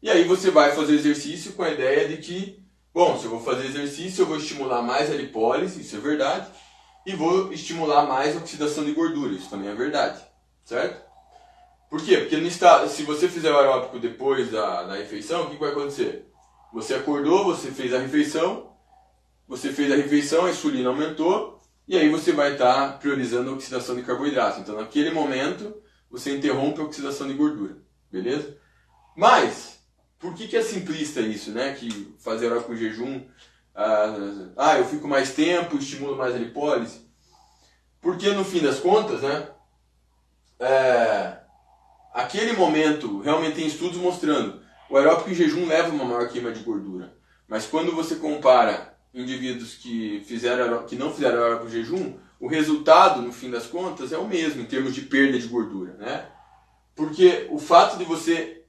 e 0.00 0.08
aí 0.08 0.24
você 0.24 0.50
vai 0.50 0.72
fazer 0.72 0.94
exercício 0.94 1.54
com 1.54 1.62
a 1.62 1.70
ideia 1.70 2.08
de 2.08 2.18
que, 2.18 2.64
bom, 2.92 3.18
se 3.18 3.24
eu 3.24 3.30
vou 3.30 3.40
fazer 3.40 3.66
exercício 3.66 4.22
eu 4.22 4.26
vou 4.26 4.36
estimular 4.36 4.82
mais 4.82 5.10
a 5.10 5.14
lipólise, 5.14 5.80
isso 5.80 5.96
é 5.96 6.00
verdade, 6.00 6.48
e 7.04 7.14
vou 7.14 7.52
estimular 7.52 8.06
mais 8.06 8.36
a 8.36 8.38
oxidação 8.38 8.84
de 8.84 8.92
gordura, 8.92 9.32
isso 9.32 9.50
também 9.50 9.68
é 9.68 9.74
verdade, 9.74 10.22
certo? 10.64 11.03
Por 11.94 12.02
quê? 12.02 12.16
Porque 12.16 12.36
no 12.38 12.48
estado, 12.48 12.88
se 12.88 13.04
você 13.04 13.28
fizer 13.28 13.52
o 13.52 13.56
aeróbico 13.56 14.00
depois 14.00 14.50
da, 14.50 14.82
da 14.82 14.94
refeição, 14.96 15.44
o 15.44 15.50
que 15.50 15.56
vai 15.56 15.70
acontecer? 15.70 16.28
Você 16.72 16.92
acordou, 16.92 17.44
você 17.44 17.70
fez 17.70 17.94
a 17.94 18.00
refeição, 18.00 18.72
você 19.46 19.72
fez 19.72 19.92
a 19.92 19.94
refeição, 19.94 20.44
a 20.44 20.50
insulina 20.50 20.88
aumentou, 20.88 21.62
e 21.86 21.96
aí 21.96 22.08
você 22.08 22.32
vai 22.32 22.54
estar 22.54 22.74
tá 22.74 22.98
priorizando 22.98 23.48
a 23.48 23.52
oxidação 23.52 23.94
de 23.94 24.02
carboidrato. 24.02 24.58
Então, 24.58 24.74
naquele 24.74 25.12
momento, 25.12 25.72
você 26.10 26.36
interrompe 26.36 26.80
a 26.80 26.84
oxidação 26.84 27.28
de 27.28 27.34
gordura, 27.34 27.76
beleza? 28.10 28.58
Mas, 29.16 29.78
por 30.18 30.34
que, 30.34 30.48
que 30.48 30.56
é 30.56 30.62
simplista 30.62 31.20
isso, 31.20 31.52
né? 31.52 31.74
Que 31.74 32.12
fazer 32.18 32.46
aeróbico 32.46 32.74
em 32.74 32.76
jejum, 32.76 33.24
ah, 33.72 34.16
ah, 34.56 34.78
eu 34.80 34.84
fico 34.84 35.06
mais 35.06 35.32
tempo, 35.32 35.76
estimulo 35.76 36.16
mais 36.16 36.34
a 36.34 36.38
lipólise. 36.38 37.08
Porque, 38.00 38.32
no 38.32 38.44
fim 38.44 38.58
das 38.58 38.80
contas, 38.80 39.22
né? 39.22 39.48
É, 40.58 41.43
aquele 42.14 42.52
momento, 42.52 43.20
realmente 43.20 43.56
tem 43.56 43.66
estudos 43.66 43.98
mostrando, 43.98 44.62
o 44.88 44.96
aeróbico 44.96 45.30
em 45.30 45.34
jejum 45.34 45.66
leva 45.66 45.92
uma 45.92 46.04
maior 46.04 46.28
queima 46.28 46.52
de 46.52 46.62
gordura. 46.62 47.12
Mas 47.48 47.66
quando 47.66 47.92
você 47.92 48.14
compara 48.14 48.96
indivíduos 49.12 49.74
que, 49.74 50.22
fizeram, 50.24 50.86
que 50.86 50.94
não 50.94 51.12
fizeram 51.12 51.42
aeróbico 51.42 51.66
em 51.66 51.72
jejum, 51.72 52.14
o 52.38 52.46
resultado, 52.46 53.20
no 53.20 53.32
fim 53.32 53.50
das 53.50 53.66
contas, 53.66 54.12
é 54.12 54.18
o 54.18 54.28
mesmo 54.28 54.62
em 54.62 54.66
termos 54.66 54.94
de 54.94 55.02
perda 55.02 55.38
de 55.38 55.48
gordura. 55.48 55.94
Né? 55.94 56.28
Porque 56.94 57.48
o 57.50 57.58
fato 57.58 57.98
de 57.98 58.04
você 58.04 58.64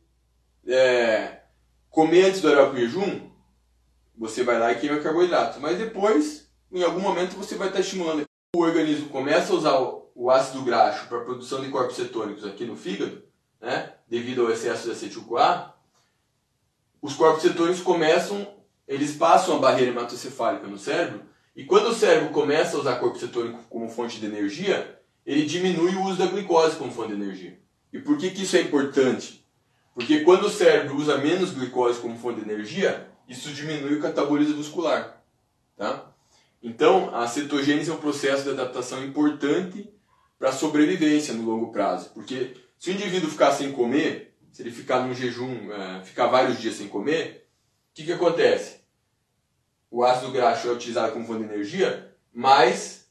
é, 0.67 1.41
comer 1.89 2.25
antes 2.25 2.41
do 2.41 2.47
aeróbico 2.47 2.77
em 2.77 2.87
jejum, 2.87 3.29
você 4.17 4.43
vai 4.43 4.57
lá 4.57 4.71
e 4.71 4.79
queima 4.79 4.99
carboidrato. 4.99 5.59
Mas 5.59 5.77
depois, 5.77 6.49
em 6.71 6.83
algum 6.83 7.01
momento, 7.01 7.35
você 7.35 7.55
vai 7.55 7.67
estar 7.67 7.81
estimulando. 7.81 8.23
O 8.55 8.61
organismo 8.61 9.09
começa 9.09 9.51
a 9.51 9.55
usar 9.55 9.79
o 10.15 10.31
ácido 10.31 10.63
graxo 10.63 11.07
para 11.07 11.19
a 11.19 11.23
produção 11.23 11.61
de 11.61 11.69
corpos 11.69 11.97
cetônicos 11.97 12.45
aqui 12.45 12.65
no 12.65 12.77
fígado, 12.77 13.21
né, 13.65 13.93
devido 14.07 14.43
ao 14.43 14.51
excesso 14.51 14.83
de 14.83 14.91
acetil-CoA, 14.91 15.73
os 17.01 17.15
corpos 17.15 17.41
cetônicos 17.41 17.81
começam, 17.81 18.47
eles 18.87 19.15
passam 19.15 19.55
a 19.55 19.59
barreira 19.59 19.91
hematocefálica 19.91 20.67
no 20.67 20.77
cérebro, 20.77 21.21
e 21.55 21.65
quando 21.65 21.87
o 21.87 21.93
cérebro 21.93 22.29
começa 22.29 22.77
a 22.77 22.79
usar 22.79 22.99
corpo 22.99 23.17
cetônico 23.17 23.63
como 23.67 23.89
fonte 23.89 24.19
de 24.19 24.25
energia, 24.27 24.99
ele 25.25 25.45
diminui 25.45 25.95
o 25.95 26.03
uso 26.03 26.19
da 26.19 26.27
glicose 26.27 26.75
como 26.75 26.91
fonte 26.91 27.15
de 27.15 27.21
energia. 27.21 27.59
E 27.91 27.99
por 27.99 28.17
que, 28.17 28.29
que 28.29 28.43
isso 28.43 28.55
é 28.55 28.61
importante? 28.61 29.43
Porque 29.95 30.19
quando 30.19 30.45
o 30.45 30.49
cérebro 30.49 30.95
usa 30.97 31.17
menos 31.17 31.51
glicose 31.51 31.99
como 31.99 32.19
fonte 32.19 32.41
de 32.41 32.51
energia, 32.51 33.09
isso 33.27 33.51
diminui 33.51 33.95
o 33.95 34.01
catabolismo 34.01 34.57
muscular. 34.57 35.23
Tá? 35.75 36.11
Então, 36.61 37.15
a 37.15 37.25
cetogênese 37.25 37.89
é 37.89 37.93
um 37.93 37.97
processo 37.97 38.43
de 38.43 38.49
adaptação 38.51 39.03
importante 39.03 39.89
para 40.37 40.49
a 40.49 40.53
sobrevivência 40.53 41.33
no 41.33 41.45
longo 41.45 41.71
prazo. 41.71 42.11
Porque 42.13 42.64
se 42.77 42.89
o 42.89 42.93
indivíduo 42.93 43.29
ficar 43.29 43.51
sem 43.51 43.71
comer, 43.71 44.35
se 44.51 44.61
ele 44.61 44.71
ficar 44.71 45.01
num 45.01 45.13
jejum, 45.13 45.71
é, 45.71 46.03
ficar 46.03 46.27
vários 46.27 46.59
dias 46.59 46.75
sem 46.75 46.87
comer, 46.87 47.47
o 47.91 47.95
que, 47.95 48.03
que 48.03 48.13
acontece? 48.13 48.81
O 49.89 50.03
ácido 50.03 50.31
graxo 50.31 50.67
é 50.67 50.71
utilizado 50.71 51.13
como 51.13 51.25
fonte 51.25 51.45
de 51.45 51.53
energia, 51.53 52.13
mas 52.33 53.07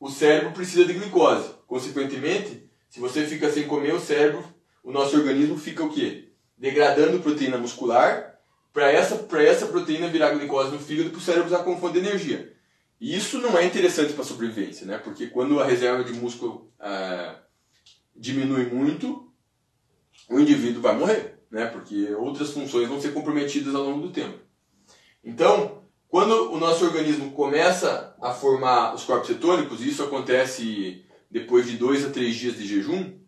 o 0.00 0.10
cérebro 0.10 0.52
precisa 0.52 0.84
de 0.84 0.92
glicose. 0.92 1.54
Consequentemente, 1.66 2.68
se 2.88 3.00
você 3.00 3.26
fica 3.26 3.50
sem 3.50 3.66
comer, 3.66 3.94
o 3.94 4.00
cérebro, 4.00 4.44
o 4.82 4.92
nosso 4.92 5.16
organismo 5.16 5.56
fica 5.56 5.82
o 5.82 5.92
quê? 5.92 6.32
Degradando 6.56 7.20
proteína 7.20 7.58
muscular 7.58 8.38
para 8.72 8.90
essa, 8.90 9.26
essa 9.38 9.66
proteína 9.66 10.08
virar 10.08 10.30
glicose 10.30 10.72
no 10.72 10.78
fígado 10.78 11.10
para 11.10 11.18
o 11.18 11.22
cérebro 11.22 11.46
usar 11.46 11.62
como 11.62 11.78
fonte 11.78 12.00
de 12.00 12.06
energia. 12.06 12.52
E 13.00 13.16
isso 13.16 13.38
não 13.38 13.56
é 13.56 13.64
interessante 13.64 14.12
para 14.12 14.22
a 14.22 14.26
sobrevivência, 14.26 14.86
né? 14.86 14.98
porque 14.98 15.28
quando 15.28 15.60
a 15.60 15.64
reserva 15.64 16.02
de 16.02 16.12
músculo 16.12 16.72
é, 16.80 17.34
diminui 18.14 18.66
muito, 18.66 19.32
o 20.28 20.38
indivíduo 20.38 20.82
vai 20.82 20.96
morrer, 20.96 21.38
né? 21.50 21.66
Porque 21.66 22.14
outras 22.14 22.50
funções 22.50 22.88
vão 22.88 23.00
ser 23.00 23.12
comprometidas 23.12 23.74
ao 23.74 23.84
longo 23.84 24.06
do 24.06 24.12
tempo. 24.12 24.38
Então, 25.22 25.82
quando 26.08 26.52
o 26.52 26.58
nosso 26.58 26.84
organismo 26.84 27.32
começa 27.32 28.14
a 28.20 28.32
formar 28.32 28.94
os 28.94 29.04
corpos 29.04 29.26
cetônicos, 29.26 29.80
e 29.80 29.88
isso 29.88 30.02
acontece 30.02 31.04
depois 31.30 31.66
de 31.66 31.76
dois 31.76 32.04
a 32.04 32.10
três 32.10 32.36
dias 32.36 32.56
de 32.56 32.66
jejum, 32.66 33.18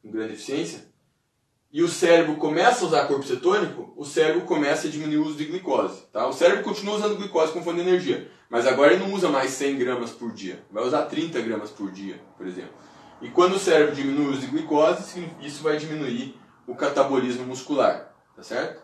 com 0.00 0.10
grande 0.10 0.34
eficiência, 0.34 0.88
e 1.72 1.82
o 1.82 1.88
cérebro 1.88 2.36
começa 2.36 2.84
a 2.84 2.88
usar 2.88 3.06
corpo 3.06 3.26
cetônico, 3.26 3.92
o 3.96 4.04
cérebro 4.04 4.42
começa 4.42 4.86
a 4.86 4.90
diminuir 4.90 5.18
o 5.18 5.26
uso 5.26 5.36
de 5.36 5.44
glicose. 5.44 6.02
Tá? 6.12 6.26
O 6.26 6.32
cérebro 6.32 6.64
continua 6.64 6.94
usando 6.94 7.16
glicose 7.16 7.52
como 7.52 7.64
fonte 7.64 7.82
de 7.82 7.88
energia, 7.88 8.30
mas 8.48 8.66
agora 8.66 8.92
ele 8.92 9.04
não 9.04 9.12
usa 9.12 9.28
mais 9.28 9.50
100 9.50 9.76
gramas 9.76 10.10
por 10.10 10.32
dia, 10.32 10.64
vai 10.70 10.84
usar 10.84 11.06
30 11.06 11.40
gramas 11.42 11.70
por 11.70 11.90
dia, 11.90 12.20
por 12.36 12.46
exemplo. 12.46 12.72
E 13.20 13.28
quando 13.30 13.54
o 13.54 13.58
cérebro 13.58 13.94
diminui 13.94 14.26
o 14.26 14.30
uso 14.30 14.40
de 14.42 14.46
glicose, 14.46 15.32
isso 15.40 15.62
vai 15.62 15.76
diminuir 15.76 16.38
o 16.66 16.74
catabolismo 16.74 17.44
muscular, 17.44 18.14
tá 18.36 18.42
certo? 18.42 18.82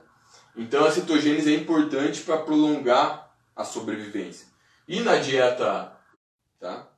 Então 0.57 0.85
a 0.85 0.91
cetogênese 0.91 1.55
é 1.55 1.59
importante 1.59 2.23
para 2.23 2.39
prolongar 2.39 3.33
a 3.55 3.65
sobrevivência. 3.65 4.47
E 4.89 5.01
na 5.01 5.17
dieta, 5.17 5.97
tá? 6.59 6.89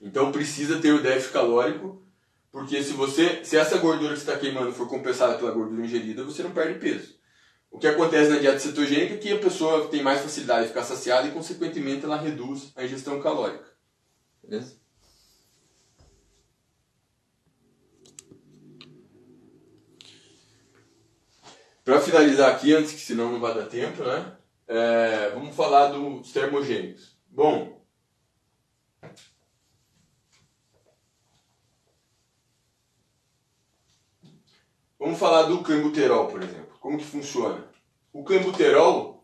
Então 0.00 0.32
precisa 0.32 0.78
ter 0.78 0.92
o 0.92 1.02
déficit 1.02 1.32
calórico, 1.32 2.02
porque 2.50 2.82
se 2.82 2.92
você, 2.92 3.44
se 3.44 3.56
essa 3.56 3.78
gordura 3.78 4.14
que 4.14 4.20
está 4.20 4.36
queimando 4.36 4.72
for 4.72 4.88
compensada 4.88 5.38
pela 5.38 5.52
gordura 5.52 5.84
ingerida, 5.84 6.24
você 6.24 6.42
não 6.42 6.50
perde 6.50 6.78
peso. 6.78 7.18
O 7.70 7.78
que 7.78 7.86
acontece 7.86 8.30
na 8.30 8.38
dieta 8.38 8.58
cetogênica 8.58 9.14
é 9.14 9.18
que 9.18 9.32
a 9.32 9.38
pessoa 9.38 9.86
tem 9.88 10.02
mais 10.02 10.20
facilidade 10.20 10.62
de 10.62 10.68
ficar 10.68 10.82
saciada 10.82 11.28
e, 11.28 11.30
consequentemente, 11.30 12.04
ela 12.04 12.16
reduz 12.16 12.72
a 12.74 12.84
ingestão 12.84 13.20
calórica. 13.20 13.70
Beleza? 14.42 14.79
Para 21.84 22.00
finalizar 22.00 22.54
aqui, 22.54 22.74
antes 22.74 22.92
que 22.92 23.00
senão 23.00 23.32
não 23.32 23.40
vai 23.40 23.54
dar 23.54 23.66
tempo, 23.66 24.02
né? 24.04 24.36
É, 24.68 25.30
vamos 25.30 25.56
falar 25.56 25.88
dos 25.88 26.30
termogênicos. 26.30 27.16
Bom, 27.28 27.84
vamos 34.98 35.18
falar 35.18 35.44
do 35.44 35.62
clenbuterol, 35.62 36.28
por 36.28 36.42
exemplo. 36.42 36.78
Como 36.80 36.98
que 36.98 37.04
funciona? 37.04 37.68
O 38.12 38.22
clenbuterol, 38.22 39.20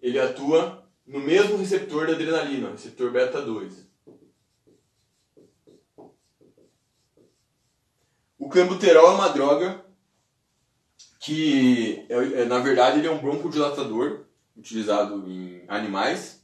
ele 0.00 0.18
atua 0.18 0.88
no 1.06 1.20
mesmo 1.20 1.56
receptor 1.56 2.06
da 2.06 2.14
adrenalina, 2.14 2.70
receptor 2.70 3.12
beta 3.12 3.40
2. 3.40 3.86
O 8.38 8.48
clenbuterol 8.48 9.10
é 9.10 9.14
uma 9.14 9.28
droga 9.28 9.85
que, 11.26 12.06
é, 12.08 12.44
na 12.44 12.60
verdade, 12.60 13.00
ele 13.00 13.08
é 13.08 13.10
um 13.10 13.18
broncodilatador 13.18 14.26
utilizado 14.56 15.28
em 15.28 15.64
animais, 15.66 16.40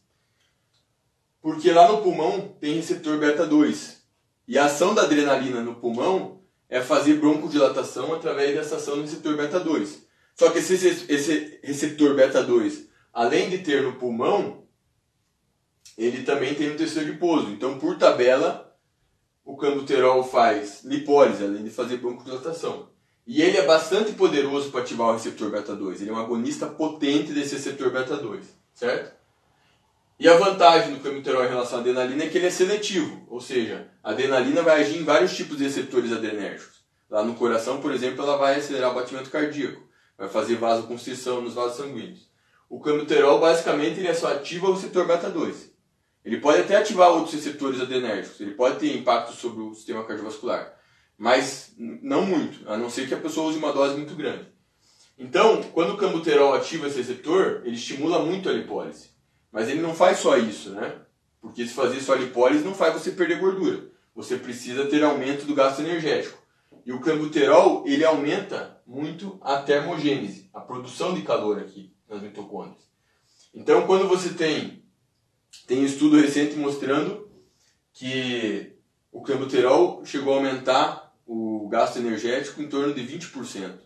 porque 1.40 1.70
lá 1.70 1.86
no 1.86 2.02
pulmão 2.02 2.56
tem 2.60 2.74
receptor 2.74 3.16
beta 3.16 3.46
2. 3.46 4.02
E 4.48 4.58
a 4.58 4.64
ação 4.64 4.92
da 4.92 5.02
adrenalina 5.02 5.60
no 5.60 5.76
pulmão 5.76 6.42
é 6.68 6.80
fazer 6.80 7.20
broncodilatação 7.20 8.12
através 8.12 8.56
dessa 8.56 8.74
ação 8.74 8.96
do 8.96 9.02
receptor 9.02 9.36
beta 9.36 9.60
2. 9.60 10.04
Só 10.34 10.50
que 10.50 10.58
esse, 10.58 10.74
esse 10.74 11.60
receptor 11.62 12.16
beta 12.16 12.42
2, 12.42 12.88
além 13.12 13.50
de 13.50 13.58
ter 13.58 13.84
no 13.84 13.92
pulmão, 13.92 14.64
ele 15.96 16.24
também 16.24 16.56
tem 16.56 16.70
no 16.70 16.76
tecido 16.76 17.02
adiposo. 17.02 17.50
Então, 17.50 17.78
por 17.78 17.96
tabela, 17.98 18.76
o 19.44 19.56
cambuterol 19.56 20.24
faz 20.24 20.82
lipólise, 20.82 21.44
além 21.44 21.62
de 21.62 21.70
fazer 21.70 21.98
broncodilatação. 21.98 22.90
E 23.26 23.40
ele 23.40 23.56
é 23.56 23.64
bastante 23.64 24.12
poderoso 24.12 24.70
para 24.70 24.80
ativar 24.80 25.08
o 25.08 25.12
receptor 25.12 25.50
beta-2. 25.50 26.00
Ele 26.00 26.10
é 26.10 26.12
um 26.12 26.18
agonista 26.18 26.66
potente 26.66 27.32
desse 27.32 27.54
receptor 27.54 27.90
beta-2, 27.90 28.40
certo? 28.74 29.12
E 30.18 30.28
a 30.28 30.36
vantagem 30.36 30.92
do 30.92 31.00
clenbuterol 31.00 31.44
em 31.44 31.48
relação 31.48 31.78
à 31.78 31.80
adenalina 31.80 32.24
é 32.24 32.28
que 32.28 32.38
ele 32.38 32.46
é 32.46 32.50
seletivo, 32.50 33.24
ou 33.28 33.40
seja, 33.40 33.88
a 34.02 34.10
adenalina 34.10 34.62
vai 34.62 34.80
agir 34.80 34.98
em 34.98 35.04
vários 35.04 35.36
tipos 35.36 35.56
de 35.56 35.64
receptores 35.64 36.12
adrenérgicos. 36.12 36.82
Lá 37.08 37.24
no 37.24 37.34
coração, 37.34 37.80
por 37.80 37.92
exemplo, 37.92 38.22
ela 38.22 38.36
vai 38.36 38.56
acelerar 38.56 38.90
o 38.90 38.94
batimento 38.94 39.30
cardíaco, 39.30 39.82
vai 40.18 40.28
fazer 40.28 40.56
vasoconstrição 40.56 41.40
nos 41.40 41.54
vasos 41.54 41.76
sanguíneos. 41.76 42.28
O 42.68 42.80
clenbuterol, 42.80 43.38
basicamente, 43.40 44.00
ele 44.00 44.14
só 44.14 44.32
ativa 44.32 44.68
o 44.68 44.74
receptor 44.74 45.06
beta-2. 45.06 45.70
Ele 46.24 46.38
pode 46.38 46.60
até 46.60 46.76
ativar 46.76 47.10
outros 47.10 47.34
receptores 47.34 47.80
adrenérgicos, 47.80 48.40
ele 48.40 48.54
pode 48.54 48.78
ter 48.78 48.96
impacto 48.96 49.32
sobre 49.32 49.62
o 49.62 49.74
sistema 49.74 50.04
cardiovascular 50.04 50.81
mas 51.18 51.72
não 51.76 52.26
muito, 52.26 52.68
a 52.68 52.76
não 52.76 52.90
ser 52.90 53.06
que 53.06 53.14
a 53.14 53.20
pessoa 53.20 53.48
use 53.48 53.58
uma 53.58 53.72
dose 53.72 53.96
muito 53.96 54.14
grande. 54.14 54.46
Então, 55.18 55.62
quando 55.72 55.94
o 55.94 55.96
cambuterol 55.96 56.54
ativa 56.54 56.86
esse 56.86 56.98
receptor, 56.98 57.62
ele 57.64 57.76
estimula 57.76 58.24
muito 58.24 58.48
a 58.48 58.52
lipólise. 58.52 59.10
Mas 59.50 59.68
ele 59.68 59.80
não 59.80 59.94
faz 59.94 60.18
só 60.18 60.36
isso, 60.36 60.70
né? 60.70 61.00
Porque 61.40 61.66
se 61.66 61.74
fazer 61.74 62.00
só 62.00 62.14
lipólise 62.14 62.64
não 62.64 62.74
faz 62.74 62.94
você 62.94 63.10
perder 63.12 63.38
gordura. 63.38 63.90
Você 64.14 64.36
precisa 64.36 64.86
ter 64.86 65.02
aumento 65.04 65.44
do 65.44 65.54
gasto 65.54 65.80
energético. 65.80 66.38
E 66.84 66.92
o 66.92 67.00
cambuterol, 67.00 67.84
ele 67.86 68.04
aumenta 68.04 68.80
muito 68.86 69.38
a 69.42 69.58
termogênese, 69.58 70.50
a 70.52 70.60
produção 70.60 71.14
de 71.14 71.22
calor 71.22 71.58
aqui 71.58 71.94
nas 72.08 72.22
mitocôndrias. 72.22 72.90
Então, 73.54 73.86
quando 73.86 74.08
você 74.08 74.30
tem 74.30 74.82
tem 75.66 75.84
estudo 75.84 76.16
recente 76.16 76.56
mostrando 76.56 77.30
que 77.92 78.74
o 79.10 79.22
cambuterol 79.22 80.04
chegou 80.04 80.32
a 80.32 80.36
aumentar 80.36 81.01
gasto 81.72 81.96
energético 81.96 82.60
em 82.60 82.68
torno 82.68 82.92
de 82.92 83.00
20%. 83.00 83.78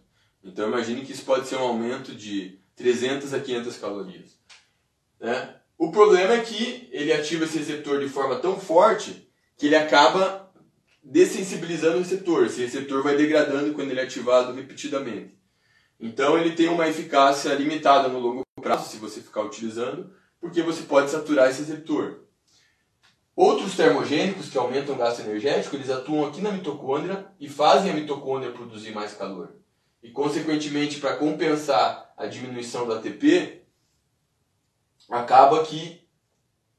Então 0.43 0.67
imagine 0.67 1.03
que 1.03 1.13
isso 1.13 1.25
pode 1.25 1.47
ser 1.47 1.55
um 1.55 1.61
aumento 1.63 2.13
de 2.13 2.59
300 2.75 3.33
a 3.33 3.39
500 3.39 3.77
calorias. 3.79 4.41
Né? 5.21 5.55
O 5.79 5.93
problema 5.93 6.35
é 6.35 6.41
que 6.41 6.89
ele 6.91 7.13
ativa 7.13 7.45
esse 7.45 7.59
receptor 7.59 8.01
de 8.01 8.09
forma 8.09 8.41
tão 8.41 8.59
forte 8.59 9.31
que 9.57 9.67
ele 9.67 9.77
acaba 9.77 10.53
dessensibilizando 11.01 11.99
o 11.99 12.01
receptor. 12.01 12.47
Esse 12.47 12.61
receptor 12.61 13.05
vai 13.05 13.17
degradando 13.17 13.73
quando 13.73 13.93
ele 13.93 14.01
é 14.01 14.03
ativado 14.03 14.53
repetidamente. 14.53 15.39
Então 16.01 16.37
ele 16.37 16.57
tem 16.57 16.69
uma 16.69 16.89
eficácia 16.89 17.55
limitada 17.55 18.09
no 18.09 18.19
longo 18.19 18.43
prazo, 18.61 18.91
se 18.91 18.97
você 18.97 19.21
ficar 19.21 19.43
utilizando, 19.43 20.13
porque 20.41 20.61
você 20.61 20.83
pode 20.83 21.09
saturar 21.09 21.49
esse 21.49 21.61
receptor. 21.61 22.26
Outros 23.37 23.77
termogênicos 23.77 24.49
que 24.49 24.57
aumentam 24.57 24.95
o 24.95 24.99
gasto 24.99 25.21
energético, 25.21 25.77
eles 25.77 25.91
atuam 25.91 26.27
aqui 26.27 26.41
na 26.41 26.51
mitocôndria 26.51 27.27
e 27.39 27.51
fazem 27.51 27.91
a 27.91 27.95
mitocôndria 27.95 28.51
produzir 28.51 28.93
mais 28.93 29.13
calor. 29.13 29.51
E, 30.03 30.11
consequentemente, 30.11 30.99
para 30.99 31.17
compensar 31.17 32.15
a 32.17 32.25
diminuição 32.27 32.87
do 32.87 32.95
ATP, 32.95 33.61
acaba 35.11 35.63
que 35.65 36.01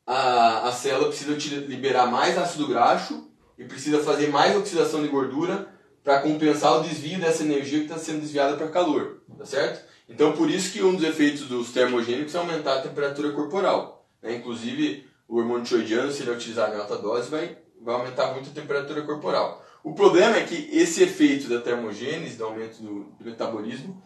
a, 0.04 0.68
a 0.68 0.72
célula 0.72 1.10
precisa 1.10 1.36
liberar 1.68 2.08
mais 2.08 2.36
ácido 2.40 2.68
graxo 2.68 3.30
e 3.56 3.64
precisa 3.64 4.04
fazer 4.04 4.30
mais 4.30 4.56
oxidação 4.56 5.04
de 5.04 5.10
gordura 5.10 5.72
para 6.04 6.22
compensar 6.22 6.80
o 6.80 6.84
desvio 6.84 7.20
dessa 7.20 7.44
energia 7.44 7.80
que 7.80 7.86
está 7.86 8.00
sendo 8.00 8.22
desviada 8.22 8.58
para 8.58 8.70
calor, 8.70 9.22
tá 9.38 9.46
certo? 9.46 9.86
Então, 10.10 10.32
por 10.32 10.50
isso 10.50 10.72
que 10.72 10.82
um 10.82 10.96
dos 10.96 11.04
efeitos 11.04 11.44
dos 11.44 11.72
termogênicos 11.72 12.34
é 12.34 12.38
aumentar 12.40 12.78
a 12.78 12.82
temperatura 12.82 13.32
corporal. 13.34 14.08
Né? 14.22 14.36
Inclusive, 14.36 15.06
o 15.28 15.38
hormônio 15.38 15.66
tiroidiano, 15.66 16.12
se 16.12 16.22
ele 16.22 16.32
é 16.32 16.34
utilizado 16.34 16.76
em 16.76 16.80
alta 16.80 16.98
dose, 16.98 17.30
vai, 17.30 17.58
vai 17.82 17.96
aumentar 17.96 18.34
muito 18.34 18.50
a 18.50 18.54
temperatura 18.54 19.02
corporal. 19.04 19.66
O 19.84 19.94
problema 19.94 20.38
é 20.38 20.44
que 20.44 20.70
esse 20.72 21.04
efeito 21.04 21.48
da 21.48 21.62
termogênese, 21.62 22.38
do 22.38 22.46
aumento 22.46 22.82
do, 22.82 23.06
do 23.06 23.26
metabolismo, 23.26 24.02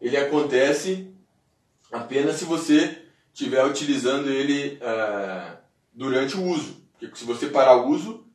ele 0.00 0.16
acontece 0.16 1.14
apenas 1.92 2.36
se 2.36 2.44
você 2.44 3.02
estiver 3.32 3.64
utilizando 3.64 4.28
ele 4.28 4.78
uh, 4.78 5.56
durante 5.92 6.36
o 6.36 6.44
uso. 6.44 6.86
Porque 6.98 7.16
se 7.16 7.24
você 7.24 7.48
parar 7.48 7.76
o 7.76 7.88
uso, 7.88 8.26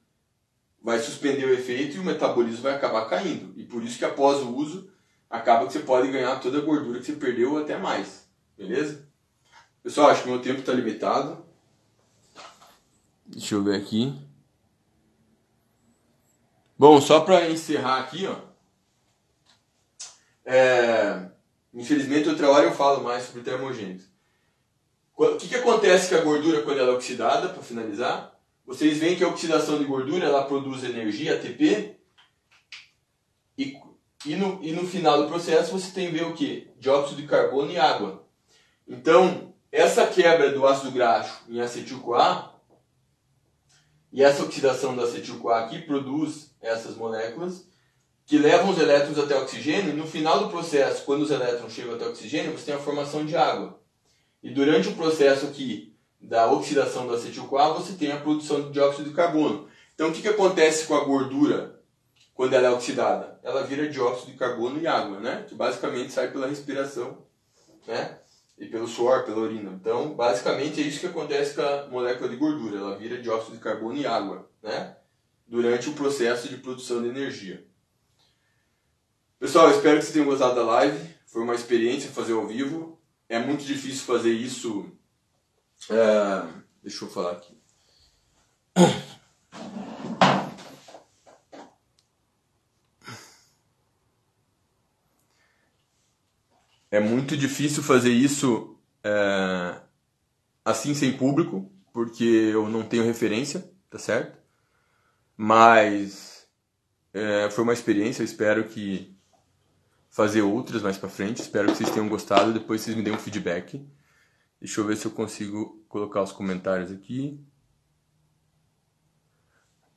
vai 0.81 0.99
suspender 0.99 1.45
o 1.45 1.53
efeito 1.53 1.95
e 1.95 1.99
o 1.99 2.03
metabolismo 2.03 2.63
vai 2.63 2.75
acabar 2.75 3.09
caindo. 3.09 3.53
E 3.59 3.63
por 3.63 3.83
isso 3.83 3.97
que 3.97 4.05
após 4.05 4.39
o 4.41 4.55
uso, 4.55 4.91
acaba 5.29 5.65
que 5.65 5.73
você 5.73 5.79
pode 5.79 6.11
ganhar 6.11 6.39
toda 6.39 6.57
a 6.57 6.61
gordura 6.61 6.99
que 6.99 7.05
você 7.05 7.13
perdeu 7.13 7.53
ou 7.53 7.59
até 7.59 7.77
mais. 7.77 8.29
Beleza? 8.57 9.07
Pessoal, 9.81 10.09
acho 10.09 10.23
que 10.23 10.29
meu 10.29 10.41
tempo 10.41 10.59
está 10.59 10.73
limitado. 10.73 11.43
Deixa 13.31 13.55
eu 13.55 13.63
ver 13.63 13.75
aqui. 13.75 14.13
Bom, 16.77 16.99
só 16.99 17.21
para 17.21 17.49
encerrar 17.49 17.99
aqui, 17.99 18.27
ó. 18.27 18.35
É, 20.43 21.29
infelizmente, 21.73 22.27
outra 22.27 22.49
hora 22.49 22.65
eu 22.65 22.73
falo 22.73 23.03
mais 23.03 23.23
sobre 23.23 23.41
termogênicos. 23.41 24.05
O 25.15 25.37
que, 25.37 25.47
que 25.47 25.55
acontece 25.55 26.09
com 26.09 26.15
a 26.15 26.23
gordura 26.23 26.61
quando 26.63 26.79
ela 26.79 26.91
é 26.91 26.95
oxidada, 26.95 27.49
para 27.49 27.63
finalizar? 27.63 28.37
Vocês 28.65 28.97
veem 28.97 29.15
que 29.15 29.23
a 29.23 29.29
oxidação 29.29 29.77
de 29.77 29.85
gordura 29.85 30.25
ela 30.25 30.43
produz 30.43 30.83
energia, 30.83 31.35
ATP, 31.35 31.95
e, 33.57 33.77
e, 34.25 34.35
no, 34.35 34.61
e 34.61 34.73
no 34.73 34.85
final 34.85 35.21
do 35.21 35.29
processo 35.29 35.71
você 35.71 35.91
tem 35.91 36.11
ver 36.11 36.23
o 36.23 36.33
que? 36.33 36.69
Dióxido 36.77 37.21
de 37.21 37.27
carbono 37.27 37.71
e 37.71 37.77
água. 37.77 38.27
Então, 38.85 39.53
essa 39.71 40.05
quebra 40.07 40.51
do 40.51 40.67
ácido 40.67 40.91
graxo 40.91 41.43
em 41.47 41.61
acetil-CoA 41.61 42.50
e 44.11 44.23
essa 44.23 44.43
oxidação 44.43 44.95
do 44.95 45.01
acetil-CoA 45.01 45.59
aqui 45.59 45.79
produz 45.79 46.53
essas 46.61 46.95
moléculas 46.95 47.65
que 48.25 48.37
levam 48.37 48.69
os 48.69 48.79
elétrons 48.79 49.19
até 49.19 49.35
o 49.35 49.41
oxigênio 49.41 49.91
e 49.91 49.97
no 49.97 50.07
final 50.07 50.39
do 50.39 50.49
processo, 50.49 51.03
quando 51.03 51.21
os 51.21 51.31
elétrons 51.31 51.73
chegam 51.73 51.95
até 51.95 52.05
o 52.05 52.11
oxigênio, 52.11 52.57
você 52.57 52.65
tem 52.65 52.75
a 52.75 52.79
formação 52.79 53.25
de 53.25 53.35
água. 53.35 53.79
E 54.41 54.49
durante 54.49 54.87
o 54.87 54.95
processo 54.95 55.47
aqui 55.47 55.93
da 56.19 56.49
oxidação 56.49 57.07
do 57.07 57.13
acetil-CoA, 57.13 57.73
você 57.73 57.93
tem 57.93 58.11
a 58.11 58.19
produção 58.19 58.61
de 58.61 58.71
dióxido 58.71 59.09
de 59.09 59.15
carbono. 59.15 59.67
Então 59.93 60.09
o 60.09 60.13
que, 60.13 60.21
que 60.21 60.29
acontece 60.29 60.85
com 60.85 60.95
a 60.95 61.03
gordura 61.03 61.81
quando 62.33 62.53
ela 62.53 62.67
é 62.67 62.71
oxidada? 62.71 63.39
Ela 63.43 63.63
vira 63.63 63.89
dióxido 63.89 64.31
de 64.31 64.37
carbono 64.37 64.79
e 64.79 64.87
água, 64.87 65.19
né? 65.19 65.45
Que 65.47 65.55
basicamente 65.55 66.13
sai 66.13 66.31
pela 66.31 66.47
respiração, 66.47 67.17
né? 67.85 68.20
E 68.61 68.67
pelo 68.67 68.87
suor, 68.87 69.23
pela 69.23 69.39
urina. 69.39 69.71
Então, 69.71 70.13
basicamente 70.13 70.79
é 70.79 70.83
isso 70.83 70.99
que 70.99 71.07
acontece 71.07 71.55
com 71.55 71.63
a 71.63 71.87
molécula 71.87 72.29
de 72.29 72.35
gordura. 72.35 72.77
Ela 72.77 72.95
vira 72.95 73.19
dióxido 73.19 73.55
de 73.55 73.59
carbono 73.59 73.97
e 73.97 74.05
água, 74.05 74.47
né? 74.61 74.95
Durante 75.47 75.89
o 75.89 75.93
processo 75.93 76.47
de 76.47 76.57
produção 76.57 77.01
de 77.01 77.09
energia. 77.09 77.65
Pessoal, 79.39 79.71
espero 79.71 79.97
que 79.97 80.03
vocês 80.03 80.13
tenham 80.13 80.27
gostado 80.27 80.53
da 80.53 80.63
live. 80.63 81.09
Foi 81.25 81.41
uma 81.41 81.55
experiência 81.55 82.11
fazer 82.11 82.33
ao 82.33 82.45
vivo. 82.45 83.01
É 83.27 83.39
muito 83.39 83.65
difícil 83.65 84.05
fazer 84.05 84.31
isso. 84.31 84.91
É... 85.89 86.47
Deixa 86.83 87.03
eu 87.03 87.09
falar 87.09 87.31
aqui. 87.31 87.59
É 96.91 96.99
muito 96.99 97.35
difícil 97.37 97.81
fazer 97.81 98.11
isso 98.11 98.77
é, 99.03 99.81
assim 100.63 100.93
sem 100.93 101.17
público, 101.17 101.71
porque 101.93 102.23
eu 102.23 102.69
não 102.69 102.83
tenho 102.83 103.05
referência, 103.05 103.71
tá 103.89 103.97
certo? 103.97 104.37
Mas 105.35 106.47
é, 107.13 107.49
foi 107.49 107.63
uma 107.63 107.73
experiência, 107.73 108.21
eu 108.21 108.25
espero 108.25 108.67
que 108.67 109.17
fazer 110.11 110.41
outras 110.41 110.81
mais 110.83 110.97
para 110.97 111.09
frente. 111.09 111.41
Espero 111.41 111.71
que 111.71 111.77
vocês 111.77 111.89
tenham 111.89 112.09
gostado. 112.09 112.53
Depois 112.53 112.81
vocês 112.81 112.95
me 112.95 113.01
deem 113.01 113.15
um 113.15 113.19
feedback. 113.19 113.83
Deixa 114.59 114.81
eu 114.81 114.85
ver 114.85 114.97
se 114.97 115.05
eu 115.05 115.11
consigo 115.11 115.83
colocar 115.87 116.21
os 116.21 116.31
comentários 116.31 116.91
aqui. 116.91 117.43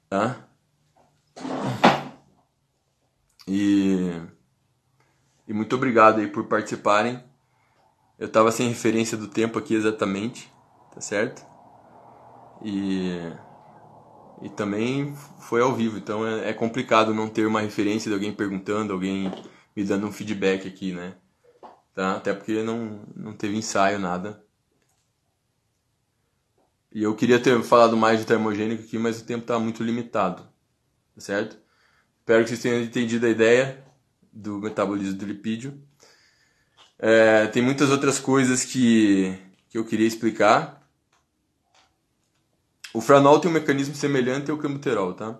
Tá? 0.08 0.48
E, 3.46 4.22
e 5.46 5.52
muito 5.52 5.76
obrigado 5.76 6.20
aí 6.20 6.26
por 6.26 6.44
participarem. 6.44 7.22
Eu 8.18 8.28
tava 8.28 8.50
sem 8.50 8.68
referência 8.68 9.16
do 9.16 9.28
tempo 9.28 9.58
aqui 9.58 9.74
exatamente, 9.74 10.50
tá 10.94 11.00
certo? 11.00 11.44
E, 12.62 13.18
e 14.42 14.48
também 14.50 15.14
foi 15.40 15.60
ao 15.60 15.74
vivo, 15.74 15.98
então 15.98 16.26
é, 16.26 16.50
é 16.50 16.52
complicado 16.52 17.12
não 17.12 17.28
ter 17.28 17.46
uma 17.46 17.60
referência 17.60 18.08
de 18.08 18.14
alguém 18.14 18.32
perguntando, 18.32 18.92
alguém 18.92 19.30
me 19.76 19.84
dando 19.84 20.06
um 20.06 20.12
feedback 20.12 20.66
aqui, 20.66 20.92
né? 20.92 21.14
Tá? 21.92 22.16
Até 22.16 22.32
porque 22.32 22.62
não, 22.62 23.00
não 23.14 23.32
teve 23.32 23.56
ensaio, 23.56 23.98
nada. 23.98 24.42
E 26.92 27.02
eu 27.02 27.14
queria 27.14 27.40
ter 27.40 27.60
falado 27.62 27.96
mais 27.96 28.20
de 28.20 28.26
termogênico 28.26 28.84
aqui, 28.84 28.96
mas 28.98 29.20
o 29.20 29.24
tempo 29.24 29.42
está 29.42 29.58
muito 29.58 29.82
limitado, 29.82 30.42
tá 31.14 31.20
certo? 31.20 31.58
Espero 32.20 32.44
que 32.44 32.50
vocês 32.50 32.62
tenham 32.62 32.80
entendido 32.80 33.26
a 33.26 33.28
ideia 33.28 33.83
do 34.34 34.58
metabolismo 34.58 35.16
do 35.16 35.24
lipídio. 35.24 35.80
É, 36.98 37.46
tem 37.46 37.62
muitas 37.62 37.90
outras 37.90 38.18
coisas 38.18 38.64
que, 38.64 39.38
que 39.68 39.78
eu 39.78 39.84
queria 39.84 40.06
explicar. 40.06 40.82
O 42.92 43.00
franol 43.00 43.38
tem 43.40 43.50
um 43.50 43.54
mecanismo 43.54 43.94
semelhante 43.94 44.50
ao 44.50 44.58
cambuterol, 44.58 45.14
tá? 45.14 45.38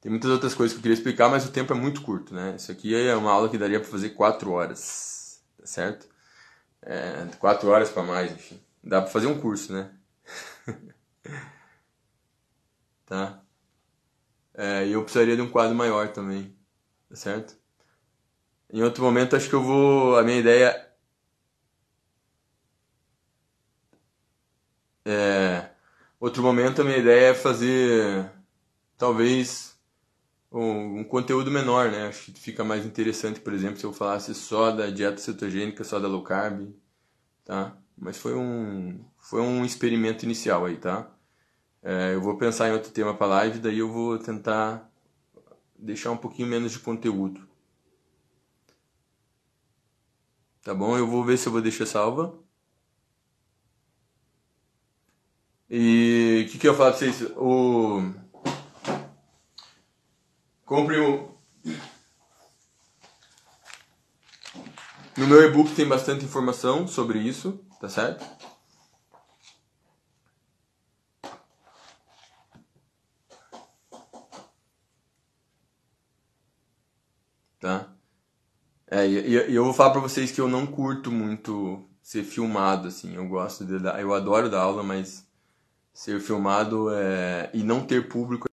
Tem 0.00 0.10
muitas 0.10 0.30
outras 0.30 0.54
coisas 0.54 0.74
que 0.74 0.78
eu 0.78 0.82
queria 0.82 0.96
explicar, 0.96 1.28
mas 1.28 1.46
o 1.46 1.52
tempo 1.52 1.72
é 1.72 1.76
muito 1.76 2.02
curto, 2.02 2.34
né? 2.34 2.56
Isso 2.56 2.72
aqui 2.72 2.94
é 2.94 3.14
uma 3.14 3.30
aula 3.30 3.48
que 3.48 3.58
daria 3.58 3.78
para 3.78 3.88
fazer 3.88 4.10
quatro 4.10 4.50
horas, 4.50 5.42
tá 5.58 5.66
certo? 5.66 6.08
É, 6.82 7.26
quatro 7.38 7.68
horas 7.68 7.90
para 7.90 8.02
mais, 8.02 8.32
enfim. 8.32 8.60
Dá 8.82 9.00
para 9.00 9.10
fazer 9.10 9.28
um 9.28 9.40
curso, 9.40 9.72
né? 9.72 9.90
tá? 13.06 13.40
É, 14.54 14.88
eu 14.88 15.02
precisaria 15.02 15.36
de 15.36 15.42
um 15.42 15.48
quadro 15.50 15.74
maior 15.74 16.08
também, 16.08 16.54
tá 17.08 17.16
certo? 17.16 17.61
Em 18.72 18.82
outro 18.82 19.04
momento, 19.04 19.36
acho 19.36 19.48
que 19.48 19.54
eu 19.54 19.62
vou. 19.62 20.16
A 20.18 20.22
minha 20.22 20.38
ideia. 20.38 20.88
É. 25.04 25.70
Outro 26.20 26.42
momento, 26.42 26.80
a 26.82 26.84
minha 26.84 26.98
ideia 26.98 27.30
é 27.30 27.34
fazer. 27.34 28.30
Talvez 28.96 29.76
um, 30.52 31.00
um, 31.00 31.04
conteúdo 31.04 31.50
menor, 31.50 31.90
né? 31.90 32.08
Acho 32.08 32.32
que 32.32 32.40
fica 32.40 32.64
mais 32.64 32.86
interessante, 32.86 33.40
por 33.40 33.52
exemplo, 33.52 33.78
se 33.78 33.84
eu 33.84 33.92
falasse 33.92 34.34
só 34.34 34.70
da 34.72 34.90
dieta 34.90 35.18
cetogênica, 35.18 35.84
só 35.84 35.98
da 36.00 36.08
low 36.08 36.22
carb, 36.22 36.70
tá? 37.44 37.76
Mas 37.98 38.18
foi 38.18 38.34
um, 38.34 39.04
foi 39.18 39.42
um 39.42 39.64
experimento 39.64 40.24
inicial 40.24 40.66
aí, 40.66 40.76
tá? 40.78 41.10
É, 41.82 42.14
eu 42.14 42.22
vou 42.22 42.38
pensar 42.38 42.68
em 42.68 42.72
outro 42.72 42.92
tema 42.92 43.14
para 43.14 43.26
live, 43.28 43.60
daí 43.60 43.78
eu 43.80 43.90
vou 43.92 44.18
tentar 44.18 44.90
deixar 45.78 46.12
um 46.12 46.16
pouquinho 46.16 46.48
menos 46.48 46.72
de 46.72 46.78
conteúdo. 46.80 47.51
Tá 50.62 50.74
bom? 50.74 50.96
Eu 50.96 51.06
vou 51.06 51.24
ver 51.24 51.36
se 51.36 51.46
eu 51.48 51.52
vou 51.52 51.60
deixar 51.60 51.86
salva. 51.86 52.34
E 55.68 56.44
o 56.46 56.50
que, 56.50 56.58
que 56.58 56.68
eu 56.68 56.74
falo 56.74 56.90
pra 56.90 56.98
vocês? 56.98 57.22
O 57.36 58.12
Compre 60.72 60.98
o. 60.98 61.28
No 65.18 65.26
meu 65.26 65.42
e-book 65.42 65.74
tem 65.74 65.86
bastante 65.86 66.24
informação 66.24 66.88
sobre 66.88 67.18
isso, 67.18 67.60
tá 67.78 67.90
certo? 67.90 68.24
Tá? 77.60 77.91
É, 78.94 79.06
e, 79.06 79.50
e 79.50 79.54
eu 79.54 79.64
vou 79.64 79.72
falar 79.72 79.92
pra 79.92 80.02
vocês 80.02 80.30
que 80.30 80.38
eu 80.38 80.46
não 80.46 80.66
curto 80.66 81.10
muito 81.10 81.82
ser 82.02 82.22
filmado, 82.24 82.88
assim. 82.88 83.14
Eu 83.14 83.26
gosto 83.26 83.64
de 83.64 83.78
dar. 83.78 83.98
Eu 83.98 84.12
adoro 84.12 84.50
dar 84.50 84.60
aula, 84.60 84.82
mas 84.82 85.26
ser 85.94 86.20
filmado 86.20 86.90
é, 86.92 87.48
e 87.54 87.62
não 87.62 87.80
ter 87.86 88.06
público 88.06 88.46